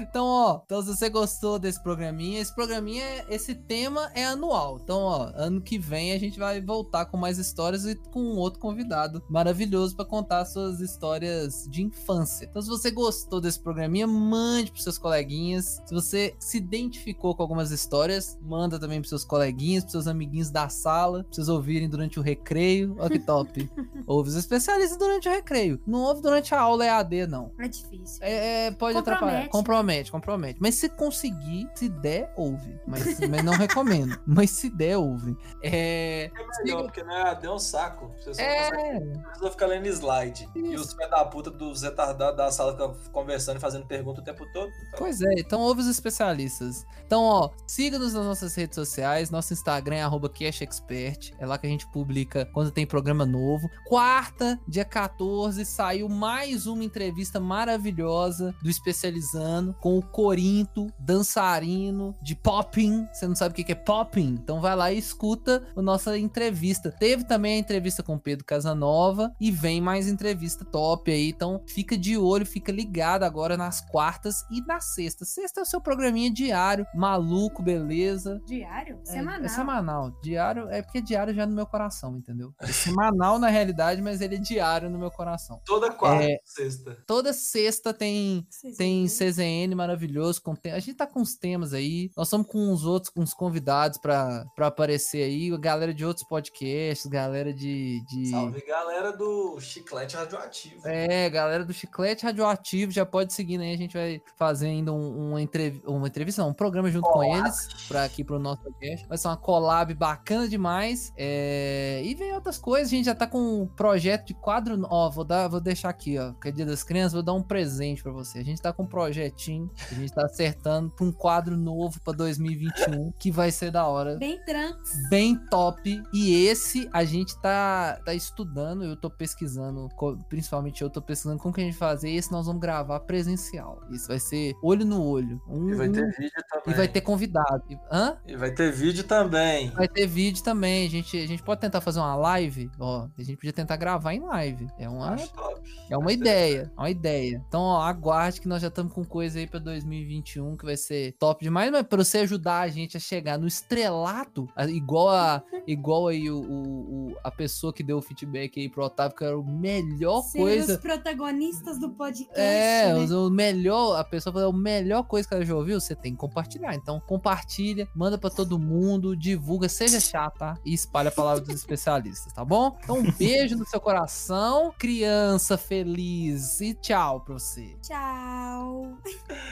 [0.00, 4.78] Então, ó, então se você gostou desse programinha, esse programinha, é- esse tema é anual.
[4.82, 8.36] Então, ó, ano que vem a gente vai voltar com mais histórias e com um
[8.36, 12.46] outro convidado maravilhoso pra contar suas histórias de infância.
[12.50, 15.80] Então, se você gostou desse programinha, mande pros seus coleguinhas.
[15.86, 20.50] Se você se identificou com algumas histórias, manda também pros seus coleguinhas, pros seus amiguinhos
[20.50, 22.96] da sala, pra vocês ouvirem durante o recreio.
[22.98, 23.70] Olha que top.
[24.06, 25.80] Ouve os especialistas durante o recreio.
[25.86, 27.52] Não ouve durante a aula EAD, não.
[27.58, 27.89] É difícil.
[28.20, 28.98] É, é, pode Compromete.
[29.24, 29.48] atrapalhar.
[29.48, 30.58] Compromete, compromete.
[30.60, 32.78] Mas se conseguir, se der, ouve.
[32.86, 34.18] Mas, mas não recomendo.
[34.26, 35.36] Mas se der, ouve.
[35.62, 36.30] É.
[36.34, 38.12] É melhor, porque não é, deu um saco.
[38.18, 38.70] Você só É.
[39.00, 40.48] consegue ficar lendo slide.
[40.54, 44.24] E os pés da puta dos retardados da sala ficam conversando e fazendo pergunta o
[44.24, 44.68] tempo todo.
[44.88, 46.86] Então, Pois é, então ouve os especialistas.
[47.04, 49.30] Então, ó, siga-nos nas nossas redes sociais.
[49.30, 51.32] Nosso Instagram é arroba CashExpert.
[51.38, 53.68] É lá que a gente publica quando tem programa novo.
[53.86, 62.34] Quarta, dia 14, saiu mais uma entrevista maravilhosa do Especializando com o Corinto, dançarino de
[62.34, 63.06] popping.
[63.12, 64.38] Você não sabe o que é popping?
[64.42, 66.90] Então vai lá e escuta a nossa entrevista.
[66.98, 71.28] Teve também a entrevista com o Pedro Casanova e vem mais entrevista top aí.
[71.30, 75.24] Então fica de olho, fica ligado agora nas quartas e na sexta.
[75.24, 78.40] Sexta é o seu programinha diário, maluco, beleza.
[78.46, 78.98] Diário?
[79.06, 79.44] É- Semanal.
[79.44, 80.10] É, semanal.
[80.22, 82.52] Diário é porque diário já é no meu coração, entendeu?
[82.60, 85.60] É semanal na realidade, mas ele é diário no meu coração.
[85.64, 86.38] toda quarta, É.
[86.44, 86.96] sexta.
[87.06, 87.59] Toda sexta
[87.98, 89.06] tem Vocês tem?
[89.06, 90.40] CZN maravilhoso.
[90.42, 92.10] Com A gente tá com uns temas aí.
[92.16, 95.56] Nós estamos com uns outros, com uns convidados pra, pra aparecer aí.
[95.58, 98.02] Galera de outros podcasts, galera de.
[98.06, 98.30] de...
[98.30, 100.86] Salve galera do Chiclete Radioativo.
[100.86, 103.72] É, galera do Chiclete Radioativo, já pode seguir, né?
[103.72, 107.68] A gente vai fazer ainda um, uma, entrev uma entrevista, um programa junto com eles,
[107.88, 109.06] pra aqui pro nosso podcast.
[109.08, 111.12] Vai ser uma collab bacana demais.
[111.16, 112.02] É...
[112.04, 114.86] E vem outras coisas, a gente já tá com um projeto de quadro.
[114.88, 117.42] Ó, vou, dar, vou deixar aqui, ó, que é dia das crianças, vou dar um
[117.50, 118.38] presente pra você.
[118.38, 122.12] A gente tá com um projetinho, a gente tá acertando pra um quadro novo pra
[122.12, 125.08] 2021, que vai ser da hora Bem trunks.
[125.10, 126.00] bem top.
[126.12, 129.88] E esse a gente tá, tá estudando, eu tô pesquisando,
[130.28, 132.10] principalmente eu tô pesquisando como que a gente vai fazer.
[132.10, 133.82] Esse nós vamos gravar presencial.
[133.90, 135.42] Isso vai ser olho no olho.
[135.48, 136.74] Um, E vai ter vídeo também.
[136.74, 137.64] e vai ter convidado.
[137.68, 138.16] E- Hã?
[138.26, 139.70] E vai ter vídeo também.
[139.70, 140.86] Vai ter vídeo também.
[140.86, 142.70] A gente, a gente pode tentar fazer uma live.
[142.78, 144.68] Ó, a gente podia tentar gravar em live.
[144.78, 145.60] É uma, Acho top.
[145.90, 147.39] é uma ideia, é uma ideia.
[147.48, 151.12] Então, ó, aguarde que nós já estamos com coisa aí pra 2021 que vai ser
[151.18, 156.08] top demais, mas pra você ajudar a gente a chegar no estrelato, igual a igual
[156.08, 159.38] aí o, o- o- a pessoa que deu o feedback aí pro Otávio, que era
[159.38, 160.74] o melhor Ser coisa.
[160.74, 162.40] os protagonistas do podcast.
[162.40, 163.14] É, né?
[163.14, 166.18] o melhor, a pessoa falou, a melhor coisa que ela já ouviu, você tem que
[166.18, 166.74] compartilhar.
[166.74, 170.54] Então, compartilha, manda pra todo mundo, divulga, seja chato, tá?
[170.64, 172.76] E espalha a palavra dos especialistas, tá bom?
[172.82, 177.76] Então, um beijo no seu coração, criança feliz, e tchau pra você.
[177.82, 178.98] Tchau.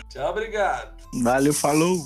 [0.08, 0.96] Tchau, obrigado.
[1.22, 1.98] Valeu, falou!